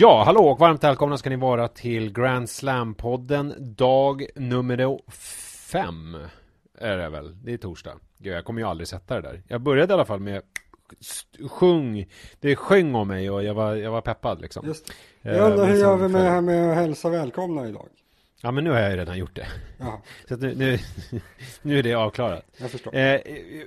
Ja, 0.00 0.22
hallå 0.24 0.48
och 0.48 0.58
varmt 0.58 0.84
välkomna 0.84 1.18
ska 1.18 1.30
ni 1.30 1.36
vara 1.36 1.68
till 1.68 2.12
Grand 2.12 2.48
Slam-podden 2.48 3.54
dag 3.58 4.26
nummer 4.34 4.98
fem 5.72 6.16
är 6.78 6.96
det 6.96 7.08
väl? 7.08 7.44
Det 7.44 7.52
är 7.52 7.56
torsdag. 7.56 7.92
Gud, 8.18 8.32
jag 8.32 8.44
kommer 8.44 8.60
ju 8.60 8.66
aldrig 8.66 8.88
sätta 8.88 9.14
det 9.14 9.20
där. 9.20 9.42
Jag 9.48 9.60
började 9.60 9.92
i 9.92 9.94
alla 9.94 10.04
fall 10.04 10.20
med 10.20 10.42
sjung. 11.50 12.06
Det 12.40 12.56
sjöng 12.56 12.94
om 12.94 13.08
mig 13.08 13.30
och 13.30 13.44
jag 13.44 13.54
var, 13.54 13.74
jag 13.74 13.90
var 13.90 14.00
peppad 14.00 14.40
liksom. 14.40 14.66
Just 14.66 14.92
det. 15.22 15.30
Jag 15.34 15.50
undrar 15.50 15.66
hur 15.66 15.76
gör 15.76 15.96
vi 15.96 16.08
med 16.08 16.24
det 16.24 16.30
här 16.30 16.40
med 16.40 16.70
att 16.70 16.76
hälsa 16.76 17.08
välkomna 17.08 17.68
idag? 17.68 17.88
Ja 18.42 18.50
men 18.50 18.64
nu 18.64 18.70
har 18.70 18.78
jag 18.78 18.90
ju 18.90 18.96
redan 18.96 19.18
gjort 19.18 19.36
det. 19.36 19.46
Ja. 19.78 20.02
Så 20.28 20.36
nu, 20.36 20.54
nu, 20.54 20.78
nu, 21.62 21.78
är 21.78 21.82
det 21.82 21.94
avklarat. 21.94 22.44
Jag 22.58 22.70
förstår. 22.70 22.96
Eh, 22.96 23.20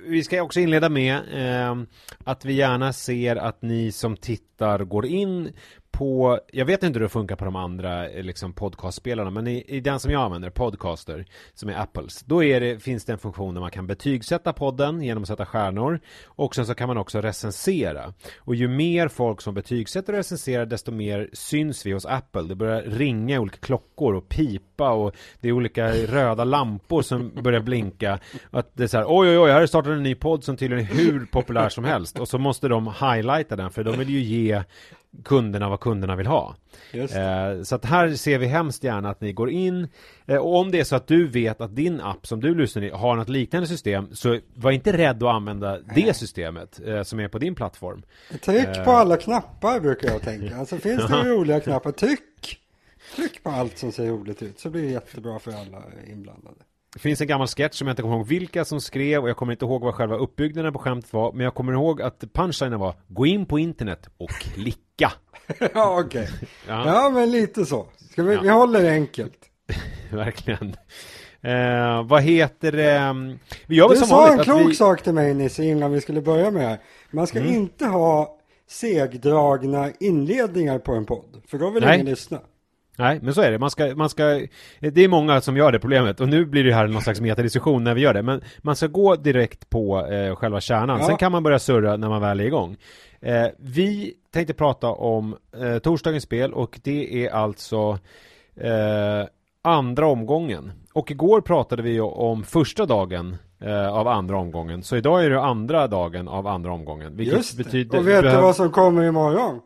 vi 0.06 0.24
ska 0.24 0.42
också 0.42 0.60
inleda 0.60 0.88
med 0.88 1.16
eh, 1.32 1.76
att 2.24 2.44
vi 2.44 2.52
gärna 2.52 2.92
ser 2.92 3.36
att 3.36 3.62
ni 3.62 3.92
som 3.92 4.16
tittar 4.16 4.84
går 4.84 5.06
in 5.06 5.52
på, 5.94 6.40
jag 6.52 6.64
vet 6.64 6.82
inte 6.82 6.98
hur 6.98 7.04
det 7.04 7.08
funkar 7.08 7.36
på 7.36 7.44
de 7.44 7.56
andra 7.56 8.08
eh, 8.10 8.22
liksom 8.22 8.52
podcastspelarna, 8.52 9.30
men 9.30 9.46
i, 9.46 9.64
i, 9.68 9.80
den 9.80 10.00
som 10.00 10.10
jag 10.10 10.22
använder, 10.22 10.50
Podcaster, 10.50 11.26
som 11.54 11.68
är 11.68 11.74
Apples, 11.74 12.22
då 12.22 12.44
är 12.44 12.60
det, 12.60 12.82
finns 12.82 13.04
det 13.04 13.12
en 13.12 13.18
funktion 13.18 13.54
där 13.54 13.60
man 13.60 13.70
kan 13.70 13.86
betygsätta 13.86 14.52
podden 14.52 15.02
genom 15.02 15.22
att 15.22 15.28
sätta 15.28 15.46
stjärnor 15.46 16.00
och 16.24 16.54
sen 16.54 16.66
så 16.66 16.74
kan 16.74 16.88
man 16.88 16.98
också 16.98 17.20
recensera. 17.20 18.12
Och 18.38 18.54
ju 18.54 18.68
mer 18.68 19.08
folk 19.08 19.40
som 19.40 19.54
betygsätter 19.54 20.12
och 20.12 20.16
recenserar, 20.16 20.66
desto 20.66 20.92
mer 20.92 21.30
syns 21.32 21.86
vi 21.86 21.92
hos 21.92 22.06
Apple. 22.06 22.42
Det 22.42 22.54
börjar 22.54 22.82
ringa 22.82 23.40
olika 23.40 23.58
klockor 23.58 24.14
och 24.14 24.28
pipa 24.28 24.90
och 24.90 25.14
det 25.40 25.48
är 25.48 25.52
olika 25.52 25.92
röda 25.92 26.44
lampor 26.44 27.02
som 27.02 27.32
börjar 27.42 27.60
blinka. 27.60 28.18
Att 28.50 28.70
det 28.72 28.82
är 28.82 28.86
så 28.86 28.96
här, 28.96 29.06
oj 29.08 29.28
oj 29.28 29.38
oj, 29.38 29.50
här 29.50 29.60
har 29.60 29.66
startat 29.66 29.92
en 29.92 30.02
ny 30.02 30.14
podd 30.14 30.44
som 30.44 30.56
tydligen 30.56 30.84
är 30.84 30.94
hur 30.94 31.26
populär 31.26 31.68
som 31.68 31.84
helst. 31.84 32.18
Och 32.18 32.28
så 32.28 32.38
måste 32.38 32.68
de 32.68 32.86
highlighta 32.86 33.56
den, 33.56 33.70
för 33.70 33.84
de 33.84 33.98
vill 33.98 34.08
ju 34.08 34.20
ge 34.20 34.62
kunderna 35.24 35.68
vad 35.68 35.80
kunderna 35.80 36.16
vill 36.16 36.26
ha. 36.26 36.56
Eh, 36.92 37.62
så 37.62 37.74
att 37.74 37.84
här 37.84 38.14
ser 38.14 38.38
vi 38.38 38.46
hemskt 38.46 38.84
gärna 38.84 39.10
att 39.10 39.20
ni 39.20 39.32
går 39.32 39.50
in 39.50 39.88
eh, 40.26 40.36
och 40.36 40.56
om 40.56 40.70
det 40.70 40.80
är 40.80 40.84
så 40.84 40.96
att 40.96 41.06
du 41.06 41.28
vet 41.28 41.60
att 41.60 41.76
din 41.76 42.00
app 42.00 42.26
som 42.26 42.40
du 42.40 42.54
lyssnar 42.54 42.82
i 42.82 42.90
har 42.90 43.16
något 43.16 43.28
liknande 43.28 43.68
system 43.68 44.08
så 44.12 44.38
var 44.54 44.70
inte 44.70 44.92
rädd 44.92 45.22
att 45.22 45.34
använda 45.34 45.78
det 45.94 46.16
systemet 46.16 46.80
eh, 46.86 47.02
som 47.02 47.20
är 47.20 47.28
på 47.28 47.38
din 47.38 47.54
plattform. 47.54 48.02
Tryck 48.44 48.74
på 48.84 48.90
eh. 48.90 48.96
alla 48.96 49.16
knappar 49.16 49.80
brukar 49.80 50.08
jag 50.08 50.22
tänka. 50.22 50.56
Alltså 50.56 50.76
finns 50.76 51.06
det 51.06 51.24
roliga 51.24 51.60
knappar, 51.60 51.92
tryck! 51.92 52.60
Tryck 53.16 53.42
på 53.42 53.50
allt 53.50 53.78
som 53.78 53.92
ser 53.92 54.06
roligt 54.06 54.42
ut 54.42 54.60
så 54.60 54.70
blir 54.70 54.82
det 54.82 54.88
jättebra 54.88 55.38
för 55.38 55.50
alla 55.50 55.82
inblandade. 56.06 56.56
Det 56.94 57.00
finns 57.00 57.20
en 57.20 57.26
gammal 57.26 57.46
sketch 57.46 57.78
som 57.78 57.86
jag 57.86 57.92
inte 57.92 58.02
kommer 58.02 58.16
ihåg 58.16 58.26
vilka 58.26 58.64
som 58.64 58.80
skrev 58.80 59.22
och 59.22 59.28
jag 59.28 59.36
kommer 59.36 59.52
inte 59.52 59.64
ihåg 59.64 59.82
vad 59.82 59.94
själva 59.94 60.16
uppbyggnaden 60.16 60.72
på 60.72 60.78
skämtet 60.78 61.12
var 61.12 61.32
men 61.32 61.44
jag 61.44 61.54
kommer 61.54 61.72
ihåg 61.72 62.02
att 62.02 62.24
punchlinen 62.32 62.78
var 62.80 62.94
Gå 63.08 63.26
in 63.26 63.46
på 63.46 63.58
internet 63.58 64.08
och 64.16 64.30
klicka 64.30 65.12
Ja 65.74 66.00
okej 66.00 66.22
okay. 66.22 66.48
ja. 66.68 66.86
ja. 66.86 67.10
men 67.10 67.30
lite 67.30 67.66
så 67.66 67.86
Ska 68.10 68.22
vi, 68.22 68.34
ja. 68.34 68.40
vi 68.40 68.48
håller 68.48 68.82
det 68.82 68.90
enkelt 68.90 69.38
Verkligen 70.10 70.76
eh, 71.40 72.02
Vad 72.06 72.22
heter 72.22 72.72
det 72.72 73.14
vi 73.66 73.76
gör 73.76 73.88
Du 73.88 73.96
som 73.96 74.08
sa 74.08 74.32
en 74.32 74.38
klok 74.38 74.70
vi... 74.70 74.74
sak 74.74 75.02
till 75.02 75.14
mig 75.14 75.34
Nisse 75.34 75.64
innan 75.64 75.92
vi 75.92 76.00
skulle 76.00 76.20
börja 76.20 76.50
med 76.50 76.62
det 76.62 76.68
här 76.68 76.78
Man 77.10 77.26
ska 77.26 77.38
mm. 77.38 77.54
inte 77.54 77.86
ha 77.86 78.38
segdragna 78.68 79.90
inledningar 80.00 80.78
på 80.78 80.92
en 80.92 81.06
podd 81.06 81.42
För 81.46 81.58
då 81.58 81.70
vill 81.70 81.84
Nej. 81.84 81.94
ingen 81.94 82.06
lyssna 82.06 82.40
Nej, 82.98 83.18
men 83.22 83.34
så 83.34 83.40
är 83.40 83.50
det. 83.50 83.58
Man 83.58 83.70
ska, 83.70 83.94
man 83.96 84.08
ska, 84.08 84.24
det 84.80 85.04
är 85.04 85.08
många 85.08 85.40
som 85.40 85.56
gör 85.56 85.72
det 85.72 85.78
problemet 85.78 86.20
och 86.20 86.28
nu 86.28 86.44
blir 86.44 86.64
det 86.64 86.74
här 86.74 86.86
någon 86.86 87.02
slags 87.02 87.20
metadiskussion 87.20 87.84
när 87.84 87.94
vi 87.94 88.00
gör 88.00 88.14
det. 88.14 88.22
Men 88.22 88.40
man 88.58 88.76
ska 88.76 88.86
gå 88.86 89.16
direkt 89.16 89.70
på 89.70 90.06
eh, 90.06 90.36
själva 90.36 90.60
kärnan. 90.60 91.00
Ja. 91.00 91.06
Sen 91.06 91.16
kan 91.16 91.32
man 91.32 91.42
börja 91.42 91.58
surra 91.58 91.96
när 91.96 92.08
man 92.08 92.20
väl 92.20 92.40
är 92.40 92.44
igång. 92.44 92.76
Eh, 93.20 93.46
vi 93.58 94.14
tänkte 94.32 94.54
prata 94.54 94.88
om 94.88 95.36
eh, 95.60 95.78
torsdagens 95.78 96.24
spel 96.24 96.52
och 96.52 96.80
det 96.82 97.26
är 97.26 97.30
alltså 97.30 97.98
eh, 98.56 99.26
andra 99.62 100.06
omgången. 100.06 100.72
Och 100.92 101.10
igår 101.10 101.40
pratade 101.40 101.82
vi 101.82 102.00
om 102.00 102.44
första 102.44 102.86
dagen 102.86 103.36
eh, 103.60 103.88
av 103.88 104.08
andra 104.08 104.38
omgången. 104.38 104.82
Så 104.82 104.96
idag 104.96 105.24
är 105.24 105.30
det 105.30 105.40
andra 105.40 105.86
dagen 105.86 106.28
av 106.28 106.46
andra 106.46 106.72
omgången. 106.72 107.16
Just 107.18 107.56
det. 107.56 107.64
Betyder, 107.64 107.98
och 107.98 108.08
vet 108.08 108.22
du 108.22 108.36
vad 108.36 108.56
som 108.56 108.70
kommer 108.70 109.02
imorgon? 109.02 109.60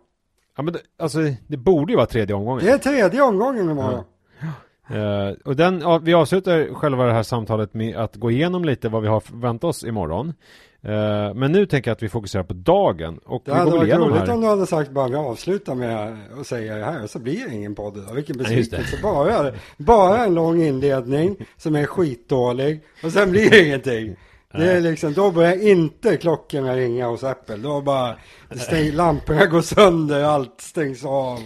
Ja 0.59 0.63
men 0.63 0.73
det, 0.73 0.81
alltså 0.99 1.19
det 1.47 1.57
borde 1.57 1.93
ju 1.93 1.97
vara 1.97 2.07
tredje 2.07 2.37
omgången. 2.37 2.65
Det 2.65 2.71
är 2.71 2.79
tredje 2.79 3.23
omgången 3.23 3.71
imorgon. 3.71 4.05
Ja. 4.41 5.29
Uh, 5.29 5.37
och 5.45 5.57
den, 5.57 5.81
ja, 5.81 5.99
vi 5.99 6.15
avslutar 6.15 6.75
själva 6.75 7.07
det 7.07 7.13
här 7.13 7.23
samtalet 7.23 7.75
med 7.75 7.97
att 7.97 8.17
gå 8.17 8.31
igenom 8.31 8.65
lite 8.65 8.89
vad 8.89 9.03
vi 9.03 9.09
har 9.09 9.21
förväntat 9.21 9.69
oss 9.69 9.85
imorgon. 9.85 10.29
Uh, 10.29 11.35
men 11.35 11.53
nu 11.53 11.67
tänker 11.67 11.91
jag 11.91 11.95
att 11.95 12.03
vi 12.03 12.09
fokuserar 12.09 12.43
på 12.43 12.55
dagen. 12.55 13.19
Och 13.25 13.43
det 13.45 13.51
vi 13.51 13.59
hade 13.59 13.71
varit 13.71 13.95
roligt 13.95 14.17
här. 14.17 14.31
om 14.31 14.41
du 14.41 14.47
hade 14.47 14.67
sagt 14.67 14.91
bara 14.91 15.09
vi 15.09 15.17
avslutar 15.17 15.75
med 15.75 16.19
att 16.41 16.47
säga 16.47 16.77
det 16.77 16.85
här 16.85 17.07
så 17.07 17.19
blir 17.19 17.49
det 17.49 17.55
ingen 17.55 17.75
podd 17.75 17.97
idag. 17.97 18.15
Vilken 18.15 18.37
besvikelse. 18.37 18.99
Bara, 19.03 19.53
bara 19.77 20.25
en 20.25 20.35
lång 20.35 20.63
inledning 20.63 21.37
som 21.57 21.77
är 21.77 21.85
skitdålig 21.85 22.81
och 23.05 23.13
sen 23.13 23.31
blir 23.31 23.51
det 23.51 23.67
ingenting. 23.67 24.17
Det 24.53 24.73
är 24.73 24.81
liksom, 24.81 25.13
då 25.13 25.31
börjar 25.31 25.69
inte 25.69 26.17
klockorna 26.17 26.77
ringa 26.77 27.07
hos 27.07 27.25
Apple. 27.25 27.57
Då 27.57 27.81
bara, 27.81 28.17
stäng, 28.57 28.93
lamporna 28.93 29.47
går 29.47 29.63
sönder, 29.63 30.23
allt 30.23 30.61
stängs 30.61 31.05
av. 31.05 31.39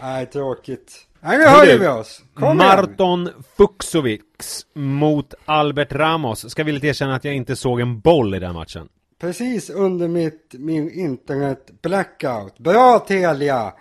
Nej, 0.00 0.26
tråkigt. 0.26 1.06
Nej, 1.20 1.38
nu 1.38 1.44
höjer 1.44 1.78
vi 1.78 1.88
oss. 1.88 2.22
Kom 2.34 2.56
Marton 2.56 3.22
igen. 3.22 3.42
Fuxovics 3.56 4.66
mot 4.74 5.34
Albert 5.44 5.92
Ramos. 5.92 6.50
Ska 6.50 6.64
villigt 6.64 6.84
erkänna 6.84 7.14
att 7.14 7.24
jag 7.24 7.34
inte 7.34 7.56
såg 7.56 7.80
en 7.80 8.00
boll 8.00 8.34
i 8.34 8.38
den 8.38 8.54
matchen. 8.54 8.88
Precis 9.20 9.70
under 9.70 10.08
mitt, 10.08 10.54
min 10.58 10.90
internet 10.90 11.70
blackout. 11.82 12.58
Bra 12.58 12.98
Telia! 12.98 13.72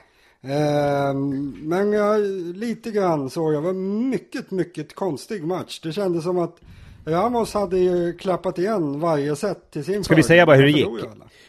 Eh, 0.41 1.13
men 1.53 1.91
jag, 1.91 2.21
lite 2.55 2.91
grann 2.91 3.29
såg 3.29 3.53
jag, 3.53 3.61
var 3.61 3.73
mycket, 4.09 4.51
mycket 4.51 4.95
konstig 4.95 5.43
match. 5.43 5.79
Det 5.83 5.93
kändes 5.93 6.23
som 6.23 6.39
att 6.39 6.59
Ramos 7.05 7.53
hade 7.53 7.77
ju 7.77 8.13
klappat 8.13 8.59
igen 8.59 8.99
varje 8.99 9.35
set 9.35 9.71
till 9.71 9.85
sin 9.85 10.03
Ska 10.03 10.15
vi 10.15 10.23
säga 10.23 10.45
bara 10.45 10.55
hur 10.55 10.63
det 10.63 10.71
gick? 10.71 10.87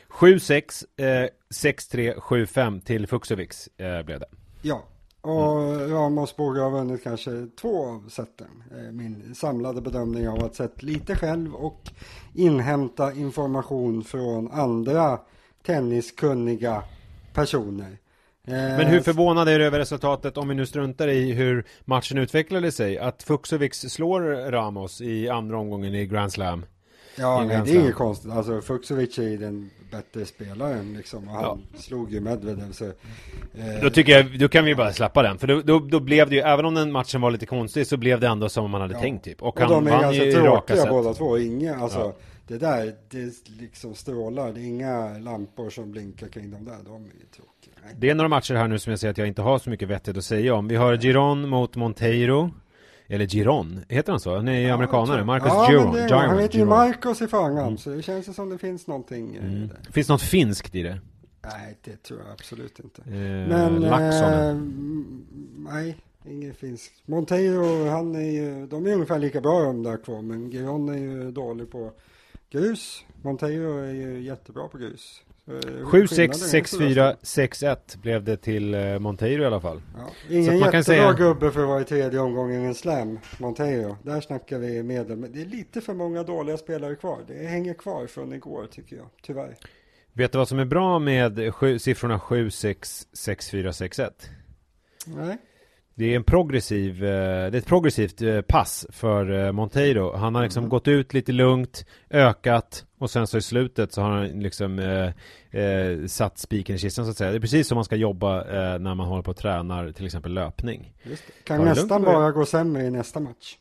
7-6, 0.09 0.85
eh, 0.97 1.29
6-3, 1.51 2.15
7-5 2.21 2.81
till 2.81 3.07
Fuxovics 3.07 3.69
eh, 3.77 4.03
blev 4.03 4.21
det. 4.21 4.27
Ja, 4.63 4.85
och 5.21 5.63
mm. 5.63 5.91
Ramos 5.91 6.37
borde 6.37 6.61
ha 6.61 6.71
vunnit 6.71 7.03
kanske 7.03 7.47
två 7.61 7.87
av 7.87 8.09
seten. 8.09 8.63
Eh, 8.71 8.93
min 8.93 9.35
samlade 9.35 9.81
bedömning 9.81 10.29
av 10.29 10.45
att 10.45 10.55
sett 10.55 10.83
lite 10.83 11.17
själv 11.17 11.55
och 11.55 11.91
inhämta 12.35 13.13
information 13.13 14.05
från 14.05 14.51
andra 14.53 15.19
tenniskunniga 15.67 16.83
personer. 17.35 17.99
Men 18.47 18.87
hur 18.87 19.01
förvånad 19.01 19.49
är 19.49 19.59
du 19.59 19.65
över 19.65 19.79
resultatet 19.79 20.37
om 20.37 20.49
vi 20.49 20.55
nu 20.55 20.67
struntar 20.67 21.09
i 21.09 21.33
hur 21.33 21.65
matchen 21.85 22.19
utvecklade 22.19 22.73
sig? 22.73 22.99
Att 22.99 23.23
Fuxovics 23.23 23.81
slår 23.81 24.51
Ramos 24.51 25.01
i 25.01 25.29
andra 25.29 25.59
omgången 25.59 25.95
i 25.95 26.07
Grand 26.07 26.33
Slam? 26.33 26.65
Ja, 27.19 27.45
nej, 27.45 27.63
det 27.65 27.71
är 27.71 27.81
inget 27.81 27.95
konstigt. 27.95 28.33
Alltså 28.33 28.61
Fuxovic 28.61 29.19
är 29.19 29.39
den 29.39 29.71
bättre 29.91 30.27
spelaren 30.27 30.95
liksom. 30.97 31.29
Och 31.29 31.35
han 31.35 31.43
ja. 31.43 31.79
slog 31.79 32.13
ju 32.13 32.21
Medvedev 32.21 32.73
så, 32.73 32.85
eh... 32.85 32.93
Då 33.83 33.91
tycker 33.91 34.13
jag, 34.13 34.39
då 34.39 34.49
kan 34.49 34.65
vi 34.65 34.75
bara 34.75 34.93
släppa 34.93 35.23
den. 35.23 35.39
För 35.39 35.47
då, 35.47 35.61
då, 35.61 35.79
då, 35.79 36.01
blev 36.01 36.31
det 36.31 36.35
ju, 36.35 36.41
även 36.41 36.65
om 36.65 36.75
den 36.75 36.93
matchen 36.93 37.21
var 37.21 37.31
lite 37.31 37.47
konstig 37.47 37.87
så 37.87 37.97
blev 37.97 38.21
det 38.21 38.27
ändå 38.27 38.49
som 38.49 38.71
man 38.71 38.81
hade 38.81 38.95
ja. 38.95 39.01
tänkt 39.01 39.25
typ. 39.25 39.43
Och, 39.43 39.49
och 39.49 39.61
han 39.61 39.85
de 39.85 39.93
är 39.93 40.01
ganska 40.01 40.41
tråkiga 40.41 40.87
båda 40.87 41.15
två. 41.15 41.39
Inga, 41.39 41.77
alltså 41.77 41.99
ja. 41.99 42.15
Det 42.47 42.59
där, 42.59 42.95
det 43.09 43.49
liksom 43.61 43.95
strålar. 43.95 44.53
Det 44.53 44.61
är 44.61 44.65
inga 44.65 45.19
lampor 45.19 45.71
som 45.71 45.91
blinkar 45.91 46.29
kring 46.29 46.51
de 46.51 46.65
där. 46.65 46.79
De 46.85 47.05
är 47.05 47.09
ju 47.09 47.27
tråkiga. 47.37 47.75
Det 47.99 48.11
är 48.11 48.15
några 48.15 48.29
matcher 48.29 48.55
här 48.55 48.69
nu 48.69 48.79
som 48.79 48.91
jag 48.91 49.01
säger 49.01 49.11
att 49.11 49.19
jag 49.19 49.29
inte 49.29 49.43
har 49.43 49.59
så 49.59 49.71
mycket 49.71 49.89
vettigt 49.89 50.17
att 50.17 50.25
säga 50.25 50.55
om. 50.55 50.69
Vi 50.69 50.77
har 50.77 50.97
Giron 50.97 51.49
mot 51.49 51.77
Monteiro. 51.77 52.51
Eller 53.09 53.27
Giron, 53.27 53.81
heter 53.89 54.13
han 54.13 54.21
så? 54.21 54.37
Han 54.37 54.49
är 54.49 54.53
ju 54.53 54.67
ja, 54.67 54.75
amerikanare, 54.75 55.25
Marcus 55.25 55.49
ja, 55.49 55.71
Giron. 55.71 55.95
Det, 55.95 56.03
Giron. 56.03 56.21
Han 56.21 56.39
heter 56.39 56.59
ju 56.59 56.65
Marcus 56.65 57.23
i 57.23 57.27
förnamn, 57.27 57.59
mm. 57.59 57.79
så 57.79 57.91
det 57.91 58.03
känns 58.03 58.37
som 58.37 58.51
det 58.51 58.59
finns 58.59 58.87
någonting 58.87 59.37
mm. 59.37 59.71
Finns 59.91 60.09
något 60.09 60.23
finskt 60.23 60.75
i 60.75 60.83
det? 60.83 61.01
Nej, 61.43 61.79
det 61.85 62.03
tror 62.03 62.21
jag 62.21 62.33
absolut 62.33 62.81
inte. 62.81 63.03
Eh, 63.03 63.49
Men, 63.49 63.85
eh, 63.85 64.57
nej, 65.73 65.97
inget 66.25 66.57
finskt. 66.57 66.93
Monteiro, 67.09 67.89
han 67.89 68.15
är 68.15 68.31
ju, 68.31 68.67
de 68.67 68.87
är 68.87 68.93
ungefär 68.93 69.19
lika 69.19 69.41
bra 69.41 69.63
de 69.63 69.83
där 69.83 69.97
två, 69.97 70.23
men 70.23 70.51
Giron 70.51 70.89
är 70.89 70.99
ju 70.99 71.31
dålig 71.31 71.71
på 71.71 71.93
grus. 72.51 73.05
Monteiro 73.23 73.79
är 73.79 73.93
ju 73.93 74.21
jättebra 74.21 74.69
på 74.69 74.79
grus. 74.79 75.23
7-6, 75.47 76.33
6-4, 76.33 77.17
6-1 77.23 77.99
blev 77.99 78.25
det 78.25 78.37
till 78.37 78.75
eh, 78.75 78.99
Monteiro 78.99 79.43
i 79.43 79.47
alla 79.47 79.61
fall. 79.61 79.83
Ja. 79.97 80.11
Ingen 80.31 80.59
jättebra 80.59 80.83
säga... 80.83 81.13
gubbe 81.13 81.51
för 81.51 81.63
att 81.63 81.69
vara 81.69 81.81
i 81.81 81.85
tredje 81.85 82.21
omgången 82.21 82.63
i 82.63 82.67
en 82.67 82.75
slam, 82.75 83.19
Monteiro. 83.39 83.97
Där 84.03 84.21
snackar 84.21 84.59
vi 84.59 84.83
medel. 84.83 85.17
Men 85.17 85.33
det 85.33 85.41
är 85.41 85.47
lite 85.47 85.81
för 85.81 85.95
många 85.95 86.23
dåliga 86.23 86.57
spelare 86.57 86.95
kvar. 86.95 87.25
Det 87.27 87.47
hänger 87.47 87.75
kvar 87.75 88.07
från 88.07 88.33
igår 88.33 88.67
tycker 88.71 88.97
jag, 88.97 89.07
tyvärr. 89.23 89.57
Vet 90.13 90.33
du 90.33 90.39
vad 90.39 90.49
som 90.49 90.59
är 90.59 90.65
bra 90.65 90.99
med 90.99 91.55
sju, 91.55 91.79
siffrorna 91.79 92.21
7, 92.21 92.51
6, 92.51 93.07
6, 93.13 93.51
4, 93.51 93.73
6, 93.73 93.99
1? 93.99 94.31
Nej. 95.07 95.39
Det 95.99 96.13
är 96.13 96.17
en 96.17 96.25
progressiv, 96.25 97.05
eh, 97.05 97.51
det 97.51 97.57
är 97.57 97.59
ett 97.59 97.67
progressivt 97.67 98.23
eh, 98.23 98.41
pass 98.41 98.87
för 98.91 99.47
eh, 99.47 99.53
Monteiro. 99.53 100.17
Han 100.17 100.35
har 100.35 100.43
liksom 100.43 100.61
mm. 100.61 100.71
gått 100.71 100.89
ut 100.89 101.15
lite 101.15 101.33
lugnt, 101.33 101.87
ökat 102.11 102.87
och 102.99 103.11
sen 103.11 103.27
så 103.27 103.39
i 103.39 103.43
slutet 103.43 103.93
så 103.93 104.03
har 104.03 104.11
han 104.11 104.27
liksom 104.27 104.79
eh, 104.79 105.61
eh, 105.61 106.07
satt 106.07 106.39
spiken 106.39 106.77
i 106.77 106.79
kistan 106.79 107.05
så 107.05 107.11
att 107.11 107.17
säga. 107.17 107.31
Det 107.31 107.37
är 107.37 107.41
precis 107.41 107.69
som 107.69 107.77
man 107.77 107.85
ska 107.85 107.97
jobba 107.97 108.41
eh, 108.41 108.79
när 108.79 108.95
man 108.95 109.07
håller 109.07 109.23
på 109.23 109.31
och 109.31 109.37
tränar 109.37 109.93
till 109.93 110.07
exempel 110.07 110.33
löpning. 110.33 110.93
Kan 111.45 111.65
nästan 111.65 112.03
bara 112.03 112.33
gå 112.33 112.47
sämre 112.47 112.85
i 112.85 112.91
nästa 112.91 113.21
match. 113.21 113.57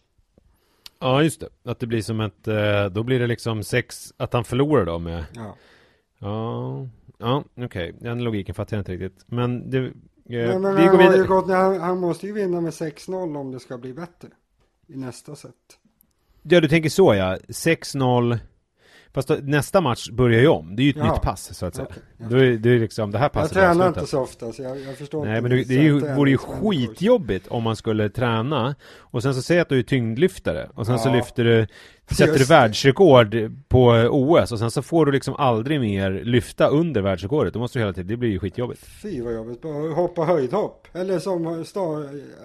Ja, 0.99 1.23
just 1.23 1.39
det. 1.39 1.71
Att 1.71 1.79
det 1.79 1.87
blir 1.87 2.01
som 2.01 2.19
ett, 2.19 2.43
då 2.91 3.03
blir 3.03 3.19
det 3.19 3.27
liksom 3.27 3.63
sex, 3.63 4.13
att 4.17 4.33
han 4.33 4.43
förlorar 4.43 4.85
då 4.85 4.99
med 4.99 5.25
Ja, 5.33 5.55
ja, 6.19 6.87
ja 7.17 7.43
okej. 7.53 7.65
Okay. 7.65 7.93
Den 7.99 8.23
logiken 8.23 8.55
fattar 8.55 8.77
jag 8.77 8.81
inte 8.81 8.91
riktigt. 8.91 9.25
Men 9.27 9.69
det, 9.69 9.91
Nej, 10.29 10.59
men 10.59 10.75
vi 10.75 10.85
går 10.85 10.97
vidare. 10.97 11.17
Ju 11.17 11.27
gått, 11.27 11.49
han, 11.49 11.79
han 11.79 11.99
måste 11.99 12.27
ju 12.27 12.33
vinna 12.33 12.61
med 12.61 12.71
6-0 12.71 13.37
om 13.37 13.51
det 13.51 13.59
ska 13.59 13.77
bli 13.77 13.93
bättre 13.93 14.27
i 14.87 14.97
nästa 14.97 15.35
set. 15.35 15.51
Ja, 16.41 16.61
du 16.61 16.67
tänker 16.67 16.89
så 16.89 17.13
ja. 17.13 17.37
6-0. 17.47 18.39
Fast 19.13 19.29
nästa 19.41 19.81
match 19.81 20.09
börjar 20.09 20.41
ju 20.41 20.47
om. 20.47 20.75
Det 20.75 20.81
är 20.81 20.83
ju 20.83 20.89
ett 20.89 20.95
ja. 20.97 21.13
nytt 21.13 21.21
pass 21.21 21.57
så 21.57 21.65
att 21.65 21.75
säga. 21.75 21.87
Okay, 21.87 22.29
då 22.29 22.37
är, 22.37 22.51
det 22.51 22.69
är 22.69 22.79
liksom 22.79 23.11
det 23.11 23.17
här 23.17 23.29
passet. 23.29 23.55
Jag 23.55 23.63
tränar 23.63 23.87
inte 23.87 24.07
så 24.07 24.21
ofta 24.21 24.53
så 24.53 24.61
jag, 24.61 24.79
jag 24.79 24.97
förstår 24.97 25.25
Nej, 25.25 25.37
inte. 25.37 25.49
men 25.49 25.57
det, 25.57 25.63
det 25.63 25.73
ju, 25.73 25.99
vore 26.15 26.29
ju 26.29 26.37
skitjobbigt 26.37 27.47
om 27.47 27.63
man 27.63 27.75
skulle 27.75 28.09
träna 28.09 28.75
och 28.97 29.23
sen 29.23 29.35
så 29.35 29.41
säger 29.41 29.61
att 29.61 29.69
du 29.69 29.79
är 29.79 29.83
tyngdlyftare 29.83 30.69
och 30.73 30.85
sen 30.85 30.95
ja. 30.95 31.01
så 31.01 31.13
lyfter 31.13 31.43
du 31.43 31.67
Sätter 32.07 32.39
du 32.39 32.45
världsrekord 32.45 33.35
på 33.67 33.87
OS 34.11 34.51
och 34.51 34.59
sen 34.59 34.71
så 34.71 34.81
får 34.81 35.05
du 35.05 35.11
liksom 35.11 35.35
aldrig 35.35 35.79
mer 35.79 36.11
lyfta 36.11 36.67
under 36.67 37.01
världsrekordet. 37.01 37.53
Då 37.53 37.59
måste 37.59 37.79
du 37.79 37.83
hela 37.83 37.93
tiden, 37.93 38.07
det 38.07 38.17
blir 38.17 38.29
ju 38.29 38.39
skitjobbigt. 38.39 38.85
Fy 38.85 39.21
vad 39.21 39.33
jobbigt, 39.33 39.63
hoppa 39.95 40.23
höjdhopp. 40.23 40.87
Eller 40.93 41.19
som 41.19 41.47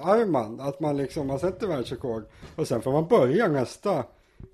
Arman, 0.03 0.61
att 0.61 0.81
man 0.81 0.97
liksom, 0.97 1.27
man 1.27 1.39
sätter 1.39 1.67
världsrekord 1.67 2.25
och 2.57 2.69
sen 2.69 2.83
får 2.83 2.93
man 2.93 3.07
börja 3.09 3.49
nästa 3.49 4.05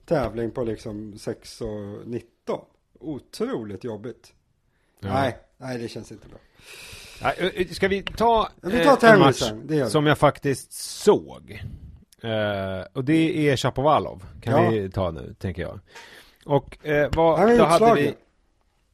tävling 0.07 0.51
på 0.51 0.65
liksom 0.65 1.19
6 1.19 1.61
och 1.61 2.07
19. 2.07 2.61
Otroligt 3.01 3.85
jobbigt. 3.85 4.33
Ja. 5.01 5.09
Nej, 5.13 5.37
nej 5.57 5.79
det 5.79 5.89
känns 5.89 6.13
inte 6.13 6.29
bra. 6.29 6.39
Ska 7.75 7.89
vi 7.89 8.03
ta, 8.03 8.49
vi 8.63 8.85
tar 8.85 9.05
eh, 9.05 9.13
en 9.13 9.19
match 9.19 9.53
som 9.89 10.07
jag 10.07 10.19
faktiskt 10.19 10.73
såg? 10.73 11.63
Uh, 12.27 12.85
och 12.93 13.05
det 13.05 13.49
är 13.49 13.57
Chapovalov, 13.57 14.25
kan 14.43 14.65
ja. 14.65 14.71
vi 14.71 14.91
ta 14.91 15.11
nu, 15.11 15.35
tänker 15.39 15.63
jag. 15.63 15.81
Och 16.45 16.79
uh, 16.89 17.07
vad, 17.13 17.39
han 17.39 17.49
är 17.49 17.59
då 17.59 17.65
hade 17.65 17.95
vi... 17.95 18.15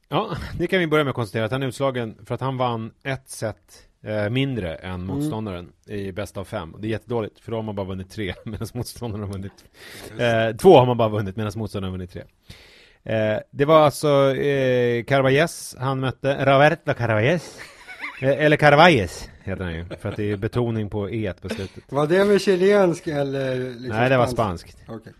Ja, 0.09 0.37
det 0.57 0.67
kan 0.67 0.79
vi 0.79 0.87
börja 0.87 1.03
med 1.03 1.09
att 1.09 1.15
konstatera 1.15 1.45
att 1.45 1.51
han 1.51 1.63
är 1.63 1.67
utslagen 1.67 2.15
för 2.25 2.35
att 2.35 2.41
han 2.41 2.57
vann 2.57 2.91
ett 3.03 3.29
set 3.29 3.87
uh, 4.07 4.29
mindre 4.29 4.75
än 4.75 4.93
mm. 4.93 5.07
motståndaren 5.07 5.71
mm. 5.87 5.99
i 5.99 6.11
bästa 6.11 6.39
av 6.39 6.45
fem. 6.45 6.75
Det 6.79 6.87
är 6.87 6.89
jättedåligt, 6.89 7.39
för 7.39 7.51
då 7.51 7.57
har 7.57 7.63
man 7.63 7.75
bara 7.75 7.87
vunnit 7.87 8.11
tre 8.11 8.33
medan 8.45 8.67
motståndaren 8.73 9.23
har 9.23 9.33
vunnit 9.33 9.65
två 10.61 10.77
har 10.77 10.85
man 10.85 10.97
bara 10.97 11.09
vunnit 11.09 11.35
medan 11.35 11.51
motståndaren 11.55 11.91
har 11.91 11.97
vunnit 11.97 12.11
tre. 12.11 12.23
det 13.51 13.65
var 13.65 13.85
alltså 13.85 14.35
eh, 14.35 15.03
Carvalles 15.03 15.75
han 15.79 15.99
mötte, 15.99 16.45
Roberto 16.45 16.93
Carvalles 16.93 17.59
Eh, 17.59 17.72
eller 18.29 18.57
Carvalles 18.57 19.29
heter 19.43 19.65
den 19.65 19.73
ju, 19.75 19.85
för 19.99 20.09
att 20.09 20.15
det 20.15 20.31
är 20.31 20.37
betoning 20.37 20.89
på 20.89 21.09
e 21.09 21.33
på 21.41 21.49
slutet. 21.49 21.83
Var 21.89 22.07
det 22.07 22.25
med 22.25 22.41
chilensk 22.41 23.07
eller? 23.07 23.55
Liksom 23.55 23.87
Nej, 23.87 24.09
det 24.09 24.17
var 24.17 24.27
spanskt. 24.27 24.77
Okay, 24.87 25.13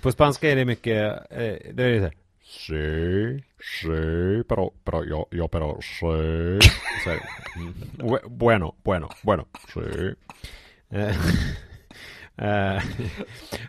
På 0.00 0.12
spanska 0.12 0.50
är 0.50 0.56
det 0.56 0.64
mycket, 0.64 1.12
eh, 1.30 1.54
det 1.72 1.84
är 1.84 1.98
så 1.98 2.04
här. 2.04 2.14
Sí, 2.48 3.44
sí, 3.60 4.42
pero, 4.48 4.72
pero 4.84 5.04
yo, 5.04 5.28
yo, 5.30 5.48
pero, 5.48 5.78
sí. 5.82 6.58
Så 7.04 7.10
här, 7.10 7.20
mm. 7.56 8.38
Bueno, 8.38 8.74
bueno, 8.84 9.08
bueno, 9.22 9.46
sí. 9.74 10.14
Eh, 12.38 12.82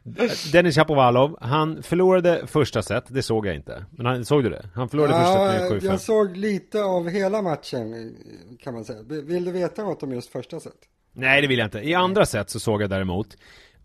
Dennis 0.51 0.75
Chapovalov, 0.75 1.37
han 1.41 1.83
förlorade 1.83 2.47
första 2.47 2.81
set, 2.81 3.03
det 3.07 3.23
såg 3.23 3.47
jag 3.47 3.55
inte. 3.55 3.85
Men 3.91 4.05
han, 4.05 4.25
såg 4.25 4.43
du 4.43 4.49
det? 4.49 4.69
Han 4.75 4.89
förlorade 4.89 5.13
ja, 5.13 5.19
första 5.19 5.51
set 5.51 5.71
med 5.71 5.81
7-5. 5.81 5.85
Jag 5.85 6.01
såg 6.01 6.37
lite 6.37 6.83
av 6.83 7.09
hela 7.09 7.41
matchen, 7.41 8.15
kan 8.63 8.73
man 8.73 8.85
säga. 8.85 8.99
Vill 9.03 9.45
du 9.45 9.51
veta 9.51 9.83
något 9.83 10.03
om 10.03 10.11
just 10.11 10.31
första 10.31 10.59
set? 10.59 10.73
Nej, 11.13 11.41
det 11.41 11.47
vill 11.47 11.59
jag 11.59 11.65
inte. 11.65 11.79
I 11.79 11.93
andra 11.93 12.25
set 12.25 12.49
så 12.49 12.59
såg 12.59 12.81
jag 12.81 12.89
däremot. 12.89 13.37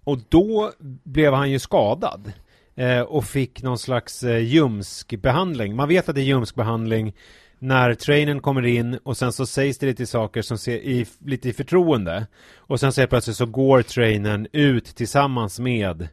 Och 0.04 0.18
då 0.28 0.72
blev 1.04 1.32
han 1.32 1.50
ju 1.50 1.58
skadad. 1.58 2.32
Eh, 2.76 3.00
och 3.00 3.24
fick 3.24 3.62
någon 3.62 3.78
slags 3.78 4.22
eh, 4.22 4.38
ljumskbehandling. 4.38 5.76
Man 5.76 5.88
vet 5.88 6.08
att 6.08 6.14
det 6.14 6.20
är 6.20 6.24
ljumskbehandling 6.24 7.14
när 7.58 7.94
trainern 7.94 8.40
kommer 8.40 8.66
in 8.66 8.98
och 9.02 9.16
sen 9.16 9.32
så 9.32 9.46
sägs 9.46 9.78
det 9.78 9.86
lite 9.86 10.06
saker 10.06 10.42
som 10.42 10.58
ser 10.58 10.76
i, 10.76 11.06
lite 11.18 11.48
i 11.48 11.52
förtroende. 11.52 12.26
Och 12.56 12.80
sen 12.80 12.92
så 12.92 13.00
helt 13.00 13.10
plötsligt 13.10 13.36
så 13.36 13.46
går 13.46 13.82
trainern 13.82 14.46
ut 14.52 14.84
tillsammans 14.84 15.60
med 15.60 16.08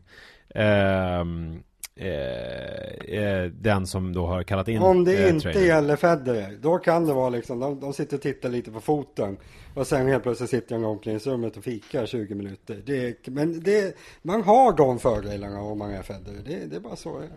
ehm, 0.56 1.60
eh, 1.96 3.18
eh, 3.18 3.46
den 3.46 3.88
som 3.88 4.14
då 4.14 4.28
har 4.28 4.44
kallat 4.44 4.68
in 4.68 4.82
Om 4.82 5.06
det 5.06 5.24
eh, 5.24 5.30
inte 5.30 5.42
trainern. 5.42 5.68
gäller 5.68 5.96
Federer, 5.96 6.58
då 6.62 6.78
kan 6.78 7.06
det 7.06 7.14
vara 7.14 7.30
liksom, 7.30 7.60
de, 7.60 7.80
de 7.80 7.94
sitter 7.94 8.18
och 8.18 8.22
tittar 8.22 8.50
lite 8.50 8.72
på 8.72 8.82
foten 8.82 9.38
och 9.74 9.88
sen 9.88 10.08
helt 10.08 10.24
plötsligt 10.24 10.50
sitter 10.50 10.76
de 10.76 10.84
i 10.84 10.86
omklädningsrummet 10.88 11.58
och 11.58 11.64
fikar 11.64 12.06
20 12.06 12.36
minuter. 12.36 12.82
Det, 12.86 13.28
men 13.28 13.60
det, 13.60 13.96
man 14.22 14.44
har 14.44 14.74
de 14.74 15.00
fördelarna 15.00 15.62
om 15.62 15.78
man 15.78 15.92
är 15.92 16.02
Federer, 16.02 16.42
det, 16.46 16.66
det 16.66 16.76
är 16.76 16.80
bara 16.80 16.96
så 16.96 17.20
det 17.20 17.26
är. 17.26 17.32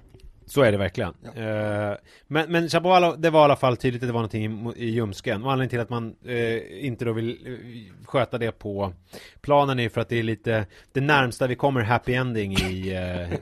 Så 0.46 0.62
är 0.62 0.72
det 0.72 0.78
verkligen. 0.78 1.14
Ja. 1.22 1.90
Uh, 1.90 1.96
men, 2.26 2.52
men 2.52 2.68
Chapovalov, 2.68 3.20
det 3.20 3.30
var 3.30 3.40
i 3.40 3.44
alla 3.44 3.56
fall 3.56 3.76
tydligt 3.76 4.02
att 4.02 4.08
det 4.08 4.12
var 4.12 4.20
någonting 4.20 4.72
i, 4.76 4.84
i 4.84 4.90
ljumsken. 4.90 5.44
Och 5.44 5.52
anledningen 5.52 5.70
till 5.70 5.80
att 5.80 5.90
man 5.90 6.14
uh, 6.28 6.84
inte 6.84 7.04
då 7.04 7.12
vill 7.12 7.46
uh, 7.46 7.58
sköta 8.06 8.38
det 8.38 8.52
på 8.52 8.92
planen 9.40 9.78
är 9.78 9.88
för 9.88 10.00
att 10.00 10.08
det 10.08 10.18
är 10.18 10.22
lite 10.22 10.66
det 10.92 11.00
närmsta 11.00 11.46
vi 11.46 11.56
kommer 11.56 11.80
happy 11.80 12.14
ending 12.14 12.52
i 12.52 12.90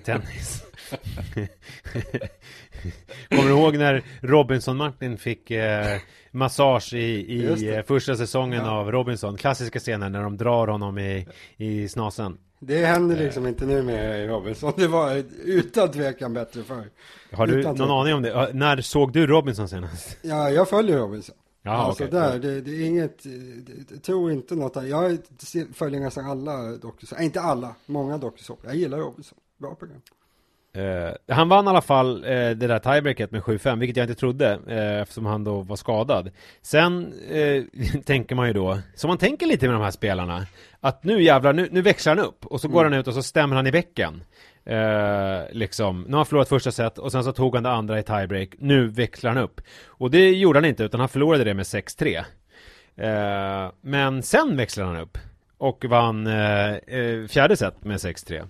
tennis. 0.05 0.65
kommer 3.29 3.43
du 3.43 3.51
ihåg 3.51 3.79
när 3.79 4.03
Robinson 4.21 4.77
Martin 4.77 5.19
fick 5.19 5.53
massage 6.31 6.95
i, 6.95 7.43
i 7.43 7.83
första 7.87 8.17
säsongen 8.17 8.65
ja. 8.65 8.71
av 8.71 8.93
Robinson? 8.93 9.37
Klassiska 9.37 9.79
scenen 9.79 10.13
när 10.13 10.23
de 10.23 10.37
drar 10.37 10.67
honom 10.67 10.99
i, 10.99 11.27
i 11.57 11.89
snasen. 11.89 12.39
Det 12.65 12.87
händer 12.87 13.17
liksom 13.17 13.47
inte 13.47 13.67
nu 13.67 13.83
med 13.83 14.29
Robinson. 14.29 14.73
Det 14.77 14.87
var 14.87 15.25
utan 15.45 15.91
tvekan 15.91 16.35
bättre 16.35 16.63
förr. 16.63 16.91
Har 17.33 17.47
du 17.47 17.61
utan 17.61 17.77
någon 17.77 17.77
tvekan. 17.77 18.01
aning 18.01 18.15
om 18.15 18.23
det? 18.23 18.53
När 18.53 18.81
såg 18.81 19.13
du 19.13 19.27
Robinson 19.27 19.69
senast? 19.69 20.19
Ja, 20.23 20.51
jag 20.51 20.69
följer 20.69 20.99
Robinson. 20.99 21.37
Ja, 21.63 21.71
alltså 21.73 22.05
okay. 22.05 22.21
där, 22.21 22.39
det, 22.39 22.61
det, 22.61 22.71
är 22.71 22.87
inget, 22.87 23.27
tror 24.03 24.33
inte 24.33 24.55
något, 24.55 24.77
jag 24.89 25.19
följer 25.75 26.01
nästan 26.01 26.27
alla 26.27 26.77
dokusåpor, 26.77 27.25
inte 27.25 27.41
alla, 27.41 27.75
många 27.87 28.19
dokusåpor. 28.19 28.67
Jag 28.67 28.77
gillar 28.77 28.99
Robinson, 28.99 29.39
bra 29.59 29.75
program. 29.75 30.01
Uh, 30.79 31.35
han 31.35 31.49
vann 31.49 31.67
i 31.67 31.69
alla 31.69 31.81
fall 31.81 32.17
uh, 32.17 32.31
det 32.31 32.55
där 32.55 32.79
tiebreaket 32.79 33.31
med 33.31 33.43
7-5, 33.43 33.79
vilket 33.79 33.97
jag 33.97 34.05
inte 34.05 34.15
trodde 34.15 34.59
uh, 34.69 35.03
eftersom 35.03 35.27
han 35.27 35.45
då 35.45 35.61
var 35.61 35.77
skadad. 35.77 36.31
Sen 36.63 37.15
tänker 38.05 38.35
man 38.35 38.47
ju 38.47 38.53
då, 38.53 38.79
som 38.95 39.09
man 39.09 39.19
tänker 39.19 39.47
lite 39.47 39.67
med 39.67 39.75
de 39.75 39.83
här 39.83 39.91
spelarna, 39.91 40.47
att 40.81 41.05
nu 41.05 41.23
jävlar, 41.23 41.53
nu, 41.53 41.69
nu 41.71 41.83
växlar 41.83 42.17
han 42.17 42.25
upp 42.25 42.47
och 42.47 42.61
så 42.61 42.67
mm. 42.67 42.75
går 42.75 42.85
han 42.85 42.93
ut 42.93 43.09
och 43.09 43.15
så 43.15 43.23
stämmer 43.23 43.57
han 43.57 43.67
i 43.67 43.73
bäcken. 43.73 44.25
liksom, 45.51 46.03
nu 46.03 46.11
har 46.11 46.19
han 46.19 46.27
förlorat 46.27 46.49
första 46.49 46.73
set 46.73 46.99
och 46.99 47.13
sen 47.13 47.25
så 47.25 47.33
tog 47.33 47.55
han 47.55 47.63
det 47.63 47.71
andra 47.71 47.99
i 47.99 48.03
tiebreak, 48.03 48.49
nu 48.59 48.87
växlar 48.87 49.31
han 49.31 49.43
upp. 49.43 49.61
Och 49.87 50.11
det 50.11 50.31
gjorde 50.31 50.59
han 50.59 50.65
inte, 50.65 50.85
utan 50.85 51.01
han 51.01 51.09
förlorade 51.09 51.45
det 51.45 51.55
med 51.55 51.65
6-3. 51.65 53.73
men 53.81 54.23
sen 54.23 54.57
växlade 54.57 54.91
han 54.91 55.01
upp 55.01 55.19
och 55.59 55.85
vann 55.85 56.27
fjärde 57.29 57.57
set 57.57 57.85
med 57.85 57.97
6-3. 57.97 58.49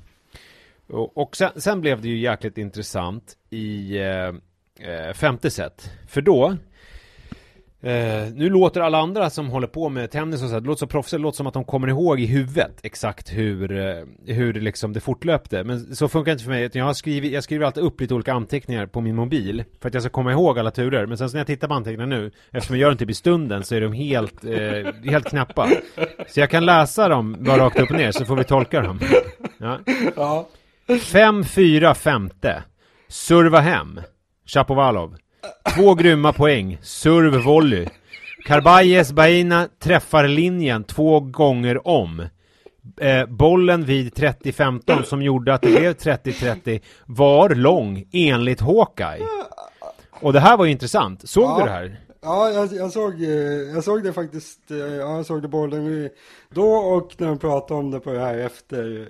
Och, 0.93 1.37
sen, 1.37 1.51
sen, 1.57 1.81
blev 1.81 2.01
det 2.01 2.09
ju 2.09 2.19
jäkligt 2.19 2.59
intressant 2.59 3.37
i 3.51 3.99
eh, 3.99 4.29
eh, 4.89 5.13
femte 5.15 5.51
set. 5.51 5.91
För 6.09 6.21
då 6.21 6.57
Eh, 7.85 8.33
nu 8.35 8.51
låter 8.51 8.81
alla 8.81 8.99
andra 8.99 9.31
som 9.31 9.49
håller 9.49 9.67
på 9.67 9.89
med 9.89 10.11
tennis 10.11 10.43
och 10.43 10.49
så, 10.49 10.61
det 10.61 10.67
låter 10.67 10.79
så 10.79 10.87
proffsigt, 10.87 11.19
det 11.19 11.23
låter 11.23 11.37
som 11.37 11.47
att 11.47 11.55
de 11.55 11.65
kommer 11.65 11.89
ihåg 11.89 12.21
i 12.21 12.27
huvudet 12.27 12.81
exakt 12.83 13.33
hur, 13.33 13.73
eh, 13.73 14.05
hur 14.27 14.53
liksom 14.53 14.93
det 14.93 15.01
fortlöpte. 15.01 15.65
Men 15.65 15.97
så 15.97 16.09
funkar 16.09 16.31
det 16.31 16.33
inte 16.33 16.45
för 16.45 16.51
mig, 16.51 16.71
jag, 16.73 16.85
har 16.85 16.95
skrivit, 16.95 17.33
jag 17.33 17.45
skriver 17.45 17.67
alltid 17.67 17.85
upp 17.85 18.01
lite 18.01 18.15
olika 18.15 18.33
anteckningar 18.33 18.87
på 18.87 19.01
min 19.01 19.15
mobil 19.15 19.65
för 19.81 19.89
att 19.89 19.95
jag 19.95 20.03
ska 20.03 20.11
komma 20.11 20.33
ihåg 20.33 20.59
alla 20.59 20.71
turer. 20.71 21.07
Men 21.07 21.19
sen 21.19 21.31
så 21.31 21.35
när 21.35 21.41
jag 21.41 21.47
tittar 21.47 21.69
på 21.69 21.75
anteckningarna 21.75 22.17
nu, 22.17 22.31
eftersom 22.51 22.77
jag 22.77 22.81
gör 22.81 22.89
dem 22.89 22.99
typ 22.99 23.11
i 23.11 23.15
stunden, 23.15 23.65
så 23.65 23.75
är 23.75 23.81
de 23.81 23.93
helt, 23.93 24.45
eh, 24.45 25.11
helt 25.11 25.29
knappa. 25.29 25.69
Så 26.29 26.41
jag 26.41 26.51
kan 26.51 26.65
läsa 26.65 27.09
dem 27.09 27.37
bara 27.41 27.59
rakt 27.59 27.81
upp 27.81 27.91
och 27.91 27.97
ner, 27.97 28.13
så 28.13 28.25
får 28.25 28.37
vi 28.37 28.45
tolka 28.45 28.81
dem. 28.81 29.01
Ja. 29.59 29.79
ja. 30.17 30.49
5-4 30.97 31.95
femte. 31.95 32.63
Serva 33.09 33.61
hem. 33.61 34.01
Chapovalov. 34.47 35.17
Två 35.77 35.95
grymma 35.95 36.33
poäng. 36.33 36.79
Serve 36.83 37.39
volley. 37.39 37.87
Carballes 38.45 39.13
Baina 39.13 39.69
träffar 39.83 40.29
linjen 40.29 40.85
två 40.85 41.21
gånger 41.21 41.89
om. 41.89 42.29
Eh, 43.01 43.27
bollen 43.27 43.85
vid 43.85 44.15
30-15 44.15 45.03
som 45.03 45.23
gjorde 45.23 45.55
att 45.55 45.63
det 45.63 45.69
blev 45.69 45.95
30-30 45.95 46.81
var 47.07 47.51
lång 47.51 48.05
enligt 48.13 48.61
Hawkeye. 48.61 49.27
Och 50.11 50.33
det 50.33 50.41
här 50.41 50.57
var 50.57 50.65
ju 50.65 50.71
intressant. 50.71 51.29
Såg 51.29 51.45
ja. 51.45 51.59
du 51.59 51.65
det 51.65 51.71
här? 51.71 52.01
Ja, 52.25 52.51
jag, 52.51 52.73
jag, 52.73 52.93
såg, 52.93 53.23
eh, 53.23 53.31
jag 53.75 53.85
såg 53.85 54.03
det 54.03 54.13
faktiskt, 54.13 54.71
eh, 54.71 54.77
ja, 54.77 55.17
jag 55.17 55.27
såg 55.27 55.43
det 55.43 55.49
både 55.49 56.11
då 56.49 56.73
och 56.73 57.15
när 57.19 57.27
de 57.27 57.39
pratade 57.39 57.81
om 57.81 57.91
det 57.91 58.01
på 58.01 58.13
det 58.13 58.21
här 58.21 58.39
efter 58.39 59.09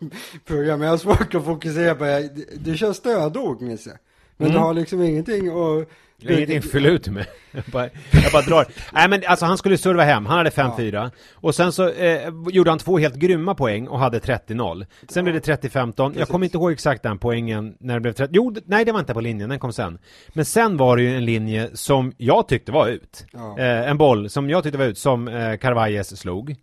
programmet. 0.44 0.86
Jag 0.86 0.92
har 0.92 0.98
svårt 0.98 1.34
att 1.34 1.44
fokusera 1.44 1.94
på 1.94 2.04
det. 2.04 2.30
Du 2.56 2.76
kör 2.76 2.92
stödord, 2.92 3.60
Nisse. 3.60 3.98
Men 4.36 4.48
mm. 4.48 4.60
du 4.60 4.66
har 4.66 4.74
liksom 4.74 5.02
ingenting 5.02 5.52
och 5.52 5.90
jag 6.20 6.30
har 6.30 6.36
ingenting 6.36 6.62
fylla 6.62 6.88
ut 6.88 7.08
med. 7.08 7.26
Jag 7.52 7.64
bara, 7.72 7.88
jag 8.10 8.32
bara 8.32 8.42
drar. 8.42 8.66
Nej 8.92 9.08
men 9.08 9.22
alltså 9.26 9.46
han 9.46 9.58
skulle 9.58 9.78
serva 9.78 10.02
hem, 10.02 10.26
han 10.26 10.38
hade 10.38 10.50
5-4. 10.50 10.94
Ja. 10.94 11.10
Och 11.34 11.54
sen 11.54 11.72
så 11.72 11.90
eh, 11.90 12.32
gjorde 12.50 12.70
han 12.70 12.78
två 12.78 12.98
helt 12.98 13.14
grymma 13.14 13.54
poäng 13.54 13.88
och 13.88 13.98
hade 13.98 14.18
30-0. 14.18 14.86
Sen 15.08 15.24
blev 15.24 15.40
det 15.40 15.56
30-15. 15.62 16.14
Jag 16.18 16.28
kommer 16.28 16.46
inte 16.46 16.56
ihåg 16.56 16.72
exakt 16.72 17.02
den 17.02 17.18
poängen 17.18 17.76
när 17.80 17.94
det 17.94 18.00
blev 18.00 18.12
30. 18.12 18.32
Jo, 18.36 18.54
nej 18.64 18.84
det 18.84 18.92
var 18.92 19.00
inte 19.00 19.14
på 19.14 19.20
linjen, 19.20 19.48
den 19.48 19.58
kom 19.58 19.72
sen. 19.72 19.98
Men 20.28 20.44
sen 20.44 20.76
var 20.76 20.96
det 20.96 21.02
ju 21.02 21.16
en 21.16 21.24
linje 21.24 21.70
som 21.74 22.12
jag 22.16 22.48
tyckte 22.48 22.72
var 22.72 22.88
ut. 22.88 23.26
Ja. 23.32 23.58
Eh, 23.58 23.90
en 23.90 23.98
boll 23.98 24.30
som 24.30 24.50
jag 24.50 24.62
tyckte 24.62 24.78
var 24.78 24.86
ut, 24.86 24.98
som 24.98 25.28
eh, 25.28 25.56
Carvalles 25.56 26.20
slog. 26.20 26.56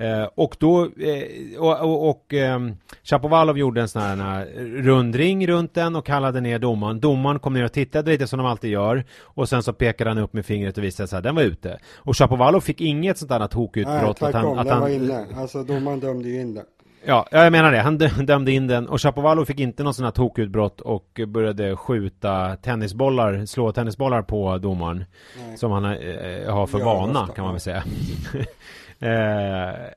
Eh, 0.00 0.28
och 0.34 0.56
då, 0.58 0.82
eh, 0.82 1.58
och, 1.58 1.80
och, 1.80 2.10
och 2.10 2.34
eh, 2.34 2.60
Chapovalov 3.02 3.58
gjorde 3.58 3.80
en 3.80 3.88
sån 3.88 4.02
här 4.02 4.46
rundring 4.82 5.46
runt 5.46 5.74
den 5.74 5.96
och 5.96 6.06
kallade 6.06 6.40
ner 6.40 6.58
domaren. 6.58 7.00
Domaren 7.00 7.38
kom 7.38 7.54
ner 7.54 7.64
och 7.64 7.72
tittade 7.72 8.10
lite 8.10 8.26
som 8.26 8.38
de 8.38 8.46
alltid 8.46 8.70
gör. 8.70 9.04
Och 9.22 9.48
sen 9.48 9.62
så 9.62 9.72
pekade 9.72 10.10
han 10.10 10.18
upp 10.18 10.32
med 10.32 10.46
fingret 10.46 10.78
och 10.78 10.84
visade 10.84 11.16
att 11.16 11.24
den 11.24 11.34
var 11.34 11.42
ute. 11.42 11.78
Och 11.96 12.16
Chapovalov 12.16 12.60
fick 12.60 12.80
inget 12.80 13.18
sånt 13.18 13.30
annat 13.30 13.50
tokutbrott. 13.50 14.20
Nej, 14.20 14.32
tvärtom, 14.32 14.40
att 14.40 14.56
han, 14.56 14.58
att 14.58 14.64
den 14.64 14.72
han, 14.72 14.82
var 14.82 14.88
inne. 14.88 15.26
Alltså 15.36 15.62
domaren 15.62 16.00
dömde 16.00 16.28
ju 16.28 16.40
in 16.40 16.54
den. 16.54 16.64
Ja, 17.04 17.26
jag 17.30 17.52
menar 17.52 17.72
det. 17.72 17.80
Han 17.80 17.98
dömde 18.26 18.52
in 18.52 18.66
den 18.66 18.88
och 18.88 19.00
Chapovalov 19.00 19.44
fick 19.44 19.60
inte 19.60 19.82
någon 19.82 19.94
sån 19.94 20.04
här 20.04 20.12
tokutbrott 20.12 20.80
och 20.80 21.20
började 21.28 21.76
skjuta 21.76 22.56
tennisbollar, 22.56 23.46
slå 23.46 23.72
tennisbollar 23.72 24.22
på 24.22 24.58
domaren. 24.58 25.04
Nej. 25.38 25.56
Som 25.56 25.72
han 25.72 25.84
eh, 25.84 26.54
har 26.54 26.66
för 26.66 26.78
vana 26.78 27.26
kan 27.26 27.44
man 27.44 27.54
väl 27.54 27.60
säga. 27.60 27.82
Eh, 29.00 29.08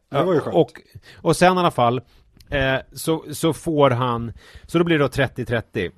det 0.09 0.23
var 0.23 0.33
ju 0.33 0.39
skönt. 0.39 0.55
Och, 0.55 0.71
och 1.15 1.35
sen 1.35 1.57
i 1.57 1.59
alla 1.59 1.71
fall 1.71 2.01
eh, 2.49 2.75
så, 2.91 3.25
så 3.31 3.53
får 3.53 3.89
han, 3.89 4.33
så 4.67 4.77
då 4.77 4.83
blir 4.83 4.97
det 4.97 5.03
då 5.03 5.09
30-30. 5.09 5.91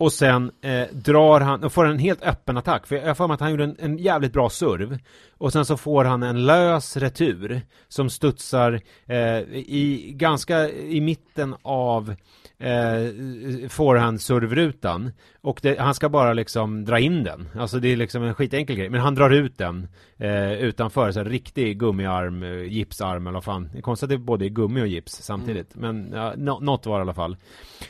Och 0.00 0.12
sen 0.12 0.50
eh, 0.62 0.86
drar 0.92 1.40
han, 1.40 1.64
och 1.64 1.72
får 1.72 1.84
en 1.84 1.98
helt 1.98 2.22
öppen 2.22 2.56
attack. 2.56 2.86
För 2.86 2.96
jag 2.96 3.06
har 3.06 3.14
för 3.14 3.26
mig 3.26 3.34
att 3.34 3.40
han 3.40 3.50
gjorde 3.50 3.64
en, 3.64 3.76
en, 3.78 3.98
jävligt 3.98 4.32
bra 4.32 4.50
serv. 4.50 4.98
Och 5.38 5.52
sen 5.52 5.64
så 5.64 5.76
får 5.76 6.04
han 6.04 6.22
en 6.22 6.46
lös 6.46 6.96
retur. 6.96 7.62
Som 7.88 8.10
studsar 8.10 8.80
eh, 9.06 9.38
i, 9.52 10.12
ganska 10.16 10.68
i 10.70 11.00
mitten 11.00 11.54
av 11.62 12.14
eh, 12.60 13.68
får 13.68 13.96
han 13.96 14.18
servrutan 14.18 15.12
och 15.40 15.60
det, 15.62 15.78
han 15.78 15.94
ska 15.94 16.08
bara 16.08 16.32
liksom 16.32 16.84
dra 16.84 16.98
in 16.98 17.24
den. 17.24 17.48
Alltså 17.58 17.80
det 17.80 17.88
är 17.88 17.96
liksom 17.96 18.22
en 18.22 18.34
skitenkel 18.34 18.76
grej. 18.76 18.90
Men 18.90 19.00
han 19.00 19.14
drar 19.14 19.30
ut 19.30 19.58
den 19.58 19.88
eh, 20.18 20.52
utanför, 20.52 21.12
så 21.12 21.20
här, 21.20 21.26
riktig 21.26 21.78
gummiarm, 21.78 22.42
eh, 22.42 22.62
gipsarm 22.62 23.26
eller 23.26 23.34
vad 23.34 23.44
fan. 23.44 23.68
Det 23.72 23.78
är 23.78 23.82
konstigt 23.82 24.04
att 24.04 24.08
det 24.08 24.14
är 24.14 24.18
både 24.18 24.48
gummi 24.48 24.82
och 24.82 24.86
gips 24.86 25.12
samtidigt. 25.12 25.76
Mm. 25.76 25.96
Men 25.96 26.18
ja, 26.18 26.56
något 26.60 26.86
var 26.86 26.98
det 26.98 27.00
i 27.00 27.02
alla 27.02 27.14
fall. 27.14 27.36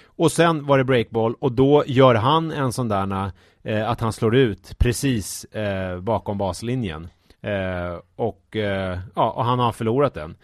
Och 0.07 0.33
sen 0.33 0.67
var 0.67 0.79
det 0.79 0.85
breakball 0.85 1.35
och 1.35 1.53
då 1.53 1.85
gör 1.87 2.15
han 2.15 2.53
en 2.53 2.73
sån 2.73 2.89
där 2.89 3.31
eh, 3.63 3.91
att 3.91 4.01
han 4.01 4.13
slår 4.13 4.37
ut 4.37 4.79
precis 4.79 5.45
eh, 5.45 6.01
bakom 6.01 6.39
baslinjen. 6.39 7.09
Eh, 7.43 7.99
och, 8.17 8.57
eh, 8.57 8.99
ja, 9.15 9.31
och 9.31 9.45
han 9.45 9.59
har 9.59 9.73
förlorat 9.73 10.15
den. 10.15 10.37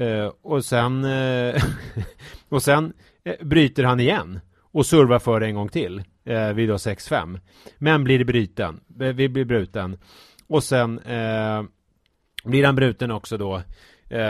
Uh, 0.00 0.30
och 0.42 0.64
sen 0.64 1.04
och 2.48 2.62
sen 2.62 2.92
bryter 3.40 3.84
han 3.84 4.00
igen 4.00 4.40
och 4.60 4.86
servar 4.86 5.18
för 5.18 5.40
en 5.40 5.54
gång 5.54 5.68
till 5.68 6.02
uh, 6.30 6.52
vid 6.52 6.68
då 6.68 6.76
6-5 6.76 7.40
men 7.78 8.04
blir 8.04 8.24
bruten 8.24 8.80
vi 8.86 9.28
blir 9.28 9.44
bruten. 9.44 9.98
Och 10.46 10.64
sen 10.64 11.00
blir 12.44 12.64
han 12.64 12.76
bruten 12.76 13.10
också 13.10 13.36
då 13.36 13.62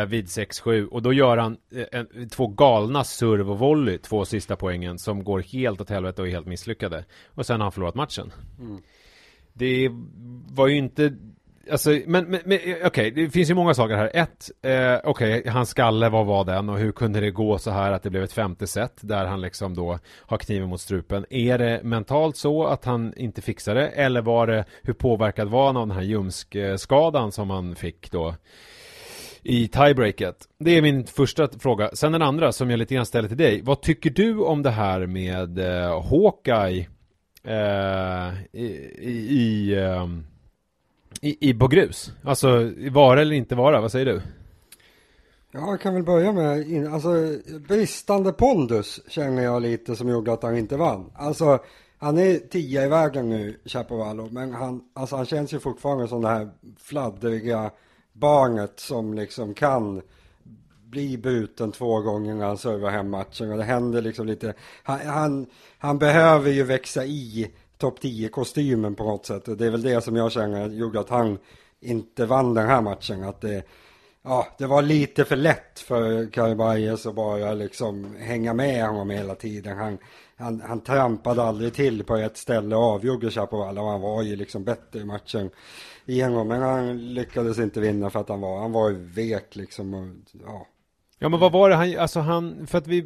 vid 0.08 0.24
6-7 0.24 0.86
och 0.86 1.02
då 1.02 1.12
gör 1.12 1.36
han 1.36 1.56
en, 1.92 2.28
två 2.28 2.46
galna 2.46 3.04
serv 3.04 3.50
och 3.50 3.58
volley 3.58 3.98
två 3.98 4.24
sista 4.24 4.56
poängen 4.56 4.98
som 4.98 5.24
går 5.24 5.40
helt 5.40 5.80
åt 5.80 5.90
helvete 5.90 6.22
och 6.22 6.28
är 6.28 6.32
helt 6.32 6.46
misslyckade. 6.46 7.04
Och 7.26 7.46
sen 7.46 7.60
har 7.60 7.64
han 7.64 7.72
förlorat 7.72 7.94
matchen. 7.94 8.32
Mm. 8.58 8.82
det 9.52 9.90
var 10.50 10.66
ju 10.66 10.76
inte 10.76 11.16
Alltså, 11.70 11.90
men, 11.90 12.06
men, 12.06 12.40
men 12.44 12.58
eh, 12.58 12.60
okej, 12.60 12.86
okay, 12.86 13.10
det 13.10 13.30
finns 13.30 13.50
ju 13.50 13.54
många 13.54 13.74
saker 13.74 13.96
här. 13.96 14.10
Ett, 14.14 14.50
eh, 14.62 15.10
okej, 15.10 15.40
okay, 15.40 15.52
hans 15.52 15.68
skalle, 15.68 16.08
vad 16.08 16.26
var 16.26 16.44
den 16.44 16.68
och 16.68 16.78
hur 16.78 16.92
kunde 16.92 17.20
det 17.20 17.30
gå 17.30 17.58
så 17.58 17.70
här 17.70 17.92
att 17.92 18.02
det 18.02 18.10
blev 18.10 18.22
ett 18.22 18.32
femte 18.32 18.66
set 18.66 18.98
där 19.00 19.26
han 19.26 19.40
liksom 19.40 19.74
då 19.74 19.98
har 20.20 20.38
kniven 20.38 20.68
mot 20.68 20.80
strupen? 20.80 21.26
Är 21.30 21.58
det 21.58 21.80
mentalt 21.84 22.36
så 22.36 22.66
att 22.66 22.84
han 22.84 23.14
inte 23.16 23.42
fixar 23.42 23.74
det? 23.74 23.88
Eller 23.88 24.22
var 24.22 24.46
det, 24.46 24.64
hur 24.82 24.92
påverkad 24.92 25.48
var 25.48 25.66
han 25.66 25.76
av 25.76 25.86
den 25.86 25.96
här 25.96 26.04
ljumskskadan 26.04 27.32
som 27.32 27.50
han 27.50 27.76
fick 27.76 28.10
då? 28.10 28.34
i 29.42 29.68
tiebreaket? 29.68 30.36
Det 30.58 30.70
är 30.70 30.82
min 30.82 31.06
första 31.06 31.48
fråga. 31.58 31.90
Sen 31.92 32.12
den 32.12 32.22
andra 32.22 32.52
som 32.52 32.70
jag 32.70 32.78
lite 32.78 32.94
grann 32.94 33.06
ställer 33.06 33.28
till 33.28 33.36
dig. 33.36 33.62
Vad 33.62 33.82
tycker 33.82 34.10
du 34.10 34.38
om 34.38 34.62
det 34.62 34.70
här 34.70 35.06
med 35.06 35.58
eh, 35.58 36.02
Hawkeye 36.10 36.86
eh, 37.44 38.34
i, 38.52 38.66
i, 38.98 39.26
i 39.30 39.74
eh, 39.74 40.06
i, 41.20 41.50
i 41.50 41.54
på 41.54 41.68
grus? 41.68 42.12
Alltså, 42.24 42.72
vara 42.90 43.20
eller 43.20 43.36
inte 43.36 43.54
vara, 43.54 43.80
vad 43.80 43.92
säger 43.92 44.06
du? 44.06 44.22
Ja, 45.50 45.70
jag 45.70 45.80
kan 45.80 45.94
väl 45.94 46.02
börja 46.02 46.32
med, 46.32 46.86
alltså 46.94 47.10
bristande 47.68 48.32
pondus 48.32 49.00
känner 49.08 49.42
jag 49.42 49.62
lite 49.62 49.96
som 49.96 50.08
gjorde 50.08 50.32
att 50.32 50.42
han 50.42 50.58
inte 50.58 50.76
vann. 50.76 51.10
Alltså, 51.14 51.58
han 51.98 52.18
är 52.18 52.38
tia 52.38 52.84
i 52.84 52.88
vägen 52.88 53.28
nu, 53.28 53.60
Chapovalov, 53.64 54.32
men 54.32 54.52
han, 54.52 54.80
alltså, 54.94 55.16
han 55.16 55.26
känns 55.26 55.54
ju 55.54 55.58
fortfarande 55.58 56.08
som 56.08 56.22
det 56.22 56.28
här 56.28 56.50
fladdriga 56.78 57.70
barnet 58.12 58.80
som 58.80 59.14
liksom 59.14 59.54
kan 59.54 60.02
bli 60.84 61.18
bruten 61.18 61.72
två 61.72 62.00
gånger 62.00 62.34
när 62.34 62.46
han 62.46 62.58
servar 62.58 62.90
hem 62.90 63.10
matchen 63.10 63.52
och 63.52 63.58
det 63.58 63.64
händer 63.64 64.02
liksom 64.02 64.26
lite, 64.26 64.54
han, 64.82 65.00
han, 65.00 65.46
han 65.78 65.98
behöver 65.98 66.50
ju 66.50 66.62
växa 66.62 67.04
i 67.04 67.52
topp 67.78 67.98
10-kostymen 68.02 68.94
på 68.94 69.04
något 69.04 69.26
sätt. 69.26 69.58
Det 69.58 69.66
är 69.66 69.70
väl 69.70 69.82
det 69.82 70.00
som 70.00 70.16
jag 70.16 70.32
känner 70.32 70.68
gjorde 70.68 71.00
att 71.00 71.08
han 71.08 71.38
inte 71.80 72.26
vann 72.26 72.54
den 72.54 72.66
här 72.66 72.80
matchen. 72.80 73.24
Att 73.24 73.40
det, 73.40 73.62
ja, 74.22 74.46
det 74.58 74.66
var 74.66 74.82
lite 74.82 75.24
för 75.24 75.36
lätt 75.36 75.78
för 75.78 76.30
Karibayes 76.30 77.06
att 77.06 77.14
bara 77.14 77.52
liksom 77.52 78.16
hänga 78.18 78.54
med 78.54 78.86
honom 78.86 79.10
hela 79.10 79.34
tiden. 79.34 79.78
Han, 79.78 79.98
han, 80.36 80.60
han 80.60 80.80
trampade 80.80 81.42
aldrig 81.42 81.74
till 81.74 82.04
på 82.04 82.16
ett 82.16 82.36
ställe 82.36 82.76
och 82.76 82.82
avgjorde 82.82 83.30
Chapovalov. 83.30 83.88
Han 83.88 84.00
var 84.00 84.22
ju 84.22 84.36
liksom 84.36 84.64
bättre 84.64 85.00
i 85.00 85.04
matchen 85.04 85.50
igenom. 86.06 86.48
Men 86.48 86.62
han 86.62 87.14
lyckades 87.14 87.58
inte 87.58 87.80
vinna 87.80 88.10
för 88.10 88.20
att 88.20 88.28
han 88.28 88.40
var, 88.40 88.60
han 88.60 88.72
var 88.72 88.90
vek 88.90 89.56
liksom. 89.56 89.94
Och, 89.94 90.06
ja, 90.46 90.66
Ja 91.18 91.28
men 91.28 91.40
vad 91.40 91.52
var 91.52 91.70
det 91.70 91.76
han, 91.76 91.98
alltså 91.98 92.20
han, 92.20 92.66
för 92.66 92.78
att 92.78 92.86
vi 92.86 93.04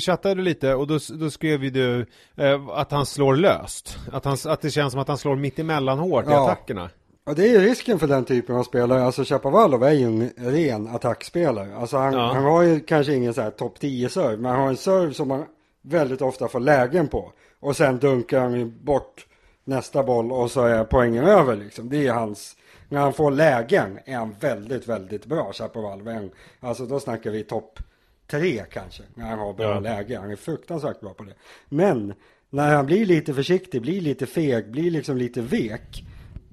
chattade 0.00 0.42
lite 0.42 0.74
och 0.74 0.86
då, 0.86 0.98
då 1.20 1.30
skrev 1.30 1.64
ju 1.64 1.70
du 1.70 2.06
eh, 2.36 2.68
att 2.68 2.90
han 2.92 3.06
slår 3.06 3.36
löst. 3.36 3.98
Att, 4.12 4.24
han, 4.24 4.36
att 4.44 4.60
det 4.60 4.70
känns 4.70 4.92
som 4.92 5.00
att 5.00 5.08
han 5.08 5.18
slår 5.18 5.36
mitt 5.36 5.58
emellan 5.58 5.98
hårt 5.98 6.24
ja. 6.28 6.32
i 6.32 6.34
attackerna. 6.34 6.90
Ja 7.26 7.34
det 7.34 7.42
är 7.42 7.48
ju 7.48 7.60
risken 7.60 7.98
för 7.98 8.06
den 8.06 8.24
typen 8.24 8.56
av 8.56 8.62
spelare. 8.62 9.04
Alltså 9.04 9.24
Chapovalov 9.24 9.84
är 9.84 9.92
ju 9.92 10.04
en 10.04 10.30
ren 10.36 10.88
attackspelare. 10.88 11.76
Alltså 11.76 11.96
han, 11.96 12.12
ja. 12.12 12.32
han 12.32 12.44
har 12.44 12.62
ju 12.62 12.80
kanske 12.80 13.14
ingen 13.14 13.34
så 13.34 13.40
här 13.40 13.50
topp 13.50 13.80
10 13.80 14.08
serve. 14.08 14.36
Men 14.36 14.50
han 14.50 14.60
har 14.60 14.68
en 14.68 14.76
serve 14.76 15.14
som 15.14 15.28
man 15.28 15.44
väldigt 15.82 16.22
ofta 16.22 16.48
får 16.48 16.60
lägen 16.60 17.08
på. 17.08 17.32
Och 17.60 17.76
sen 17.76 17.98
dunkar 17.98 18.40
han 18.40 18.78
bort 18.82 19.26
nästa 19.64 20.02
boll 20.02 20.32
och 20.32 20.50
så 20.50 20.62
är 20.62 20.84
poängen 20.84 21.24
över 21.24 21.56
liksom. 21.56 21.88
Det 21.88 22.06
är 22.06 22.12
hans 22.12 22.56
när 22.90 23.00
han 23.00 23.12
får 23.12 23.30
lägen 23.30 23.98
är 24.04 24.16
han 24.16 24.34
väldigt, 24.40 24.88
väldigt 24.88 25.26
bra, 25.26 25.52
Chapovalov. 25.52 26.30
Alltså 26.60 26.86
då 26.86 27.00
snackar 27.00 27.30
vi 27.30 27.44
topp 27.44 27.78
tre 28.26 28.64
kanske, 28.70 29.02
när 29.14 29.26
han 29.26 29.38
har 29.38 29.52
bra 29.52 29.74
ja. 29.74 29.80
läge. 29.80 30.18
Han 30.18 30.30
är 30.30 30.36
fruktansvärt 30.36 31.00
bra 31.00 31.14
på 31.14 31.24
det. 31.24 31.34
Men 31.68 32.14
när 32.50 32.74
han 32.74 32.86
blir 32.86 33.06
lite 33.06 33.34
försiktig, 33.34 33.82
blir 33.82 34.00
lite 34.00 34.26
feg, 34.26 34.70
blir 34.70 34.90
liksom 34.90 35.16
lite 35.16 35.40
vek. 35.40 36.04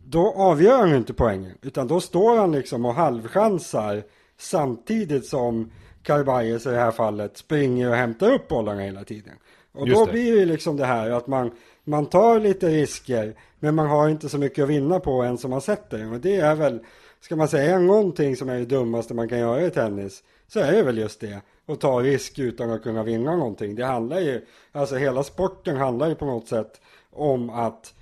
Då 0.06 0.34
avgör 0.34 0.78
han 0.78 0.96
inte 0.96 1.14
poängen. 1.14 1.58
Utan 1.62 1.88
då 1.88 2.00
står 2.02 2.38
han 2.38 2.52
liksom 2.52 2.86
och 2.86 2.94
halvchansar 2.94 4.04
samtidigt 4.38 5.26
som 5.26 5.72
Karbajes 6.04 6.66
i 6.66 6.70
det 6.70 6.80
här 6.80 6.92
fallet 6.92 7.38
springer 7.38 7.90
och 7.90 7.96
hämtar 7.96 8.34
upp 8.34 8.48
bollarna 8.48 8.82
hela 8.82 9.04
tiden. 9.04 9.34
Och 9.72 9.88
Just 9.88 10.00
då 10.00 10.06
det. 10.06 10.12
blir 10.12 10.36
det 10.36 10.46
liksom 10.46 10.78
det 10.78 10.86
här 10.86 11.10
att 11.10 11.28
man 11.28 11.52
man 11.88 12.06
tar 12.06 12.40
lite 12.40 12.70
risker, 12.70 13.36
men 13.60 13.76
man 13.76 13.88
har 13.88 14.10
inte 14.10 14.30
så 14.30 14.38
mycket 14.38 14.64
att 14.64 14.70
vinna 14.70 15.00
på 15.00 15.22
än 15.22 15.38
som 15.38 15.52
har 15.52 15.60
sett 15.60 15.90
den. 15.90 16.14
Och 16.14 16.20
det 16.20 16.36
är 16.36 16.56
väl, 16.56 16.80
ska 17.20 17.36
man 17.36 17.48
säga 17.48 17.80
någonting 17.80 18.36
som 18.36 18.50
är 18.50 18.60
det 18.60 18.66
dummaste 18.66 19.14
man 19.14 19.30
kan 19.30 19.40
göra 19.40 19.66
i 19.66 19.72
tennis, 19.72 20.24
så 20.48 20.60
är 20.60 20.72
det 20.72 20.84
väl 20.84 20.98
just 20.98 21.20
det. 21.20 21.42
Att 21.66 21.82
ta 21.82 22.02
risk 22.02 22.40
utan 22.40 22.72
att 22.72 22.84
kunna 22.84 23.04
vinna 23.04 23.36
någonting. 23.36 23.76
Det 23.76 23.86
handlar 23.86 24.20
ju, 24.20 24.46
alltså 24.72 24.96
hela 24.96 25.24
sporten 25.24 25.78
handlar 25.78 26.08
ju 26.08 26.16
på 26.16 26.26
något 26.26 26.48
sätt 26.48 26.82
om 27.12 27.50
att 27.50 27.94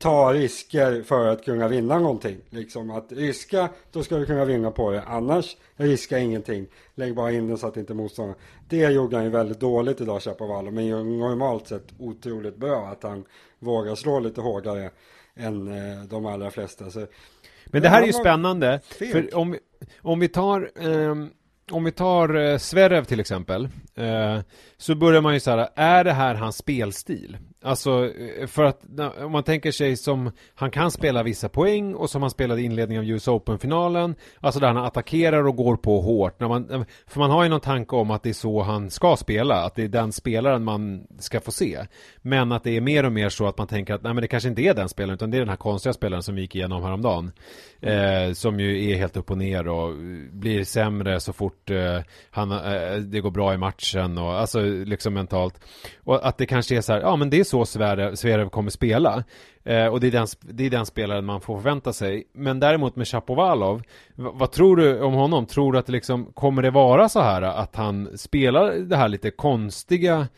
ta 0.00 0.32
risker 0.32 1.02
för 1.02 1.26
att 1.26 1.44
kunna 1.44 1.68
vinna 1.68 1.98
någonting. 1.98 2.36
Liksom 2.50 2.90
att 2.90 3.12
riska, 3.12 3.68
då 3.92 4.02
ska 4.02 4.16
du 4.16 4.26
kunna 4.26 4.44
vinna 4.44 4.70
på 4.70 4.90
det. 4.90 5.02
Annars, 5.02 5.56
riska 5.76 6.18
ingenting. 6.18 6.66
Lägg 6.94 7.14
bara 7.14 7.32
in 7.32 7.48
den 7.48 7.58
så 7.58 7.66
att 7.66 7.76
inte 7.76 7.94
motståndaren... 7.94 8.40
Det 8.68 8.76
gjorde 8.76 9.16
han 9.16 9.24
ju 9.24 9.30
väldigt 9.30 9.60
dåligt 9.60 10.00
idag, 10.00 10.22
Chapovalov. 10.22 10.72
Men 10.72 10.86
ju 10.86 11.04
normalt 11.04 11.68
sett 11.68 11.86
otroligt 11.98 12.56
bra 12.56 12.86
att 12.86 13.02
han 13.02 13.24
vågar 13.60 13.94
slå 13.94 14.20
lite 14.20 14.40
hårdare 14.40 14.90
än 15.34 15.68
eh, 15.68 16.04
de 16.04 16.26
allra 16.26 16.50
flesta. 16.50 16.90
Så, 16.90 17.06
men 17.66 17.82
det 17.82 17.88
här 17.88 18.02
är 18.02 18.06
ju 18.06 18.12
spännande. 18.12 18.80
För 18.98 19.36
om, 19.36 19.56
om 20.02 20.20
vi 20.20 20.28
tar 20.28 20.70
um 20.74 21.30
om 21.70 21.84
vi 21.84 21.92
tar 21.92 22.34
eh, 22.34 22.58
Zverev 22.58 23.04
till 23.04 23.20
exempel 23.20 23.68
eh, 23.94 24.40
Så 24.76 24.94
börjar 24.94 25.20
man 25.20 25.34
ju 25.34 25.40
så 25.40 25.50
här, 25.50 25.68
är 25.74 26.04
det 26.04 26.12
här 26.12 26.34
hans 26.34 26.56
spelstil? 26.56 27.36
Alltså, 27.62 28.10
eh, 28.40 28.46
för 28.46 28.64
att 28.64 28.80
om 29.18 29.32
man 29.32 29.42
tänker 29.42 29.72
sig 29.72 29.96
som 29.96 30.30
Han 30.54 30.70
kan 30.70 30.90
spela 30.90 31.22
vissa 31.22 31.48
poäng 31.48 31.94
och 31.94 32.10
som 32.10 32.22
han 32.22 32.30
spelade 32.30 32.60
i 32.60 32.64
inledningen 32.64 33.04
av 33.04 33.10
US 33.10 33.28
Open-finalen. 33.28 34.14
Alltså 34.40 34.60
där 34.60 34.68
han 34.68 34.76
attackerar 34.84 35.46
och 35.46 35.56
går 35.56 35.76
på 35.76 36.00
hårt. 36.00 36.40
När 36.40 36.48
man, 36.48 36.70
eh, 36.70 36.82
För 37.06 37.20
man 37.20 37.30
har 37.30 37.42
ju 37.42 37.48
någon 37.48 37.60
tanke 37.60 37.96
om 37.96 38.10
att 38.10 38.22
det 38.22 38.28
är 38.28 38.34
så 38.34 38.62
han 38.62 38.90
ska 38.90 39.16
spela 39.16 39.54
Att 39.64 39.74
det 39.74 39.82
är 39.82 39.88
den 39.88 40.12
spelaren 40.12 40.64
man 40.64 41.06
ska 41.18 41.40
få 41.40 41.52
se. 41.52 41.78
Men 42.22 42.52
att 42.52 42.64
det 42.64 42.76
är 42.76 42.80
mer 42.80 43.04
och 43.04 43.12
mer 43.12 43.28
så 43.28 43.46
att 43.46 43.58
man 43.58 43.66
tänker 43.66 43.94
att 43.94 44.02
Nej 44.02 44.14
men 44.14 44.22
det 44.22 44.28
kanske 44.28 44.48
inte 44.48 44.62
är 44.62 44.74
den 44.74 44.88
spelaren 44.88 45.14
utan 45.14 45.30
det 45.30 45.36
är 45.36 45.40
den 45.40 45.48
här 45.48 45.56
konstiga 45.56 45.92
spelaren 45.92 46.22
som 46.22 46.34
vi 46.34 46.40
gick 46.40 46.54
igenom 46.54 46.82
häromdagen. 46.82 47.32
Eh, 47.80 48.32
Som 48.32 48.60
ju 48.60 48.90
är 48.90 48.96
helt 48.96 49.16
upp 49.16 49.30
och 49.30 49.38
ner 49.38 49.68
och 49.68 49.96
blir 50.32 50.64
sämre 50.64 51.20
så 51.20 51.32
fort 51.32 51.70
eh, 51.70 51.98
han, 52.30 52.52
eh, 52.52 52.96
det 52.96 53.20
går 53.20 53.30
bra 53.30 53.54
i 53.54 53.56
matchen 53.56 54.18
och 54.18 54.32
alltså 54.32 54.60
liksom 54.60 55.14
mentalt. 55.14 55.60
Och 56.04 56.26
att 56.26 56.38
det 56.38 56.46
kanske 56.46 56.76
är 56.76 56.80
så 56.80 56.92
här, 56.92 57.00
ja 57.00 57.16
men 57.16 57.30
det 57.30 57.40
är 57.40 57.49
så 57.50 57.66
Zverev, 57.66 58.48
kommer 58.48 58.70
spela. 58.70 59.24
Eh, 59.64 59.86
och 59.86 60.00
det 60.00 60.06
är, 60.06 60.10
den, 60.10 60.26
det 60.40 60.66
är 60.66 60.70
den 60.70 60.86
spelaren 60.86 61.24
man 61.24 61.40
får 61.40 61.56
förvänta 61.56 61.92
sig. 61.92 62.24
Men 62.32 62.60
däremot 62.60 62.96
med 62.96 63.08
Chapovalov, 63.08 63.82
vad 64.14 64.52
tror 64.52 64.76
du 64.76 65.00
om 65.00 65.14
honom? 65.14 65.46
Tror 65.46 65.72
du 65.72 65.78
att 65.78 65.86
det 65.86 65.92
liksom, 65.92 66.32
kommer 66.34 66.62
det 66.62 66.70
vara 66.70 67.08
så 67.08 67.20
här 67.20 67.42
att 67.42 67.76
han 67.76 68.18
spelar 68.18 68.72
det 68.72 68.96
här 68.96 69.08
lite 69.08 69.30
konstiga 69.30 70.28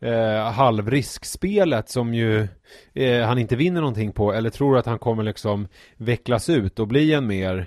eh, 0.00 0.52
halvriskspelet 0.52 1.88
som 1.88 2.14
ju 2.14 2.48
eh, 2.94 3.26
han 3.26 3.38
inte 3.38 3.56
vinner 3.56 3.80
någonting 3.80 4.12
på? 4.12 4.32
Eller 4.32 4.50
tror 4.50 4.72
du 4.72 4.78
att 4.78 4.86
han 4.86 4.98
kommer 4.98 5.22
liksom 5.22 5.68
vecklas 5.96 6.48
ut 6.48 6.78
och 6.78 6.88
bli 6.88 7.12
en 7.12 7.26
mer, 7.26 7.66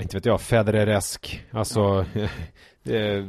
inte 0.00 0.16
vet 0.16 0.26
jag, 0.26 0.40
Federeresk, 0.40 1.44
alltså 1.50 2.04
eh, 2.84 3.24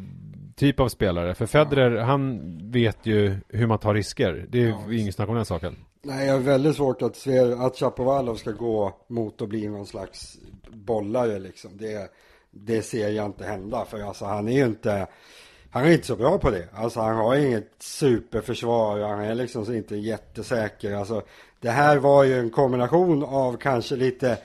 typ 0.56 0.80
av 0.80 0.88
spelare. 0.88 1.36
För 1.36 1.46
Federer, 1.46 1.92
ja. 1.92 2.04
han 2.04 2.42
vet 2.72 3.06
ju 3.06 3.38
hur 3.50 3.68
man 3.68 3.80
tar 3.80 3.94
risker. 3.94 4.46
Det 4.50 4.64
är 4.64 4.68
ja, 4.68 4.94
inget 4.94 5.16
snack 5.16 5.30
om 5.30 5.36
den 5.36 5.46
saken. 5.46 5.76
Nej, 6.02 6.28
jag 6.28 6.34
har 6.34 6.40
väldigt 6.40 6.76
svårt 6.76 7.02
att 7.02 7.16
se 7.16 7.40
att 7.40 7.78
Chapovalov 7.78 8.36
ska 8.36 8.52
gå 8.52 8.98
mot 9.08 9.42
att 9.42 9.50
bli 9.50 9.68
någon 9.68 9.86
slags 9.86 10.38
bollare 10.70 11.40
liksom. 11.40 11.72
Det, 11.78 12.12
det 12.52 12.82
ser 12.82 13.10
jag 13.10 13.26
inte 13.26 13.46
hända. 13.46 13.86
För 13.86 14.00
alltså 14.00 14.26
han 14.26 14.48
är 14.48 14.52
ju 14.52 14.66
inte, 14.66 15.08
han 15.70 15.86
är 15.86 15.92
inte 15.92 16.08
så 16.08 16.16
bra 16.16 16.38
på 16.38 16.50
det. 16.50 16.68
Alltså 16.74 17.00
han 17.00 17.16
har 17.16 17.36
inget 17.36 17.72
superförsvar. 17.80 19.00
Han 19.00 19.20
är 19.20 19.36
liksom 19.36 19.74
inte 19.74 19.96
jättesäker. 19.96 20.94
Alltså 20.94 21.22
det 21.60 21.70
här 21.70 21.98
var 21.98 22.24
ju 22.24 22.40
en 22.40 22.50
kombination 22.50 23.24
av 23.24 23.58
kanske 23.58 23.96
lite, 23.96 24.38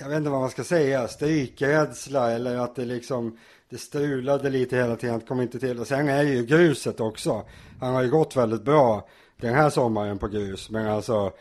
jag 0.00 0.08
vet 0.08 0.16
inte 0.16 0.30
vad 0.30 0.40
man 0.40 0.50
ska 0.50 0.64
säga, 0.64 1.08
strykrädsla 1.08 2.30
eller 2.30 2.56
att 2.56 2.76
det 2.76 2.84
liksom 2.84 3.38
det 3.74 3.78
strulade 3.78 4.50
lite 4.50 4.76
hela 4.76 4.96
tiden, 4.96 5.20
kom 5.20 5.40
inte 5.40 5.58
till. 5.58 5.80
Och 5.80 5.86
sen 5.86 6.08
är 6.08 6.22
ju 6.22 6.46
gruset 6.46 7.00
också. 7.00 7.42
Han 7.80 7.94
har 7.94 8.02
ju 8.02 8.10
gått 8.10 8.36
väldigt 8.36 8.62
bra 8.62 9.08
den 9.40 9.54
här 9.54 9.70
sommaren 9.70 10.18
på 10.18 10.28
grus. 10.28 10.70
Men 10.70 10.86
alltså, 10.86 11.32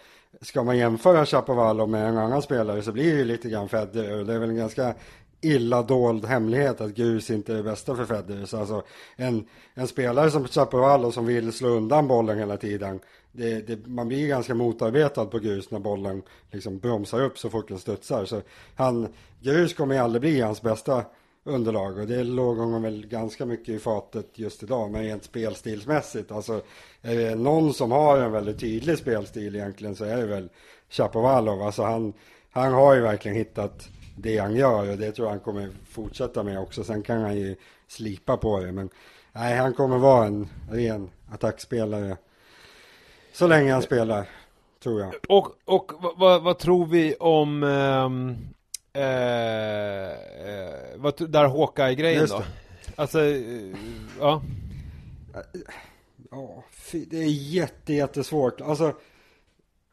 ska 0.41 0.63
man 0.63 0.77
jämföra 0.77 1.25
Chapovalov 1.25 1.89
med 1.89 2.07
en 2.09 2.17
annan 2.17 2.41
spelare 2.41 2.81
så 2.81 2.91
blir 2.91 3.11
det 3.11 3.17
ju 3.17 3.25
lite 3.25 3.49
grann 3.49 3.69
Federer. 3.69 4.23
Det 4.23 4.33
är 4.33 4.39
väl 4.39 4.49
en 4.49 4.55
ganska 4.55 4.93
illa 5.41 5.81
dold 5.81 6.25
hemlighet 6.25 6.81
att 6.81 6.95
grus 6.95 7.29
inte 7.29 7.53
är 7.53 7.57
det 7.57 7.63
bästa 7.63 7.95
för 7.95 8.05
Federer. 8.05 8.45
Så 8.45 8.59
alltså, 8.59 8.83
en, 9.15 9.45
en 9.73 9.87
spelare 9.87 10.31
som 10.31 10.47
Chapovalov 10.47 11.11
som 11.11 11.25
vill 11.25 11.53
slå 11.53 11.67
undan 11.67 12.07
bollen 12.07 12.37
hela 12.37 12.57
tiden. 12.57 12.99
Det, 13.31 13.67
det, 13.67 13.87
man 13.87 14.07
blir 14.07 14.27
ganska 14.27 14.55
motarbetad 14.55 15.25
på 15.25 15.39
grus 15.39 15.71
när 15.71 15.79
bollen 15.79 16.21
liksom 16.51 16.79
bromsar 16.79 17.21
upp 17.21 17.39
så 17.39 17.49
fort 17.49 17.67
den 17.67 17.79
studsar. 17.79 18.25
Så 18.25 18.41
han, 18.75 19.07
grus 19.41 19.73
kommer 19.73 19.95
ju 19.95 20.01
aldrig 20.01 20.21
bli 20.21 20.41
hans 20.41 20.61
bästa 20.61 21.03
underlag. 21.43 21.97
Och 21.97 22.07
det 22.07 22.23
låg 22.23 22.57
honom 22.57 22.81
väl 22.81 23.07
ganska 23.07 23.45
mycket 23.45 23.69
i 23.69 23.79
fatet 23.79 24.39
just 24.39 24.63
idag 24.63 24.91
men 24.91 25.03
rent 25.03 25.23
spelstilsmässigt. 25.23 26.31
Alltså 26.31 26.61
är 27.01 27.15
det 27.15 27.35
någon 27.35 27.73
som 27.73 27.91
har 27.91 28.17
en 28.17 28.31
väldigt 28.31 28.59
tydlig 28.59 28.97
spelstil 28.97 29.55
egentligen 29.55 29.95
så 29.95 30.05
är 30.05 30.17
det 30.17 30.25
väl 30.25 30.49
Chapovalov 30.89 31.61
alltså 31.61 31.83
han, 31.83 32.13
han 32.51 32.73
har 32.73 32.95
ju 32.95 33.01
verkligen 33.01 33.37
hittat 33.37 33.89
det 34.17 34.37
han 34.37 34.55
gör 34.55 34.91
och 34.91 34.97
det 34.97 35.11
tror 35.11 35.27
jag 35.27 35.31
han 35.31 35.39
kommer 35.39 35.69
fortsätta 35.89 36.43
med 36.43 36.59
också. 36.59 36.83
Sen 36.83 37.03
kan 37.03 37.21
han 37.21 37.37
ju 37.37 37.55
slipa 37.87 38.37
på 38.37 38.59
det 38.59 38.71
men 38.71 38.89
nej 39.31 39.57
han 39.57 39.73
kommer 39.73 39.97
vara 39.97 40.25
en 40.25 40.49
ren 40.71 41.09
attackspelare 41.31 42.17
så 43.33 43.47
länge 43.47 43.73
han 43.73 43.81
spelar 43.81 44.29
tror 44.83 45.01
jag. 45.01 45.13
Och, 45.29 45.47
och 45.65 45.91
vad, 46.17 46.43
vad 46.43 46.59
tror 46.59 46.85
vi 46.85 47.15
om 47.15 47.63
um 47.63 48.37
Eh, 48.95 50.11
eh, 50.11 50.73
vad, 50.95 51.29
där 51.31 51.47
Hawkeye-grejen 51.47 52.27
då? 52.29 52.43
Alltså, 52.95 53.21
eh, 53.21 53.75
ja. 54.19 54.41
Ja, 56.31 56.63
det 56.91 57.17
är 57.17 57.29
jätte, 57.29 57.93
jättesvårt. 57.93 58.61
Alltså, 58.61 58.93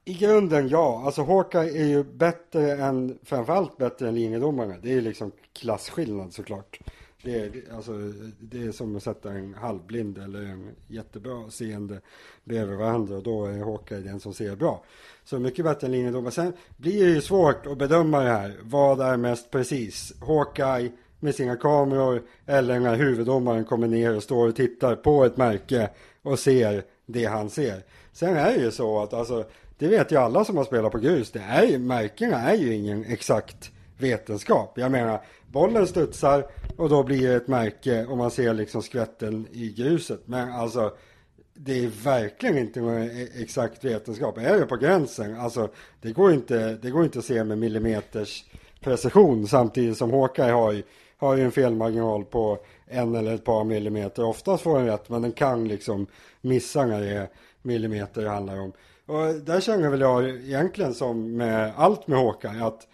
i 0.05 0.15
grunden 0.15 0.69
ja. 0.69 1.03
Alltså 1.05 1.23
Hawkeye 1.23 1.83
är 1.83 1.87
ju 1.87 2.05
bättre 2.05 2.73
än, 2.73 3.19
framförallt 3.23 3.77
bättre 3.77 4.09
än 4.09 4.15
linjedomarna. 4.15 4.75
Det 4.83 4.93
är 4.93 5.01
liksom 5.01 5.33
klasskillnad 5.53 6.33
såklart. 6.33 6.79
Det 7.23 7.41
är, 7.41 7.75
alltså, 7.75 7.93
det 8.41 8.67
är 8.67 8.73
som 8.73 8.97
att 8.97 9.03
sätta 9.03 9.33
en 9.33 9.55
halvblind 9.55 10.19
eller 10.19 10.43
en 10.43 10.71
jättebra 10.89 11.51
seende 11.51 12.01
bredvid 12.45 12.79
varandra 12.79 13.17
och 13.17 13.23
då 13.23 13.47
är 13.47 13.59
Hawkeye 13.59 14.01
den 14.01 14.21
som 14.21 14.35
ser 14.35 14.57
bra. 14.57 14.85
Så 15.25 15.39
mycket 15.39 15.65
bättre 15.65 15.87
än 15.87 15.93
linjedomare. 15.93 16.33
Sen 16.33 16.53
blir 16.77 17.05
det 17.05 17.11
ju 17.11 17.21
svårt 17.21 17.67
att 17.67 17.79
bedöma 17.79 18.21
det 18.21 18.31
här. 18.31 18.57
Vad 18.63 19.01
är 19.01 19.17
mest 19.17 19.51
precis? 19.51 20.13
Hawkeye 20.21 20.93
med 21.21 21.35
sina 21.35 21.57
kameror 21.57 22.23
eller 22.47 22.81
när 22.81 22.97
huvuddomaren 22.97 23.65
kommer 23.65 23.89
ner 23.89 24.17
och 24.17 24.23
står 24.23 24.49
och 24.49 24.57
tittar 24.57 24.97
på 24.97 25.25
ett 25.25 25.37
märke 25.37 25.91
och 26.23 26.39
ser 26.39 26.85
det 27.07 27.25
han 27.25 27.51
ser. 27.51 27.83
Sen 28.13 28.37
är 28.37 28.53
det 28.53 28.65
ju 28.65 28.71
så 28.71 29.03
att 29.03 29.13
alltså, 29.13 29.45
det 29.79 29.89
vet 29.89 30.13
ju 30.13 30.17
alla 30.17 30.45
som 30.45 30.57
har 30.57 30.65
spelat 30.65 30.93
på 30.93 30.99
grus. 30.99 31.31
Det 31.31 31.41
är 31.41 31.67
ju, 31.67 31.79
märkena 31.79 32.37
är 32.37 32.57
ju 32.57 32.75
ingen 32.75 33.05
exakt 33.05 33.71
vetenskap. 33.99 34.79
Jag 34.79 34.93
menar, 34.93 35.21
bollen 35.53 35.87
studsar 35.87 36.47
och 36.77 36.89
då 36.89 37.03
blir 37.03 37.29
det 37.29 37.35
ett 37.35 37.49
märke 37.49 38.07
och 38.07 38.17
man 38.17 38.31
ser 38.31 38.55
liksom 38.55 38.83
skvätten 38.83 39.47
i 39.53 39.73
gruset. 39.73 40.21
Men 40.25 40.53
alltså 40.53 40.93
det 41.55 41.85
är 41.85 41.89
verkligen 42.05 42.59
inte 42.59 42.81
någon 42.81 43.11
exakt 43.41 43.85
vetenskap. 43.85 44.39
Är 44.39 44.59
det 44.59 44.67
på 44.67 44.77
gränsen, 44.77 45.41
alltså 45.41 45.69
det 46.01 46.13
går 46.13 46.33
inte, 46.33 46.79
det 46.83 46.91
går 46.91 47.05
inte 47.05 47.19
att 47.19 47.25
se 47.25 47.45
med 47.45 47.59
millimeters 47.59 48.45
precision 48.81 49.47
samtidigt 49.47 49.97
som 49.97 50.11
Håkan 50.11 50.51
har, 50.51 50.83
har 51.17 51.37
ju 51.37 51.45
en 51.45 51.53
felmarginal 51.53 52.25
på 52.25 52.59
en 52.87 53.15
eller 53.15 53.35
ett 53.35 53.45
par 53.45 53.65
millimeter. 53.65 54.25
Oftast 54.25 54.63
får 54.63 54.79
den 54.79 54.87
rätt 54.87 55.09
men 55.09 55.23
den 55.23 55.33
kan 55.33 55.69
liksom 55.69 56.07
missa 56.41 56.87
när 56.87 57.01
det 57.01 57.11
är 57.11 57.29
millimeter 57.63 58.23
det 58.23 58.31
handlar 58.31 58.61
om. 58.61 58.73
Och 59.07 59.35
där 59.35 59.61
känner 59.61 59.91
väl 59.91 60.01
jag 60.01 60.29
egentligen 60.29 60.95
som 60.95 61.37
med 61.37 61.73
allt 61.77 62.07
med 62.07 62.19
Håkan, 62.19 62.63
att 62.63 62.87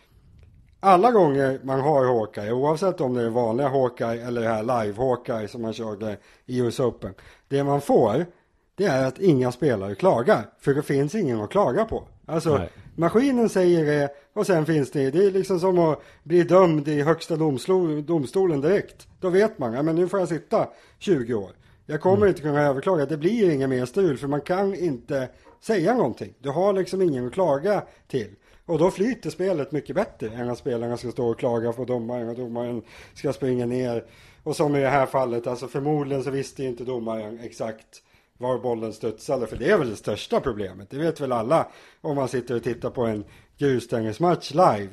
alla 0.86 1.10
gånger 1.10 1.60
man 1.62 1.80
har 1.80 2.04
Hawkeye, 2.04 2.52
oavsett 2.52 3.00
om 3.00 3.14
det 3.14 3.22
är 3.22 3.30
vanliga 3.30 3.68
Hawkeye 3.68 4.26
eller 4.26 4.40
det 4.40 4.48
här 4.48 4.62
live 4.62 4.98
Hawkeye 4.98 5.48
som 5.48 5.62
man 5.62 5.72
körde 5.72 6.16
i 6.46 6.58
US 6.58 6.80
Open. 6.80 7.14
Det 7.48 7.64
man 7.64 7.80
får, 7.80 8.26
det 8.74 8.84
är 8.84 9.06
att 9.06 9.18
inga 9.18 9.52
spelare 9.52 9.94
klagar. 9.94 10.50
För 10.58 10.74
det 10.74 10.82
finns 10.82 11.14
ingen 11.14 11.40
att 11.40 11.50
klaga 11.50 11.84
på. 11.84 12.08
Alltså, 12.26 12.58
Nej. 12.58 12.68
maskinen 12.94 13.48
säger 13.48 13.84
det 13.84 14.10
och 14.34 14.46
sen 14.46 14.66
finns 14.66 14.90
det, 14.90 15.10
det 15.10 15.24
är 15.24 15.30
liksom 15.30 15.60
som 15.60 15.78
att 15.78 16.02
bli 16.22 16.42
dömd 16.42 16.88
i 16.88 17.02
högsta 17.02 17.36
domstol, 17.36 18.06
domstolen 18.06 18.60
direkt. 18.60 19.08
Då 19.20 19.30
vet 19.30 19.58
man, 19.58 19.72
ja 19.72 19.82
men 19.82 19.96
nu 19.96 20.08
får 20.08 20.18
jag 20.18 20.28
sitta 20.28 20.68
20 20.98 21.34
år. 21.34 21.50
Jag 21.86 22.00
kommer 22.00 22.16
mm. 22.16 22.28
inte 22.28 22.42
kunna 22.42 22.62
överklaga, 22.62 23.06
det 23.06 23.16
blir 23.16 23.50
inget 23.50 23.68
mer 23.68 23.86
strul 23.86 24.18
för 24.18 24.28
man 24.28 24.40
kan 24.40 24.74
inte 24.74 25.28
säga 25.60 25.94
någonting. 25.94 26.34
Du 26.38 26.50
har 26.50 26.72
liksom 26.72 27.02
ingen 27.02 27.26
att 27.26 27.32
klaga 27.32 27.82
till. 28.08 28.34
Och 28.66 28.78
då 28.78 28.90
flyter 28.90 29.30
spelet 29.30 29.72
mycket 29.72 29.96
bättre 29.96 30.28
än 30.28 30.50
att 30.50 30.58
spelarna 30.58 30.96
ska 30.96 31.10
stå 31.10 31.28
och 31.28 31.38
klaga 31.38 31.72
på 31.72 31.84
domaren 31.84 32.28
och 32.28 32.36
domaren 32.36 32.82
ska 33.14 33.32
springa 33.32 33.66
ner. 33.66 34.04
Och 34.42 34.56
som 34.56 34.76
i 34.76 34.80
det 34.80 34.88
här 34.88 35.06
fallet, 35.06 35.46
alltså 35.46 35.68
förmodligen 35.68 36.24
så 36.24 36.30
visste 36.30 36.64
inte 36.64 36.84
domaren 36.84 37.40
exakt 37.42 38.02
var 38.38 38.58
bollen 38.58 38.92
studsade, 38.92 39.46
för 39.46 39.56
det 39.56 39.70
är 39.70 39.78
väl 39.78 39.90
det 39.90 39.96
största 39.96 40.40
problemet. 40.40 40.90
Det 40.90 40.98
vet 40.98 41.20
väl 41.20 41.32
alla 41.32 41.68
om 42.00 42.16
man 42.16 42.28
sitter 42.28 42.56
och 42.56 42.62
tittar 42.62 42.90
på 42.90 43.04
en 43.04 43.24
grustennismatch 43.58 44.50
live. 44.50 44.88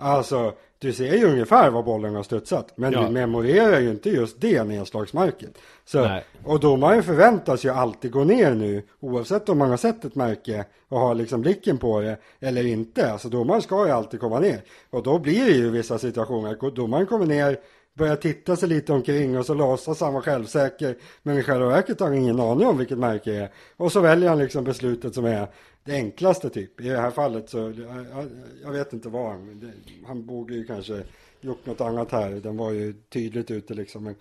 Alltså, 0.00 0.52
du 0.78 0.92
ser 0.92 1.14
ju 1.14 1.26
ungefär 1.26 1.70
var 1.70 1.82
bollen 1.82 2.14
har 2.14 2.22
studsat, 2.22 2.72
men 2.76 2.92
ja. 2.92 3.02
du 3.02 3.08
memorerar 3.08 3.80
ju 3.80 3.90
inte 3.90 4.10
just 4.10 4.40
det 4.40 4.64
nedslagsmärket. 4.64 5.58
Så, 5.84 6.20
och 6.44 6.60
domaren 6.60 7.02
förväntas 7.02 7.64
ju 7.64 7.70
alltid 7.70 8.12
gå 8.12 8.24
ner 8.24 8.54
nu, 8.54 8.82
oavsett 9.00 9.48
om 9.48 9.58
man 9.58 9.70
har 9.70 9.76
sett 9.76 10.04
ett 10.04 10.14
märke 10.14 10.64
och 10.88 11.00
har 11.00 11.14
liksom 11.14 11.40
blicken 11.40 11.78
på 11.78 12.00
det 12.00 12.16
eller 12.40 12.66
inte. 12.66 13.12
Alltså 13.12 13.28
domaren 13.28 13.62
ska 13.62 13.86
ju 13.86 13.92
alltid 13.92 14.20
komma 14.20 14.40
ner. 14.40 14.60
Och 14.90 15.02
då 15.02 15.18
blir 15.18 15.44
det 15.44 15.52
ju 15.52 15.70
vissa 15.70 15.98
situationer, 15.98 16.70
domaren 16.70 17.06
kommer 17.06 17.26
ner, 17.26 17.58
börjar 17.98 18.16
titta 18.16 18.56
sig 18.56 18.68
lite 18.68 18.92
omkring 18.92 19.38
och 19.38 19.46
så 19.46 19.54
låtsas 19.54 20.00
han 20.00 20.12
vara 20.12 20.22
självsäker. 20.22 20.96
Men 21.22 21.38
i 21.38 21.42
själva 21.42 21.68
verket 21.68 22.00
har 22.00 22.06
han 22.06 22.16
ingen 22.16 22.40
aning 22.40 22.66
om 22.66 22.78
vilket 22.78 22.98
märke 22.98 23.30
det 23.30 23.36
är. 23.36 23.50
Och 23.76 23.92
så 23.92 24.00
väljer 24.00 24.28
han 24.28 24.38
liksom 24.38 24.64
beslutet 24.64 25.14
som 25.14 25.24
är 25.24 25.48
det 25.84 25.94
enklaste 25.94 26.50
typ. 26.50 26.80
I 26.80 26.88
det 26.88 27.00
här 27.00 27.10
fallet 27.10 27.50
så, 27.50 27.58
jag, 27.58 28.26
jag 28.62 28.72
vet 28.72 28.92
inte 28.92 29.08
vad 29.08 29.30
han, 29.30 29.72
han 30.06 30.26
borde 30.26 30.54
ju 30.54 30.64
kanske 30.64 31.02
gjort 31.40 31.66
något 31.66 31.80
annat 31.80 32.12
här. 32.12 32.30
Den 32.30 32.56
var 32.56 32.70
ju 32.70 32.92
tydligt 32.92 33.50
ute 33.50 33.74
liksom. 33.74 34.04
Men, 34.04 34.14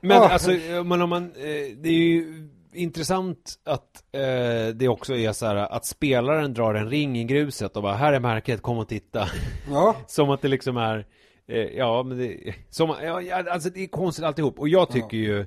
men 0.00 0.22
ah. 0.22 0.28
alltså, 0.28 0.50
men 0.84 1.02
om 1.02 1.10
man, 1.10 1.24
eh, 1.24 1.76
det 1.76 1.88
är 1.88 1.92
ju 1.92 2.48
intressant 2.72 3.54
att 3.64 4.04
eh, 4.12 4.74
det 4.74 4.88
också 4.88 5.14
är 5.14 5.32
så 5.32 5.46
här 5.46 5.56
att 5.56 5.86
spelaren 5.86 6.54
drar 6.54 6.74
en 6.74 6.90
ring 6.90 7.18
i 7.18 7.24
gruset 7.24 7.76
och 7.76 7.82
bara 7.82 7.94
här 7.94 8.12
är 8.12 8.20
märket, 8.20 8.62
kom 8.62 8.78
och 8.78 8.88
titta. 8.88 9.28
Ja. 9.70 9.96
som 10.06 10.30
att 10.30 10.42
det 10.42 10.48
liksom 10.48 10.76
är, 10.76 11.06
ja 11.76 12.02
men 12.02 12.18
det, 12.18 12.54
som, 12.70 12.94
ja, 13.02 13.44
alltså 13.50 13.70
det 13.70 13.82
är 13.82 13.86
konstigt 13.86 14.24
alltihop. 14.24 14.58
Och 14.58 14.68
jag 14.68 14.90
tycker 14.90 15.16
ju, 15.16 15.46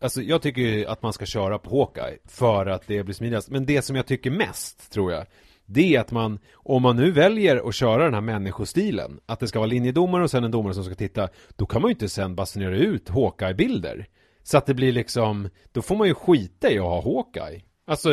alltså 0.00 0.22
jag 0.22 0.42
tycker 0.42 0.62
ju 0.62 0.86
att 0.86 1.02
man 1.02 1.12
ska 1.12 1.26
köra 1.26 1.58
på 1.58 1.78
Hawkeye 1.78 2.18
för 2.24 2.66
att 2.66 2.86
det 2.86 3.02
blir 3.02 3.14
smidigast. 3.14 3.50
Men 3.50 3.66
det 3.66 3.82
som 3.82 3.96
jag 3.96 4.06
tycker 4.06 4.30
mest, 4.30 4.92
tror 4.92 5.12
jag, 5.12 5.26
det 5.66 5.94
är 5.94 6.00
att 6.00 6.10
man, 6.10 6.38
om 6.54 6.82
man 6.82 6.96
nu 6.96 7.10
väljer 7.10 7.68
att 7.68 7.74
köra 7.74 8.04
den 8.04 8.14
här 8.14 8.20
människostilen, 8.20 9.20
att 9.26 9.40
det 9.40 9.48
ska 9.48 9.58
vara 9.58 9.66
linjedomare 9.66 10.22
och 10.22 10.30
sen 10.30 10.44
en 10.44 10.50
domare 10.50 10.74
som 10.74 10.84
ska 10.84 10.94
titta, 10.94 11.28
då 11.56 11.66
kan 11.66 11.82
man 11.82 11.88
ju 11.88 11.92
inte 11.92 12.08
sen 12.08 12.34
basunera 12.34 12.76
ut 12.76 13.08
Hawkeye-bilder. 13.08 14.06
Så 14.42 14.58
att 14.58 14.66
det 14.66 14.74
blir 14.74 14.92
liksom, 14.92 15.48
då 15.72 15.82
får 15.82 15.96
man 15.96 16.08
ju 16.08 16.14
skita 16.14 16.70
i 16.70 16.78
att 16.78 16.84
ha 16.84 17.02
Hawkeye. 17.02 17.62
Alltså, 17.92 18.10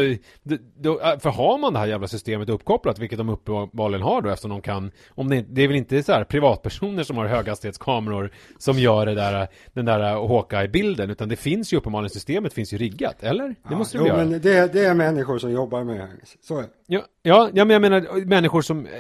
då, 0.76 1.00
äh, 1.00 1.20
för 1.20 1.30
har 1.30 1.58
man 1.58 1.74
det 1.74 1.80
här 1.80 1.88
jävla 1.88 2.08
systemet 2.08 2.50
uppkopplat, 2.50 3.00
vilket 3.00 3.18
de 3.18 3.30
uppenbarligen 3.30 4.02
har 4.02 4.22
då 4.22 4.30
eftersom 4.30 4.52
de 4.52 4.62
kan, 4.62 4.92
om 5.10 5.30
det, 5.30 5.46
det 5.50 5.62
är 5.62 5.68
väl 5.68 5.78
inte 5.78 6.04
så 6.04 6.12
här 6.12 6.24
privatpersoner 6.24 7.04
som 7.04 7.18
har 7.18 7.26
höghastighetskameror 7.26 8.32
som 8.58 8.80
gör 8.80 9.06
det 9.06 9.16
där, 9.16 9.48
den 9.74 9.86
där 9.86 10.00
Hawkeye-bilden, 10.00 11.10
utan 11.10 11.30
det 11.30 11.36
finns 11.36 11.74
ju 11.74 11.78
uppenbarligen, 11.78 12.10
systemet 12.10 12.54
finns 12.54 12.74
ju 12.74 12.78
riggat, 12.78 13.24
eller? 13.24 13.48
Det 13.48 13.56
ja, 13.70 13.78
måste 13.78 13.98
det 13.98 14.02
jo, 14.02 14.08
göra. 14.08 14.18
men 14.18 14.42
det, 14.42 14.74
det 14.74 14.86
är 14.86 14.94
människor 14.94 15.40
som 15.40 15.52
jobbar 15.52 15.84
med 15.84 16.00
det, 16.00 16.08
så 16.42 16.62
det. 16.62 16.68
Ja, 16.88 17.02
ja, 17.22 17.50
ja 17.54 17.66
men 17.66 17.74
jag 17.74 17.82
menar 17.82 18.26
människor 18.26 18.62
som 18.62 18.86
eh, 18.86 18.92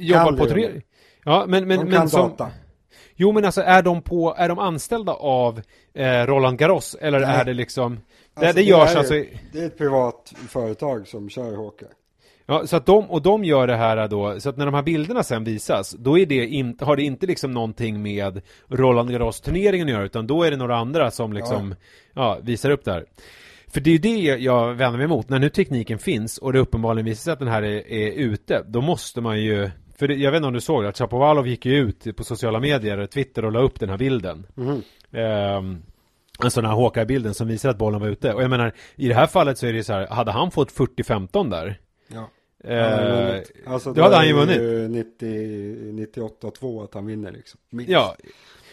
jobbar 0.00 0.32
på 0.32 0.44
ett... 0.44 0.82
Ja, 1.24 1.44
men, 1.48 1.68
men, 1.68 1.78
de 1.78 1.84
men 1.84 2.08
som... 2.08 2.30
Data. 2.30 2.50
Jo 3.20 3.32
men 3.32 3.44
alltså 3.44 3.60
är 3.60 3.82
de 3.82 4.02
på, 4.02 4.34
är 4.38 4.48
de 4.48 4.58
anställda 4.58 5.12
av 5.12 5.60
eh, 5.94 6.26
Roland 6.26 6.58
Garros 6.58 6.96
eller 7.00 7.20
Nej. 7.20 7.36
är 7.36 7.44
det 7.44 7.54
liksom 7.54 8.00
Alltså, 8.34 8.52
det, 8.52 8.52
det, 8.52 8.62
görs 8.62 8.92
det 8.92 8.98
alltså 8.98 9.14
Det 9.52 9.60
är 9.60 9.66
ett 9.66 9.78
privat 9.78 10.32
företag 10.48 11.08
som 11.08 11.30
kör 11.30 11.56
Hawkeye 11.56 11.88
Ja, 12.50 12.66
så 12.66 12.76
att 12.76 12.86
de, 12.86 13.10
och 13.10 13.22
de 13.22 13.44
gör 13.44 13.66
det 13.66 13.76
här 13.76 14.08
då, 14.08 14.40
så 14.40 14.48
att 14.48 14.56
när 14.56 14.64
de 14.64 14.74
här 14.74 14.82
bilderna 14.82 15.22
sen 15.22 15.44
visas, 15.44 15.90
då 15.90 16.18
är 16.18 16.26
det 16.26 16.46
inte, 16.46 16.84
har 16.84 16.96
det 16.96 17.02
inte 17.02 17.26
liksom 17.26 17.52
någonting 17.52 18.02
med 18.02 18.40
Roland 18.68 19.10
Garros 19.10 19.40
turneringen 19.40 19.88
att 19.88 19.92
göra, 19.92 20.04
utan 20.04 20.26
då 20.26 20.42
är 20.42 20.50
det 20.50 20.56
några 20.56 20.76
andra 20.76 21.10
som 21.10 21.32
liksom, 21.32 21.74
ja, 22.14 22.36
ja 22.36 22.38
visar 22.42 22.70
upp 22.70 22.84
det 22.84 22.92
här. 22.92 23.04
För 23.66 23.80
det 23.80 23.90
är 23.90 23.92
ju 23.92 23.98
det 23.98 24.42
jag 24.42 24.74
vänder 24.74 24.98
mig 24.98 25.04
emot, 25.04 25.28
när 25.28 25.38
nu 25.38 25.48
tekniken 25.48 25.98
finns 25.98 26.38
och 26.38 26.52
det 26.52 26.58
uppenbarligen 26.58 27.04
visar 27.04 27.22
sig 27.22 27.32
att 27.32 27.38
den 27.38 27.48
här 27.48 27.62
är, 27.62 27.92
är 27.92 28.12
ute, 28.12 28.64
då 28.66 28.80
måste 28.80 29.20
man 29.20 29.40
ju 29.40 29.70
för 29.98 30.08
det, 30.08 30.14
jag 30.14 30.30
vet 30.30 30.38
inte 30.38 30.46
om 30.46 30.54
du 30.54 30.60
såg 30.60 30.82
det, 30.82 30.88
att 30.88 30.98
Chapovalov 30.98 31.48
gick 31.48 31.66
ju 31.66 31.76
ut 31.76 32.16
på 32.16 32.24
sociala 32.24 32.60
medier, 32.60 33.06
Twitter 33.06 33.44
och 33.44 33.52
la 33.52 33.60
upp 33.60 33.80
den 33.80 33.88
här 33.88 33.98
bilden. 33.98 34.46
Mm. 34.56 34.82
Um, 35.56 35.82
en 36.44 36.50
sån 36.50 36.64
här 36.64 36.72
Hawkeye-bilden 36.72 37.34
som 37.34 37.48
visar 37.48 37.70
att 37.70 37.78
bollen 37.78 38.00
var 38.00 38.08
ute. 38.08 38.34
Och 38.34 38.42
jag 38.42 38.50
menar, 38.50 38.72
i 38.96 39.08
det 39.08 39.14
här 39.14 39.26
fallet 39.26 39.58
så 39.58 39.66
är 39.66 39.72
det 39.72 39.84
så 39.84 39.92
här, 39.92 40.06
hade 40.06 40.32
han 40.32 40.50
fått 40.50 40.72
40-15 40.72 41.50
där? 41.50 41.80
Ja. 42.08 42.30
Eh, 42.64 43.40
alltså, 43.66 43.92
då 43.92 44.02
hade 44.02 44.16
han 44.16 44.26
ju 44.26 44.32
vunnit. 44.32 44.90
90, 44.90 46.40
98-2 46.40 46.84
att 46.84 46.94
han 46.94 47.06
vinner 47.06 47.32
liksom. 47.32 47.60
Minst. 47.70 47.90
Ja. 47.90 48.16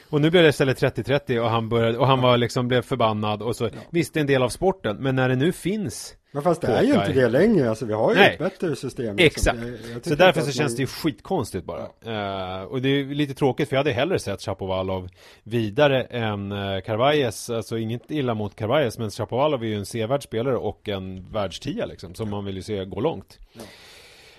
Och 0.10 0.22
nu 0.22 0.30
blev 0.30 0.44
det 0.44 0.50
istället 0.50 0.82
30-30 0.82 1.40
och 1.40 1.50
han 1.50 1.70
började, 1.70 1.98
och 1.98 2.08
han 2.08 2.22
var 2.22 2.38
liksom, 2.38 2.68
blev 2.68 2.82
förbannad 2.82 3.42
och 3.42 3.56
så, 3.56 3.66
ja. 3.66 3.72
visst 3.90 4.14
det 4.14 4.20
är 4.20 4.22
en 4.22 4.28
del 4.28 4.44
av 4.44 4.50
sporten, 4.50 4.98
men 4.98 5.16
när 5.16 5.30
det 5.30 5.36
nu 5.36 5.52
finns 5.52 6.16
men 6.36 6.44
fast 6.44 6.62
det 6.62 6.68
är 6.68 6.84
ju 6.84 6.94
inte 6.94 7.14
det 7.14 7.30
längre, 7.30 7.70
alltså 7.70 7.86
vi 7.86 7.94
har 7.94 8.14
ju 8.14 8.20
Nej. 8.20 8.34
ett 8.34 8.40
bättre 8.40 8.76
system 8.76 9.16
liksom. 9.16 9.58
Exakt, 9.58 9.58
jag, 9.60 9.96
jag 9.96 10.06
så 10.06 10.16
därför 10.16 10.42
så 10.42 10.46
man... 10.46 10.54
känns 10.54 10.76
det 10.76 10.82
ju 10.82 10.88
skitkonstigt 10.88 11.66
bara 11.66 11.88
ja. 12.04 12.62
uh, 12.62 12.64
Och 12.64 12.82
det 12.82 12.90
är 12.90 13.06
lite 13.06 13.34
tråkigt 13.34 13.70
för 13.70 13.76
jag 13.76 13.80
hade 13.80 13.92
hellre 13.92 14.20
sett 14.20 14.42
Chapovalov 14.42 15.10
vidare 15.44 16.04
än 16.04 16.52
uh, 16.52 16.82
Carvalles 16.82 17.50
Alltså 17.50 17.78
inget 17.78 18.12
illa 18.12 18.34
mot 18.34 18.56
Carvalles 18.56 18.98
men 18.98 19.12
Chapovalov 19.12 19.64
är 19.64 19.68
ju 19.68 19.76
en 19.76 19.86
sevärd 19.86 20.24
spelare 20.24 20.58
och 20.58 20.90
en 20.90 21.32
världstia 21.32 21.86
liksom 21.86 22.16
Som 22.16 22.30
man 22.30 22.46
vill 22.46 22.56
ju 22.56 22.62
se 22.62 22.86
gå 22.86 23.00
långt 23.00 23.40
Ja, 23.54 23.62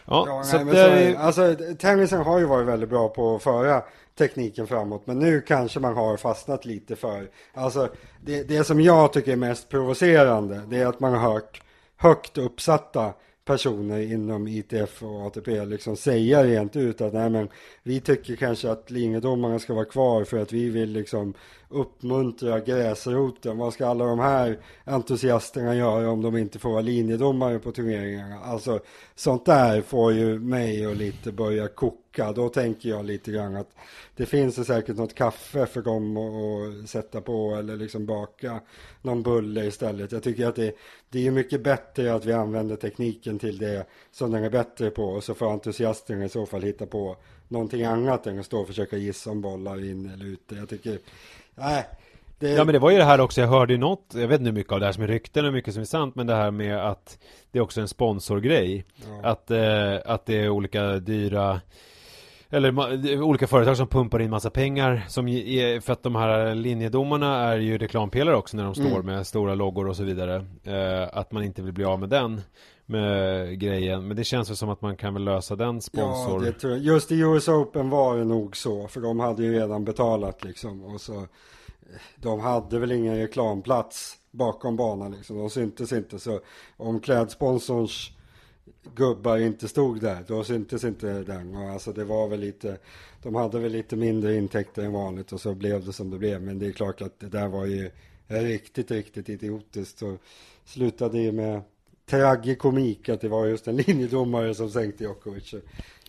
ja, 0.04 0.24
ja 0.26 0.42
så, 0.44 0.64
nej, 0.64 0.74
det... 0.74 1.12
så 1.12 1.18
Alltså 1.18 1.56
tennisen 1.78 2.22
har 2.22 2.38
ju 2.38 2.44
varit 2.44 2.66
väldigt 2.66 2.88
bra 2.88 3.08
på 3.08 3.36
att 3.36 3.42
föra 3.42 3.82
tekniken 4.18 4.66
framåt. 4.66 5.06
Men 5.06 5.18
nu 5.18 5.40
kanske 5.40 5.80
man 5.80 5.96
har 5.96 6.16
fastnat 6.16 6.64
lite 6.64 6.96
för, 6.96 7.28
alltså 7.54 7.88
det, 8.20 8.42
det 8.42 8.64
som 8.64 8.80
jag 8.80 9.12
tycker 9.12 9.32
är 9.32 9.36
mest 9.36 9.68
provocerande, 9.68 10.60
det 10.68 10.78
är 10.78 10.86
att 10.86 11.00
man 11.00 11.14
har 11.14 11.32
hört 11.32 11.62
högt 11.96 12.38
uppsatta 12.38 13.12
personer 13.44 14.00
inom 14.00 14.48
ITF 14.48 15.02
och 15.02 15.26
ATP 15.26 15.64
liksom 15.64 15.96
säga 15.96 16.44
rent 16.44 16.76
ut 16.76 17.00
att 17.00 17.12
nej 17.12 17.30
men 17.30 17.48
vi 17.82 18.00
tycker 18.00 18.36
kanske 18.36 18.70
att 18.70 18.90
linjedomarna 18.90 19.58
ska 19.58 19.74
vara 19.74 19.84
kvar 19.84 20.24
för 20.24 20.38
att 20.38 20.52
vi 20.52 20.70
vill 20.70 20.92
liksom 20.92 21.34
uppmuntra 21.68 22.60
gräsroten. 22.60 23.58
Vad 23.58 23.72
ska 23.72 23.86
alla 23.86 24.04
de 24.04 24.18
här 24.18 24.58
entusiasterna 24.84 25.74
göra 25.74 26.10
om 26.10 26.22
de 26.22 26.36
inte 26.36 26.58
får 26.58 26.70
vara 26.70 26.80
linjedomare 26.80 27.58
på 27.58 27.72
turneringarna? 27.72 28.40
Alltså 28.40 28.80
sånt 29.14 29.46
där 29.46 29.82
får 29.82 30.12
ju 30.12 30.38
mig 30.38 30.86
att 30.86 30.96
lite 30.96 31.32
börja 31.32 31.68
koka. 31.68 32.32
Då 32.32 32.48
tänker 32.48 32.88
jag 32.88 33.04
lite 33.04 33.32
grann 33.32 33.56
att 33.56 33.70
det 34.16 34.26
finns 34.26 34.66
säkert 34.66 34.96
något 34.96 35.14
kaffe 35.14 35.66
för 35.66 35.82
dem 35.82 36.16
att 36.16 36.88
sätta 36.88 37.20
på 37.20 37.54
eller 37.54 37.76
liksom 37.76 38.06
baka 38.06 38.60
någon 39.02 39.22
bulle 39.22 39.64
istället. 39.64 40.12
Jag 40.12 40.22
tycker 40.22 40.46
att 40.46 40.56
det, 40.56 40.76
det 41.10 41.26
är 41.26 41.30
mycket 41.30 41.62
bättre 41.62 42.14
att 42.14 42.24
vi 42.24 42.32
använder 42.32 42.76
tekniken 42.76 43.38
till 43.38 43.58
det 43.58 43.86
som 44.12 44.30
den 44.30 44.44
är 44.44 44.50
bättre 44.50 44.90
på 44.90 45.04
och 45.04 45.24
så 45.24 45.34
får 45.34 45.52
entusiasterna 45.52 46.24
i 46.24 46.28
så 46.28 46.46
fall 46.46 46.62
hitta 46.62 46.86
på 46.86 47.16
någonting 47.48 47.84
annat 47.84 48.26
än 48.26 48.38
att 48.38 48.46
stå 48.46 48.60
och 48.60 48.66
försöka 48.66 48.96
gissa 48.96 49.30
om 49.30 49.40
bollar 49.40 49.84
in 49.84 50.10
eller 50.10 50.24
ute. 50.24 50.54
Jag 50.54 50.68
tycker 50.68 50.98
Nej. 51.56 51.86
Det... 52.38 52.50
Ja 52.50 52.64
men 52.64 52.72
det 52.72 52.78
var 52.78 52.90
ju 52.90 52.96
det 52.96 53.04
här 53.04 53.20
också, 53.20 53.40
jag 53.40 53.48
hörde 53.48 53.72
ju 53.72 53.78
något, 53.78 54.12
jag 54.14 54.28
vet 54.28 54.40
inte 54.40 54.48
hur 54.50 54.56
mycket 54.56 54.72
av 54.72 54.80
det 54.80 54.86
här 54.86 54.92
som 54.92 55.02
är 55.02 55.08
rykten 55.08 55.46
och 55.46 55.52
mycket 55.52 55.74
som 55.74 55.80
är 55.80 55.86
sant, 55.86 56.14
men 56.14 56.26
det 56.26 56.34
här 56.34 56.50
med 56.50 56.78
att 56.78 57.18
det 57.50 57.58
är 57.58 57.62
också 57.62 57.80
en 57.80 57.88
sponsorgrej. 57.88 58.84
Ja. 58.96 59.28
Att, 59.30 59.50
eh, 59.50 59.94
att 60.04 60.26
det 60.26 60.40
är 60.40 60.48
olika 60.48 60.98
dyra 60.98 61.60
eller 62.50 63.22
olika 63.22 63.46
företag 63.46 63.76
som 63.76 63.86
pumpar 63.86 64.20
in 64.22 64.30
massa 64.30 64.50
pengar 64.50 65.04
som 65.08 65.26
för 65.82 65.92
att 65.92 66.02
de 66.02 66.14
här 66.14 66.54
linjedomarna 66.54 67.36
är 67.36 67.56
ju 67.56 67.78
reklampelare 67.78 68.36
också 68.36 68.56
när 68.56 68.64
de 68.64 68.74
står 68.74 69.00
mm. 69.00 69.06
med 69.06 69.26
stora 69.26 69.54
loggor 69.54 69.88
och 69.88 69.96
så 69.96 70.02
vidare. 70.02 70.46
Eh, 70.64 71.08
att 71.12 71.32
man 71.32 71.42
inte 71.42 71.62
vill 71.62 71.72
bli 71.72 71.84
av 71.84 72.00
med 72.00 72.08
den 72.08 72.40
med 72.86 73.58
grejen. 73.60 74.08
Men 74.08 74.16
det 74.16 74.24
känns 74.24 74.50
väl 74.50 74.56
som 74.56 74.68
att 74.68 74.82
man 74.82 74.96
kan 74.96 75.14
väl 75.14 75.24
lösa 75.24 75.56
den 75.56 75.82
sponsor. 75.82 76.44
Ja, 76.44 76.50
det 76.50 76.52
tror 76.52 76.72
jag. 76.72 76.82
Just 76.82 77.12
i 77.12 77.20
US 77.20 77.48
Open 77.48 77.90
var 77.90 78.16
det 78.16 78.24
nog 78.24 78.56
så. 78.56 78.88
För 78.88 79.00
de 79.00 79.20
hade 79.20 79.42
ju 79.42 79.52
redan 79.52 79.84
betalat 79.84 80.44
liksom. 80.44 80.84
Och 80.84 81.00
så, 81.00 81.14
eh, 81.14 81.26
de 82.16 82.40
hade 82.40 82.78
väl 82.78 82.92
ingen 82.92 83.16
reklamplats 83.16 84.16
bakom 84.30 84.76
banan 84.76 85.12
liksom. 85.12 85.38
De 85.38 85.50
syntes 85.50 85.92
inte. 85.92 86.18
Så 86.18 86.40
om 86.76 87.00
klädsponsorns 87.00 88.10
gubbar 88.94 89.38
inte 89.38 89.68
stod 89.68 90.00
där, 90.00 90.24
då 90.26 90.44
syntes 90.44 90.84
inte 90.84 91.22
den. 91.22 91.56
Och 91.56 91.70
alltså 91.70 91.92
det 91.92 92.04
var 92.04 92.28
väl 92.28 92.40
lite, 92.40 92.78
de 93.22 93.34
hade 93.34 93.58
väl 93.58 93.72
lite 93.72 93.96
mindre 93.96 94.36
intäkter 94.36 94.82
än 94.82 94.92
vanligt 94.92 95.32
och 95.32 95.40
så 95.40 95.54
blev 95.54 95.84
det 95.84 95.92
som 95.92 96.10
det 96.10 96.18
blev. 96.18 96.42
Men 96.42 96.58
det 96.58 96.66
är 96.66 96.72
klart 96.72 97.02
att 97.02 97.20
det 97.20 97.28
där 97.28 97.48
var 97.48 97.66
ju 97.66 97.90
riktigt, 98.26 98.90
riktigt 98.90 99.28
idiotiskt. 99.28 99.98
Så 99.98 100.18
slutade 100.64 101.18
ju 101.18 101.32
med 101.32 101.62
tragikomik 102.10 103.08
att 103.08 103.20
det 103.20 103.28
var 103.28 103.46
just 103.46 103.68
en 103.68 103.76
linjedomare 103.86 104.54
som 104.54 104.70
sänkte 104.70 105.04
Djokovic. 105.04 105.54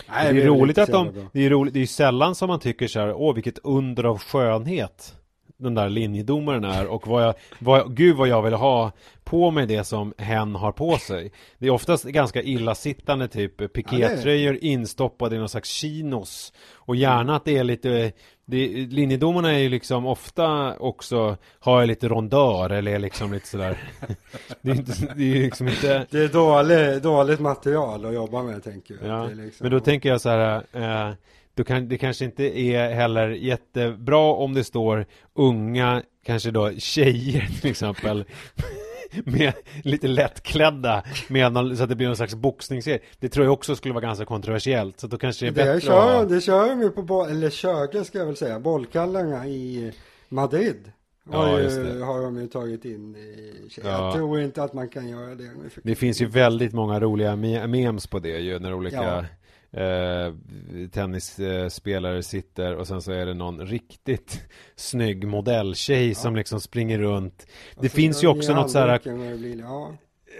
Nej, 0.10 0.34
det 0.34 0.42
är 0.42 0.46
roligt 0.46 0.78
att 0.78 0.92
de, 0.92 1.30
det 1.34 1.46
är 1.46 1.50
roligt, 1.50 1.74
det 1.74 1.80
är 1.80 1.86
sällan 1.86 2.36
som 2.36 2.48
man 2.48 2.60
tycker 2.60 2.88
så 2.88 3.00
här, 3.00 3.14
åh 3.14 3.36
vilket 3.36 3.60
under 3.64 4.04
av 4.04 4.20
skönhet 4.20 5.17
den 5.58 5.76
där 5.76 5.90
linjedomaren 5.90 6.64
är 6.64 6.88
och 6.88 7.08
vad 7.08 7.24
jag, 7.24 7.34
vad, 7.60 7.96
gud 7.96 8.16
vad 8.16 8.28
jag 8.28 8.42
vill 8.42 8.54
ha 8.54 8.92
på 9.24 9.52
mig 9.52 9.66
det 9.66 9.84
som 9.84 10.14
hen 10.18 10.56
har 10.56 10.72
på 10.72 10.98
sig. 10.98 11.32
Det 11.58 11.68
är 11.68 11.72
oftast 11.72 12.04
ganska 12.04 12.42
illasittande 12.42 13.28
typ 13.28 13.74
pikétröjor 13.74 14.54
ja, 14.54 14.60
instoppade 14.62 15.36
i 15.36 15.40
någon 15.40 15.50
slags 15.50 15.70
chinos. 15.70 16.54
Och 16.74 16.96
gärna 16.96 17.36
att 17.36 17.46
det 17.46 17.58
är 17.58 17.64
lite 17.64 18.12
det, 18.50 18.68
linjedomarna 18.68 19.52
är 19.54 19.58
ju 19.58 19.70
liksom 19.70 20.06
ofta 20.06 20.78
också 20.78 21.38
har 21.60 21.86
lite 21.86 22.08
rondör 22.08 22.70
eller 22.70 22.92
är 22.92 23.00
liksom 23.00 23.34
lite 23.34 23.48
sådär. 23.48 23.78
Det 24.62 24.72
är, 24.72 24.76
inte, 24.76 25.14
det 25.16 25.24
är 25.24 25.42
liksom 25.42 25.68
inte 25.68 26.06
Det 26.10 26.20
är 26.20 26.28
dålig, 26.28 27.02
dåligt 27.02 27.40
material 27.40 28.06
att 28.06 28.14
jobba 28.14 28.44
med 28.44 28.64
tänker 28.64 28.98
jag. 29.02 29.10
Ja, 29.10 29.28
liksom... 29.28 29.64
Men 29.64 29.72
då 29.72 29.80
tänker 29.80 30.10
jag 30.10 30.22
så 30.22 30.30
här 30.30 30.64
eh, 30.74 31.14
då 31.58 31.64
kan, 31.64 31.88
det 31.90 31.98
kanske 31.98 32.26
inte 32.26 32.60
är 32.60 32.94
heller 32.94 33.30
jättebra 33.30 34.34
om 34.34 34.54
det 34.54 34.64
står 34.64 35.06
unga, 35.36 36.04
kanske 36.26 36.52
då 36.52 36.72
tjejer 36.78 37.48
till 37.62 37.70
exempel 37.72 38.26
med 39.26 39.54
lite 39.84 40.08
lättklädda 40.08 41.04
med 41.30 41.52
någon, 41.54 41.78
så 41.78 41.84
att 41.84 41.90
det 41.90 41.96
blir 41.96 42.08
någon 42.08 42.16
slags 42.16 42.36
boxningsserie. 42.36 43.00
Det 43.20 43.30
tror 43.30 43.46
jag 43.46 43.54
också 43.54 43.76
skulle 43.76 43.94
vara 43.94 44.02
ganska 44.06 44.26
kontroversiellt. 44.26 45.00
Så 45.00 45.08
då 45.08 45.18
kanske 45.18 45.46
det 45.46 45.50
är 45.62 45.66
det 45.66 45.74
bättre 45.74 45.82
kör, 45.88 46.22
att... 46.24 46.30
Det 46.30 46.42
kör 46.42 46.70
de 46.70 46.82
ju 46.82 46.90
på, 46.90 47.02
boll, 47.02 47.30
eller 47.30 47.50
körde 47.50 48.06
ska 48.06 48.18
jag 48.18 48.26
väl 48.26 48.36
säga, 48.36 48.60
bollkallarna 48.60 49.48
i 49.48 49.92
Madrid. 50.30 50.92
Har, 51.32 51.48
Ja, 51.48 51.60
ju, 51.62 52.02
har 52.02 52.22
de 52.22 52.42
ju 52.42 52.48
tagit 52.48 52.86
in 52.86 53.16
i, 53.16 53.54
Jag 53.84 53.94
Ja. 53.94 54.14
tror 54.14 54.42
inte 54.42 54.64
att 54.64 54.74
man 54.74 54.90
kan 54.90 55.08
göra 55.10 55.36
det. 55.36 55.50
Det 55.84 55.96
finns 55.96 56.22
ju 56.22 56.26
väldigt 56.26 56.74
många 56.74 57.00
roliga 57.00 57.32
me- 57.36 57.68
memes 57.68 58.08
på 58.08 58.20
det 58.20 58.30
ju 58.40 58.60
när 58.60 58.74
olika 58.74 59.26
eh, 59.72 60.34
tennisspelare 60.92 62.24
sitter 62.24 62.76
och 62.76 62.88
sen 62.88 63.02
så 63.02 63.12
är 63.12 63.26
det 63.26 63.34
någon 63.34 63.66
riktigt 63.66 64.42
snygg 64.76 65.28
modelltjej 65.28 66.16
som 66.16 66.36
liksom 66.36 66.62
springer 66.62 67.00
runt. 67.00 67.38
Det 67.48 67.80
Alltså, 67.80 67.96
finns 67.96 68.24
ju 68.24 68.28
också 68.28 68.54
något 68.54 68.72
så 68.72 68.80
här 68.80 68.88
vad 68.88 69.28
det 69.32 69.38
blir, 69.38 69.60
Ja, 69.60 69.92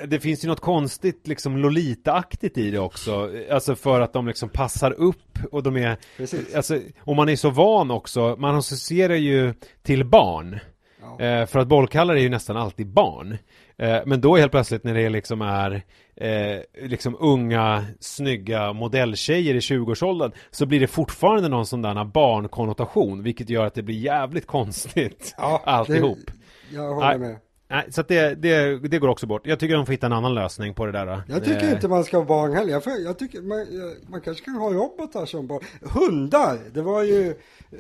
det 0.08 0.20
finns 0.20 0.44
ju 0.44 0.48
något 0.48 0.60
konstigt 0.60 1.28
liksom 1.28 1.58
Lolita-aktigt 1.58 2.58
i 2.58 2.72
det 2.72 2.80
också. 2.80 3.32
Alltså 3.52 3.76
för 3.76 4.02
att 4.02 4.14
de 4.14 4.28
liksom 4.28 4.50
passar 4.50 4.92
upp 4.92 5.40
och 5.52 5.64
de 5.64 5.78
är 5.78 5.98
precis. 6.18 6.56
Alltså, 6.56 6.80
och 7.00 7.16
man 7.16 7.30
är 7.30 7.36
så 7.36 7.50
van 7.50 7.92
också, 7.92 8.36
man 8.40 8.56
associerar 8.56 9.16
ju 9.16 9.54
till 9.84 10.06
barn. 10.06 10.60
Ja. 11.02 11.26
Eh, 11.26 11.46
för 11.46 11.60
att 11.60 11.68
bollkallar 11.68 12.16
är 12.16 12.20
ju 12.20 12.30
nästan 12.30 12.58
alltid 12.58 12.88
barn. 12.88 13.38
Eh, 13.80 14.00
men 14.06 14.22
då 14.22 14.38
helt 14.38 14.52
plötsligt 14.52 14.84
när 14.84 14.94
det 14.94 15.10
liksom 15.10 15.42
är 15.42 15.84
eh, 16.16 16.62
liksom 16.82 17.18
unga, 17.20 17.86
snygga 18.00 18.74
modelltjejer 18.74 19.56
i 19.56 19.60
20-årsåldern 19.60 20.32
så 20.52 20.66
blir 20.66 20.80
det 20.80 20.88
fortfarande 20.88 21.50
någon 21.50 21.66
sån 21.66 21.82
där 21.82 22.06
barnkonnotation 22.06 23.24
vilket 23.24 23.50
gör 23.50 23.66
att 23.66 23.74
det 23.74 23.84
blir 23.84 23.96
jävligt 23.96 24.48
konstigt 24.48 25.36
Ja, 25.38 25.62
alltihop. 25.66 26.18
Det, 26.26 26.76
jag 26.76 26.94
håller 26.96 27.18
med. 27.18 27.38
Nej, 27.70 27.86
så 27.90 28.02
att 28.02 28.08
det, 28.08 28.36
det, 28.36 28.80
det 28.88 29.00
går 29.00 29.08
också 29.08 29.28
bort. 29.28 29.48
Jag 29.48 29.60
tycker 29.60 29.76
de 29.76 29.86
får 29.86 29.94
hitta 29.94 30.06
en 30.06 30.14
annan 30.14 30.34
lösning 30.36 30.74
på 30.74 30.86
det 30.86 30.92
där. 30.92 31.22
Jag 31.28 31.44
tycker 31.44 31.64
Eh, 31.64 31.72
inte 31.72 31.88
man 31.88 32.04
ska 32.04 32.18
ha 32.18 32.26
barn 32.26 32.54
heller. 32.54 32.72
Jag, 32.72 32.84
jag 33.02 33.20
tycker 33.20 33.42
man, 33.42 33.66
man 34.12 34.22
kanske 34.22 34.46
kan 34.46 34.54
ha 34.56 34.70
robotar 34.72 35.26
som 35.26 35.48
barn. 35.48 35.62
Hundar! 35.82 36.60
Det 36.74 36.82
var 36.82 37.04
ju 37.04 37.28
eh, 37.30 37.78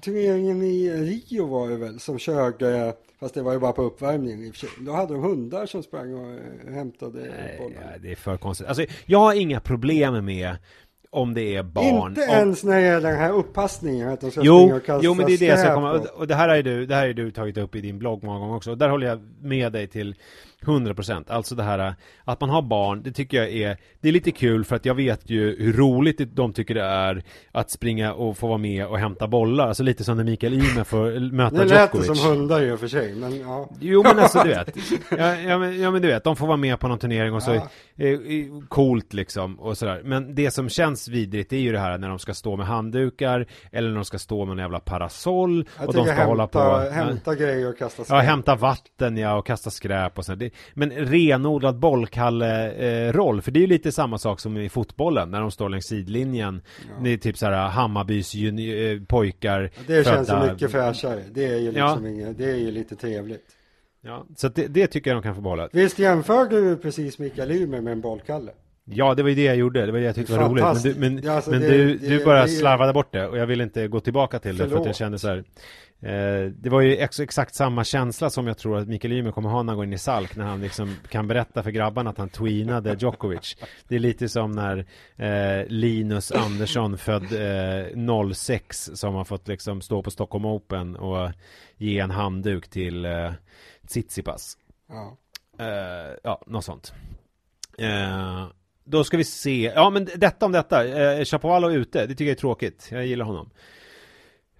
turneringen 0.00 0.62
i 0.62 0.90
Rio 0.90 1.46
var 1.46 1.68
det 1.68 1.76
väl 1.76 2.00
som 2.00 2.18
körde, 2.18 2.94
fast 3.20 3.34
det 3.34 3.42
var 3.42 3.52
ju 3.52 3.58
bara 3.58 3.72
på 3.72 3.82
uppvärmning 3.82 4.44
i 4.46 4.50
och 4.50 4.54
för 4.54 4.60
sig. 4.66 4.70
Då 4.80 4.92
hade 4.92 5.12
de 5.14 5.22
hundar 5.22 5.66
som 5.66 5.82
sprang 5.82 6.14
och 6.14 6.30
eh, 6.68 6.74
hämtade 6.74 7.18
Nej, 7.18 7.56
bollar. 7.58 7.90
ja, 7.92 7.98
det 8.02 8.10
är 8.12 8.16
för 8.16 8.36
konstigt. 8.36 8.66
Alltså, 8.66 8.84
jag 9.06 9.18
har 9.18 9.34
inga 9.34 9.60
problem 9.60 10.24
med 10.24 10.56
om 11.10 11.34
det 11.34 11.56
är 11.56 11.62
barn. 11.62 12.08
Inte 12.10 12.22
om... 12.22 12.28
ens 12.30 12.64
när 12.64 12.80
det 12.80 12.86
är 12.86 13.00
den 13.00 13.16
här 13.16 13.32
uppassningen, 13.32 14.08
att 14.08 14.20
de 14.20 14.30
ska 14.30 14.40
Jo, 14.44 14.76
och 14.76 14.84
kasta 14.84 15.04
jo, 15.04 15.14
men 15.14 15.26
det 15.26 15.32
är 15.32 15.38
det 15.38 15.44
jag 15.44 15.58
ska 15.58 15.74
komma, 15.74 15.92
och- 15.92 16.26
det 16.26 16.34
här 16.34 16.48
är 16.48 16.62
du, 16.62 16.86
det 16.86 16.94
här 16.94 17.08
är 17.08 17.14
du 17.14 17.30
tagit 17.30 17.58
upp 17.58 17.74
i 17.76 17.80
din 17.80 17.98
blogg 17.98 18.24
många 18.24 18.38
gånger 18.38 18.56
också, 18.56 18.70
och 18.70 18.78
där 18.78 18.88
håller 18.88 19.06
jag 19.06 19.20
med 19.42 19.72
dig 19.72 19.86
till 19.86 20.14
100% 20.64 21.24
Alltså 21.28 21.54
det 21.54 21.62
här 21.62 21.94
att 22.24 22.40
man 22.40 22.50
har 22.50 22.62
barn, 22.62 23.02
det 23.02 23.12
tycker 23.12 23.36
jag 23.36 23.52
är 23.52 23.76
Det 24.00 24.08
är 24.08 24.12
lite 24.12 24.30
kul 24.30 24.64
för 24.64 24.76
att 24.76 24.84
jag 24.84 24.94
vet 24.94 25.30
ju 25.30 25.56
hur 25.64 25.72
roligt 25.72 26.36
de 26.36 26.52
tycker 26.52 26.74
det 26.74 26.82
är 26.84 27.22
Att 27.52 27.70
springa 27.70 28.12
och 28.12 28.38
få 28.38 28.46
vara 28.46 28.58
med 28.58 28.86
och 28.86 28.98
hämta 28.98 29.26
bollar 29.28 29.68
Alltså 29.68 29.82
lite 29.82 30.04
som 30.04 30.16
när 30.16 30.24
Mikael 30.24 30.54
Ymer 30.54 30.84
får 30.84 31.20
möta 31.32 31.56
Det 31.56 31.64
lät 31.64 31.94
Djokovic 31.94 32.18
som 32.20 32.30
hundar 32.30 32.72
och 32.72 32.80
för 32.80 32.88
sig, 32.88 33.14
men 33.14 33.40
ja. 33.40 33.70
Jo 33.80 34.02
men 34.02 34.18
alltså 34.18 34.42
du 34.42 34.48
vet 34.48 34.76
ja, 35.18 35.34
ja, 35.36 35.58
men, 35.58 35.80
ja 35.80 35.90
men 35.90 36.02
du 36.02 36.08
vet, 36.08 36.24
de 36.24 36.36
får 36.36 36.46
vara 36.46 36.56
med 36.56 36.80
på 36.80 36.88
någon 36.88 36.98
turnering 36.98 37.34
och 37.34 37.42
så 37.42 37.54
Ja. 37.94 38.06
eh, 38.06 38.18
Coolt 38.68 39.12
liksom 39.12 39.60
och 39.60 39.78
sådär 39.78 40.02
Men 40.04 40.34
det 40.34 40.50
som 40.50 40.68
känns 40.68 41.08
vidrigt 41.08 41.52
är 41.52 41.56
ju 41.58 41.72
det 41.72 41.78
här 41.78 41.98
när 41.98 42.08
de 42.08 42.18
ska 42.18 42.34
stå 42.34 42.56
med 42.56 42.66
handdukar 42.66 43.46
Eller 43.72 43.88
när 43.88 43.94
de 43.96 44.04
ska 44.04 44.18
stå 44.18 44.44
med 44.44 44.52
en 44.52 44.58
jävla 44.58 44.80
parasoll 44.80 45.68
Jag 45.78 45.88
Och 45.88 45.94
de 45.94 46.06
ska 46.06 46.24
hålla 46.24 46.46
på 46.46 46.58
hämta, 46.76 46.90
hämta 46.90 47.34
grejer 47.34 47.68
och 47.68 47.78
kasta 47.78 48.00
Ja, 48.00 48.04
skräp. 48.04 48.22
hämta 48.24 48.54
vatten 48.54 49.16
ja 49.16 49.34
och 49.38 49.46
kasta 49.46 49.70
skräp 49.70 50.18
och 50.18 50.24
sånt. 50.24 50.42
Men 50.74 50.90
renodlad 50.90 51.78
bollkalle-roll, 51.78 53.42
för 53.42 53.50
det 53.50 53.58
är 53.58 53.60
ju 53.60 53.66
lite 53.66 53.92
samma 53.92 54.18
sak 54.18 54.40
som 54.40 54.56
i 54.56 54.68
fotbollen 54.68 55.30
när 55.30 55.40
de 55.40 55.50
står 55.50 55.68
längs 55.68 55.84
sidlinjen. 55.86 56.62
Det 57.02 57.10
är 57.12 57.16
typ 57.16 57.38
så 57.38 57.46
här 57.46 57.68
Hammarbys 57.68 58.34
juni- 58.34 58.92
eh, 58.94 59.00
pojkar 59.06 59.70
Det 59.86 60.06
känns 60.06 60.28
ju 60.30 60.52
mycket 60.52 60.70
fräschare. 60.70 61.20
Det 61.32 61.44
är 61.44 61.58
ju 61.58 61.72
Ja. 61.72 61.86
liksom 61.90 62.06
inget, 62.06 62.38
det 62.38 62.50
är 62.50 62.56
ju 62.56 62.70
lite 62.70 62.96
trevligt. 62.96 63.44
Ja, 64.00 64.26
så 64.36 64.48
det, 64.48 64.66
det 64.66 64.86
tycker 64.86 65.10
jag 65.10 65.16
de 65.16 65.22
kan 65.22 65.34
få 65.34 65.40
behålla. 65.40 65.68
Visst 65.72 65.98
jämförde 65.98 66.60
du 66.60 66.76
precis 66.76 67.18
Mikael 67.18 67.50
Ymer 67.50 67.80
med 67.80 67.92
en 67.92 68.00
bollkalle? 68.00 68.50
Ja, 68.90 69.14
det 69.14 69.22
var 69.22 69.30
ju 69.30 69.34
det 69.36 69.42
jag 69.42 69.56
gjorde. 69.56 69.86
Det 69.86 69.92
var 69.92 69.98
det 69.98 70.04
jag 70.04 70.14
tyckte 70.14 70.32
var 70.38 70.48
roligt. 70.48 70.64
Men, 70.64 70.82
du, 70.82 70.94
men, 71.00 71.22
Ja, 71.24 71.32
alltså 71.32 71.50
men 71.50 71.60
det- 71.60 71.68
du, 71.68 71.98
det- 71.98 72.08
du 72.08 72.24
bara 72.24 72.48
slarvade 72.48 72.92
bort 72.92 73.12
det 73.12 73.26
och 73.26 73.38
jag 73.38 73.46
vill 73.46 73.60
inte 73.60 73.88
gå 73.88 74.00
tillbaka 74.00 74.38
till 74.38 74.50
det 74.56 74.56
för 74.58 74.64
att 74.64 74.70
jag 74.72 74.80
Förlåt. 74.82 74.96
kände 74.96 75.18
så 75.18 75.28
här. 75.28 75.44
Eh, 76.00 76.44
det 76.44 76.70
var 76.70 76.80
ju 76.80 76.96
ex 76.96 77.20
exakt 77.20 77.54
samma 77.54 77.84
känsla 77.84 78.30
som 78.30 78.46
jag 78.46 78.58
tror 78.58 78.78
att 78.78 78.88
Mikael 78.88 79.12
Ymer 79.12 79.32
kommer 79.32 79.50
ha 79.50 79.62
när 79.62 79.72
han 79.72 79.76
går 79.76 79.84
in 79.84 79.92
i 79.92 79.98
Salk 79.98 80.36
när 80.36 80.44
han 80.44 80.60
liksom 80.60 80.96
kan 81.10 81.28
berätta 81.28 81.62
för 81.62 81.70
grabbarna 81.70 82.10
att 82.10 82.18
han 82.18 82.28
tweenade 82.28 82.96
Djokovic. 83.00 83.56
Det 83.88 83.94
är 83.94 83.98
lite 83.98 84.28
som 84.28 84.52
när 84.52 84.86
eh, 85.16 85.66
Linus 85.66 86.32
Andersson 86.32 86.98
född 86.98 87.32
eh, 87.32 88.32
06 88.34 88.90
som 88.94 89.14
har 89.14 89.24
fått 89.24 89.48
liksom 89.48 89.80
stå 89.80 90.02
på 90.02 90.10
Stockholm 90.10 90.44
Open 90.44 90.96
och 90.96 91.30
ge 91.76 91.98
en 91.98 92.10
handduk 92.10 92.68
till 92.68 93.04
eh, 93.04 93.32
Tsitsipas. 93.86 94.56
Ja. 94.88 95.16
Eh, 95.58 96.16
ja, 96.22 96.42
något 96.46 96.64
sånt. 96.64 96.92
Eh, 97.78 98.46
då 98.84 99.04
ska 99.04 99.16
vi 99.16 99.24
se. 99.24 99.72
Ja, 99.74 99.90
men 99.90 100.08
detta 100.16 100.46
om 100.46 100.52
detta. 100.52 100.86
Eh, 100.86 101.24
Chapovalov 101.24 101.72
ute. 101.72 102.06
Det 102.06 102.08
tycker 102.08 102.24
jag 102.24 102.30
är 102.30 102.40
tråkigt. 102.40 102.88
Jag 102.90 103.06
gillar 103.06 103.24
honom. 103.24 103.50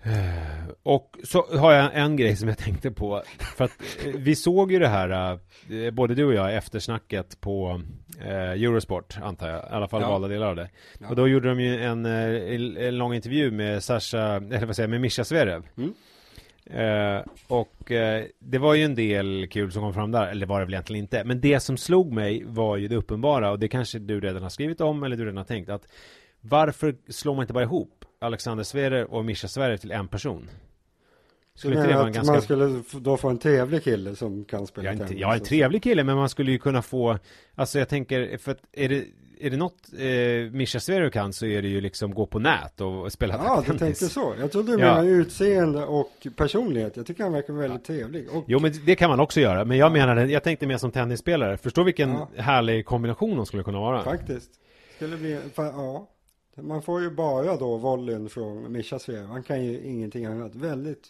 Eh, 0.02 0.68
och 0.82 1.18
så 1.24 1.46
har 1.58 1.72
jag 1.72 1.90
en 1.94 2.16
grej 2.16 2.36
som 2.36 2.48
jag 2.48 2.58
tänkte 2.58 2.90
på. 2.90 3.22
För 3.56 3.64
att 3.64 3.70
eh, 4.06 4.12
vi 4.16 4.36
såg 4.36 4.72
ju 4.72 4.78
det 4.78 4.88
här, 4.88 5.38
eh, 5.70 5.90
både 5.90 6.14
du 6.14 6.24
och 6.24 6.34
jag, 6.34 6.54
eftersnacket 6.54 7.40
på 7.40 7.82
Eurosport, 8.20 9.18
antar 9.22 9.48
jag. 9.48 9.58
I 9.58 9.68
alla 9.70 9.88
fall 9.88 10.02
Ja. 10.02 10.08
valda 10.10 10.28
delar 10.28 10.46
av 10.46 10.56
det. 10.56 10.68
Ja. 10.98 11.08
Och 11.08 11.16
då 11.16 11.28
gjorde 11.28 11.48
de 11.48 11.60
ju 11.60 11.84
en, 11.84 12.06
en, 12.06 12.98
lång 12.98 13.14
intervju 13.14 13.50
med 13.50 13.84
Sasha, 13.84 14.36
eller 14.36 14.66
vad 14.66 14.76
säger 14.76 14.84
jag, 14.84 14.90
med 14.90 15.00
Mischa 15.00 15.24
Zverev. 15.24 15.62
Mm. 15.76 15.92
Och 17.48 17.92
det 18.38 18.58
var 18.58 18.74
ju 18.74 18.84
en 18.84 18.94
del 18.94 19.48
kul 19.50 19.72
som 19.72 19.82
kom 19.82 19.94
fram 19.94 20.10
där, 20.10 20.26
eller 20.26 20.46
var 20.46 20.58
det 20.58 20.64
väl 20.64 20.74
egentligen 20.74 21.04
inte. 21.04 21.24
Men 21.24 21.40
det 21.40 21.60
som 21.60 21.76
slog 21.76 22.12
mig 22.12 22.44
var 22.46 22.76
ju 22.76 22.88
det 22.88 22.96
uppenbara, 22.96 23.50
och 23.50 23.58
det 23.58 23.68
kanske 23.68 23.98
du 23.98 24.20
redan 24.20 24.42
har 24.42 24.50
skrivit 24.50 24.80
om, 24.80 25.02
eller 25.02 25.16
du 25.16 25.22
redan 25.22 25.36
har 25.36 25.44
tänkt, 25.44 25.70
att 25.70 25.88
varför 26.40 26.94
slår 27.08 27.34
man 27.34 27.42
inte 27.42 27.52
bara 27.52 27.64
ihop 27.64 27.97
Alexander 28.18 28.64
Zverev 28.64 29.06
och 29.06 29.24
Mischa 29.24 29.48
Zverev 29.48 29.76
till 29.76 29.90
en 29.90 30.08
person? 30.08 30.50
Skulle 31.54 31.76
inte 31.76 31.88
det 31.88 31.94
vara 31.94 32.06
en 32.06 32.12
ganska... 32.12 32.32
man 32.32 32.42
skulle 32.42 32.82
då 32.92 33.16
få 33.16 33.28
en 33.28 33.38
trevlig 33.38 33.84
kille 33.84 34.16
som 34.16 34.44
kan 34.44 34.66
spela 34.66 34.90
tennis. 34.96 35.10
är 35.22 35.32
en 35.34 35.40
trevlig 35.40 35.82
kille, 35.82 36.04
men 36.04 36.16
man 36.16 36.28
skulle 36.28 36.52
ju 36.52 36.58
kunna 36.58 36.82
få 36.82 37.18
Alltså 37.54 37.78
jag 37.78 37.88
tänker, 37.88 38.38
för 38.38 38.52
att 38.52 38.58
är 38.72 38.88
det 38.88 39.04
är 39.40 39.50
det 39.50 39.56
något 39.56 39.88
eh, 39.98 40.52
Mischa 40.52 40.80
Zverev 40.80 41.10
kan 41.10 41.32
så 41.32 41.46
är 41.46 41.62
det 41.62 41.68
ju 41.68 41.80
liksom 41.80 42.14
gå 42.14 42.26
på 42.26 42.38
nät 42.38 42.80
och, 42.80 43.12
spela 43.12 43.34
Ja, 43.44 43.56
du 43.60 43.66
tennis. 43.66 43.80
tänkte 43.80 44.08
så. 44.08 44.34
Jag 44.40 44.52
trodde 44.52 44.72
du 44.76 44.82
Ja. 44.82 44.86
menade 44.94 45.08
utseende 45.08 45.84
och 45.84 46.26
personlighet. 46.36 46.96
Jag 46.96 47.06
tycker 47.06 47.22
han 47.24 47.32
verkar 47.32 47.52
väldigt 47.52 47.84
trevlig. 47.84 48.28
Och, 48.32 48.44
Jo 48.46 48.58
men 48.58 48.72
det 48.86 48.94
kan 48.96 49.10
man 49.10 49.20
också 49.20 49.40
göra, 49.40 49.64
men 49.64 49.76
jag 49.76 49.92
menade, 49.92 50.26
jag 50.26 50.42
tänkte 50.42 50.66
mer 50.66 50.76
som 50.76 50.90
tennisspelare 50.90 51.56
Förstå 51.56 51.82
vilken 51.82 52.10
Ja. 52.10 52.28
härlig 52.36 52.86
kombination 52.86 53.36
de 53.36 53.46
skulle 53.46 53.62
kunna 53.62 53.80
vara 53.80 54.02
Faktiskt. 54.04 54.50
Skulle 54.96 55.16
bli, 55.16 55.38
ja. 55.56 56.08
Man 56.62 56.82
får 56.82 57.02
ju 57.02 57.10
bara 57.10 57.56
då 57.56 57.76
volleyn 57.76 58.28
från 58.28 58.72
Mischa 58.72 58.98
Zverev. 58.98 59.26
Han 59.26 59.42
kan 59.42 59.64
ju 59.64 59.80
ingenting 59.82 60.24
annat. 60.24 60.54
Väldigt... 60.54 61.08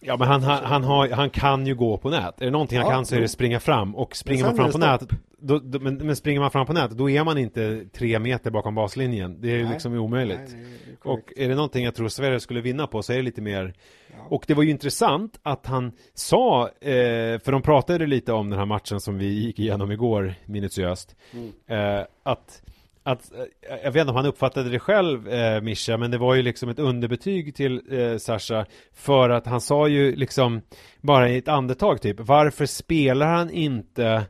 Ja 0.00 0.16
men 0.16 0.28
han, 0.28 0.42
han, 0.42 0.64
han, 0.64 0.84
har, 0.84 1.08
han 1.08 1.30
kan 1.30 1.66
ju 1.66 1.74
gå 1.74 1.98
på 1.98 2.10
nät 2.10 2.40
Är 2.40 2.44
det 2.44 2.50
någonting 2.50 2.78
han 2.78 2.86
Ja, 2.86 2.92
kan 2.92 3.06
så 3.06 3.16
är 3.16 3.20
det 3.20 3.28
springa 3.28 3.60
fram 3.60 3.96
Och 3.96 4.16
springer 4.16 4.44
man 4.44 4.56
fram 4.56 4.70
på 4.70 4.78
nät 4.78 5.00
då, 5.38 5.58
då, 5.58 5.78
men, 5.80 5.96
men 5.96 6.16
springer 6.16 6.40
man 6.40 6.50
fram 6.50 6.66
på 6.66 6.72
nät 6.72 6.90
Då 6.90 7.10
är 7.10 7.24
man 7.24 7.38
inte 7.38 7.84
tre 7.92 8.18
meter 8.18 8.50
bakom 8.50 8.74
baslinjen 8.74 9.40
Det 9.40 9.50
är 9.50 9.56
ju 9.56 9.68
liksom 9.68 9.94
omöjligt 9.94 10.38
Nej, 10.52 10.64
det 11.02 11.08
är. 11.10 11.12
Och 11.12 11.32
är 11.36 11.48
det 11.48 11.54
någonting 11.54 11.84
jag 11.84 11.94
tror 11.94 12.08
Sverige 12.08 12.40
skulle 12.40 12.60
vinna 12.60 12.86
på 12.86 13.02
så 13.02 13.12
är 13.12 13.16
det 13.16 13.22
lite 13.22 13.40
mer 13.42 13.74
Ja. 14.10 14.16
Och 14.36 14.44
det 14.46 14.54
var 14.54 14.62
ju 14.62 14.70
intressant 14.70 15.40
att 15.42 15.66
han 15.66 15.92
sa, 16.14 16.68
eh, 16.80 17.38
för 17.38 17.52
de 17.52 17.62
pratade 17.62 18.06
lite 18.06 18.32
om 18.32 18.50
den 18.50 18.58
här 18.58 18.66
matchen 18.66 19.00
som 19.00 19.18
vi 19.18 19.26
gick 19.26 19.58
igenom 19.58 19.92
igår 19.92 20.34
minutiöst 20.44 21.16
Mm. 21.32 21.52
eh, 21.66 22.06
Att, 22.22 22.62
att 23.06 23.32
eh, 23.32 23.76
jag 23.84 23.92
vet 23.92 24.00
inte 24.00 24.10
om 24.10 24.16
han 24.16 24.26
uppfattade 24.26 24.70
det 24.70 24.78
själv, 24.78 25.28
eh, 25.28 25.60
Mischa, 25.60 25.96
men 25.96 26.10
det 26.10 26.18
var 26.18 26.34
ju 26.34 26.42
liksom 26.42 26.68
ett 26.68 26.78
underbetyg 26.78 27.54
till 27.54 27.82
eh, 27.90 28.16
Sasha 28.16 28.66
För 28.94 29.30
att 29.30 29.46
han 29.46 29.60
sa 29.60 29.88
ju 29.88 30.16
liksom 30.16 30.60
bara 31.00 31.28
i 31.28 31.38
ett 31.38 31.48
andetag 31.48 32.00
typ 32.00 32.16
Varför 32.20 32.66
spelar 32.66 33.26
han 33.26 33.50
inte 33.50 34.26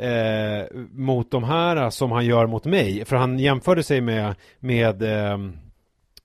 eh, 0.00 0.76
mot 0.92 1.30
de 1.30 1.44
här 1.44 1.90
som 1.90 2.12
han 2.12 2.26
gör 2.26 2.46
mot 2.46 2.64
mig? 2.64 3.04
För 3.04 3.16
han 3.16 3.38
jämförde 3.38 3.82
sig 3.82 4.00
med, 4.00 4.34
med 4.58 5.02
eh, 5.02 5.38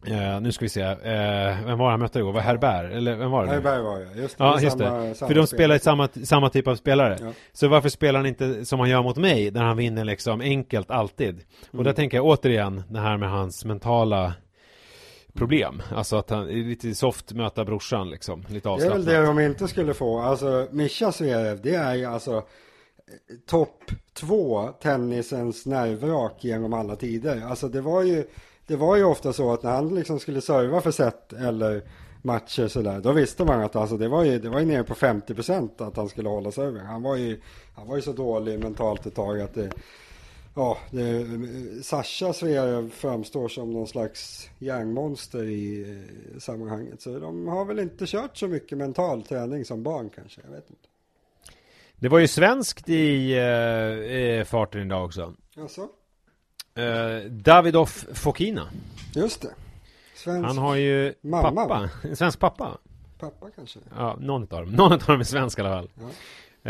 Eh, 0.07 0.41
nu 0.41 0.51
ska 0.51 0.65
vi 0.65 0.69
se, 0.69 0.81
eh, 0.81 1.65
vem 1.65 1.77
var 1.77 1.91
han 1.91 1.99
mötte 1.99 2.19
igår? 2.19 2.31
Var 2.31 2.41
Herbert? 2.41 2.91
Eller 2.91 3.15
vem 3.15 3.31
var 3.31 3.41
det? 3.41 3.47
nu? 3.47 3.53
Herberg 3.53 3.81
var 3.81 3.99
det, 3.99 4.21
just 4.21 4.37
det. 4.37 4.43
Ja, 4.43 4.59
just 4.61 4.77
samma, 4.79 4.97
det. 4.99 5.15
samma 5.15 5.27
För 5.27 5.35
de 5.35 5.47
spel. 5.47 5.57
spelar 5.57 5.77
samma, 5.77 6.07
samma 6.23 6.49
typ 6.49 6.67
av 6.67 6.75
spelare. 6.75 7.17
Ja. 7.21 7.31
Så 7.53 7.67
varför 7.67 7.89
spelar 7.89 8.19
han 8.19 8.25
inte 8.27 8.65
som 8.65 8.79
han 8.79 8.89
gör 8.89 9.03
mot 9.03 9.17
mig, 9.17 9.51
där 9.51 9.61
han 9.61 9.77
vinner 9.77 10.05
liksom 10.05 10.41
enkelt 10.41 10.91
alltid? 10.91 11.35
Och 11.67 11.73
Mm. 11.73 11.83
där 11.83 11.93
tänker 11.93 12.17
jag 12.17 12.25
återigen, 12.25 12.83
det 12.89 12.99
här 12.99 13.17
med 13.17 13.29
hans 13.29 13.65
mentala 13.65 14.33
problem. 15.33 15.81
Alltså 15.95 16.15
att 16.17 16.29
han 16.29 16.49
är 16.49 16.53
lite 16.69 16.95
soft 16.95 17.33
möta 17.33 17.65
brorsan 17.65 18.09
liksom, 18.09 18.39
lite 18.49 18.51
Det 18.51 18.57
är 18.57 18.61
väl 18.61 18.73
avslappnat. 18.73 19.05
det 19.05 19.25
de 19.25 19.39
inte 19.39 19.67
skulle 19.67 19.93
få. 19.93 20.19
Alltså 20.19 20.67
Mischa 20.71 21.11
Zverev, 21.11 21.61
det 21.61 21.75
är 21.75 21.95
ju 21.95 22.05
alltså 22.05 22.43
topp 23.49 23.91
två 24.13 24.67
tennisens 24.81 25.65
nervrak 25.65 26.33
genom 26.43 26.73
alla 26.73 26.95
tider. 26.95 27.41
Alltså 27.49 27.67
det 27.67 27.81
var 27.81 28.03
ju, 28.03 28.23
det 28.67 28.75
var 28.75 28.95
ju 28.95 29.03
ofta 29.03 29.33
så 29.33 29.53
att 29.53 29.63
när 29.63 29.71
han 29.71 29.95
liksom 29.95 30.19
skulle 30.19 30.41
serva 30.41 30.81
för 30.81 30.91
set 30.91 31.33
eller 31.33 31.81
matcher 32.21 32.67
sådär, 32.67 32.99
då 32.99 33.11
visste 33.11 33.45
man 33.45 33.61
att 33.61 33.75
alltså 33.75 33.97
det 33.97 34.07
var 34.07 34.23
ju, 34.23 34.39
det 34.39 34.49
var 34.49 34.59
ju 34.59 34.65
nere 34.65 34.83
på 34.83 34.95
50 34.95 35.33
procent 35.33 35.81
att 35.81 35.97
han 35.97 36.09
skulle 36.09 36.29
hålla 36.29 36.51
serven. 36.51 36.85
Han 36.85 37.01
var 37.01 37.15
ju, 37.15 37.41
han 37.75 37.87
var 37.87 37.95
ju 37.95 38.01
så 38.01 38.13
dålig 38.13 38.59
mentalt 38.59 39.05
ett 39.05 39.15
tag 39.15 39.41
att 39.41 39.53
det, 39.53 39.71
ja, 40.55 40.77
det, 40.91 41.25
Sasha 41.83 42.33
Zverev 42.33 42.89
framstår 42.89 43.47
som 43.47 43.73
någon 43.73 43.87
slags 43.87 44.49
järnmonster 44.59 45.43
i 45.43 45.81
eh, 45.81 46.39
sammanhanget. 46.39 47.01
Så 47.01 47.19
de 47.19 47.47
har 47.47 47.65
väl 47.65 47.79
inte 47.79 48.05
kört 48.05 48.37
så 48.37 48.47
mycket 48.47 48.77
mental 48.77 49.23
träning 49.23 49.65
som 49.65 49.83
barn 49.83 50.09
kanske, 50.15 50.41
jag 50.43 50.51
vet 50.51 50.69
inte. 50.69 50.87
Det 51.95 52.09
var 52.09 52.19
ju 52.19 52.27
svenskt 52.27 52.89
i 52.89 53.33
eh, 54.39 54.45
farten 54.45 54.81
idag 54.81 55.05
också. 55.05 55.33
Alltså? 55.57 55.87
Eh, 56.75 57.29
Davidoff 57.29 58.05
Fokina. 58.13 58.67
Just 59.15 59.41
det. 59.41 59.49
Svensk 60.15 60.47
Han 60.47 60.57
har 60.57 60.75
ju 60.75 61.13
mamma. 61.21 61.51
pappa, 61.51 61.89
en 62.03 62.15
svensk 62.15 62.39
pappa. 62.39 62.77
Pappa 63.19 63.47
kanske? 63.55 63.79
Ja, 63.97 64.17
någon 64.19 64.41
av 64.41 64.47
dem. 64.47 64.69
Någon 64.75 64.91
av 64.93 64.99
dem 64.99 65.19
är 65.19 65.23
svensk 65.23 65.59
i 65.59 65.61
alla 65.61 65.69
fall. 65.69 65.89
Ja. 65.95 66.03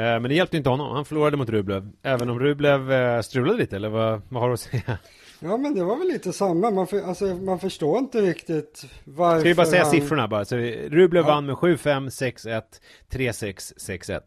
Eh, 0.02 0.20
men 0.20 0.24
det 0.24 0.34
hjälpte 0.34 0.58
inte 0.58 0.70
honom. 0.70 0.96
Han 0.96 1.06
förlorade 1.06 1.38
mot 1.38 1.50
Rublev. 1.50 1.90
Även 2.04 2.30
om 2.30 2.40
Rublev 2.40 2.92
eh, 2.92 3.22
strulade 3.22 3.58
lite, 3.58 3.76
eller 3.76 3.90
vad, 3.90 4.22
vad 4.30 4.42
har 4.42 4.48
du 4.50 4.54
att 4.54 4.60
säga? 4.60 4.98
Ja, 5.40 5.58
men 5.58 5.76
det 5.76 5.84
var 5.84 5.98
väl 5.98 6.08
lite 6.08 6.34
samma. 6.34 6.72
Man, 6.72 6.88
för, 6.88 7.02
alltså, 7.02 7.26
man 7.26 7.60
förstår 7.60 7.98
inte 8.00 8.22
riktigt 8.22 8.86
varför 9.04 9.40
Ska 9.40 9.50
vi 9.50 9.56
bara 9.56 9.68
säga 9.68 9.82
han... 9.82 9.92
siffrorna 9.92 10.28
bara. 10.28 10.46
Så 10.46 10.56
Rublev 10.56 11.24
ja. 11.24 11.28
vann 11.28 11.46
med 11.46 11.56
7-5, 11.56 12.10
6-1, 12.10 12.62
3-6, 13.10 13.74
6-1. 13.78 14.22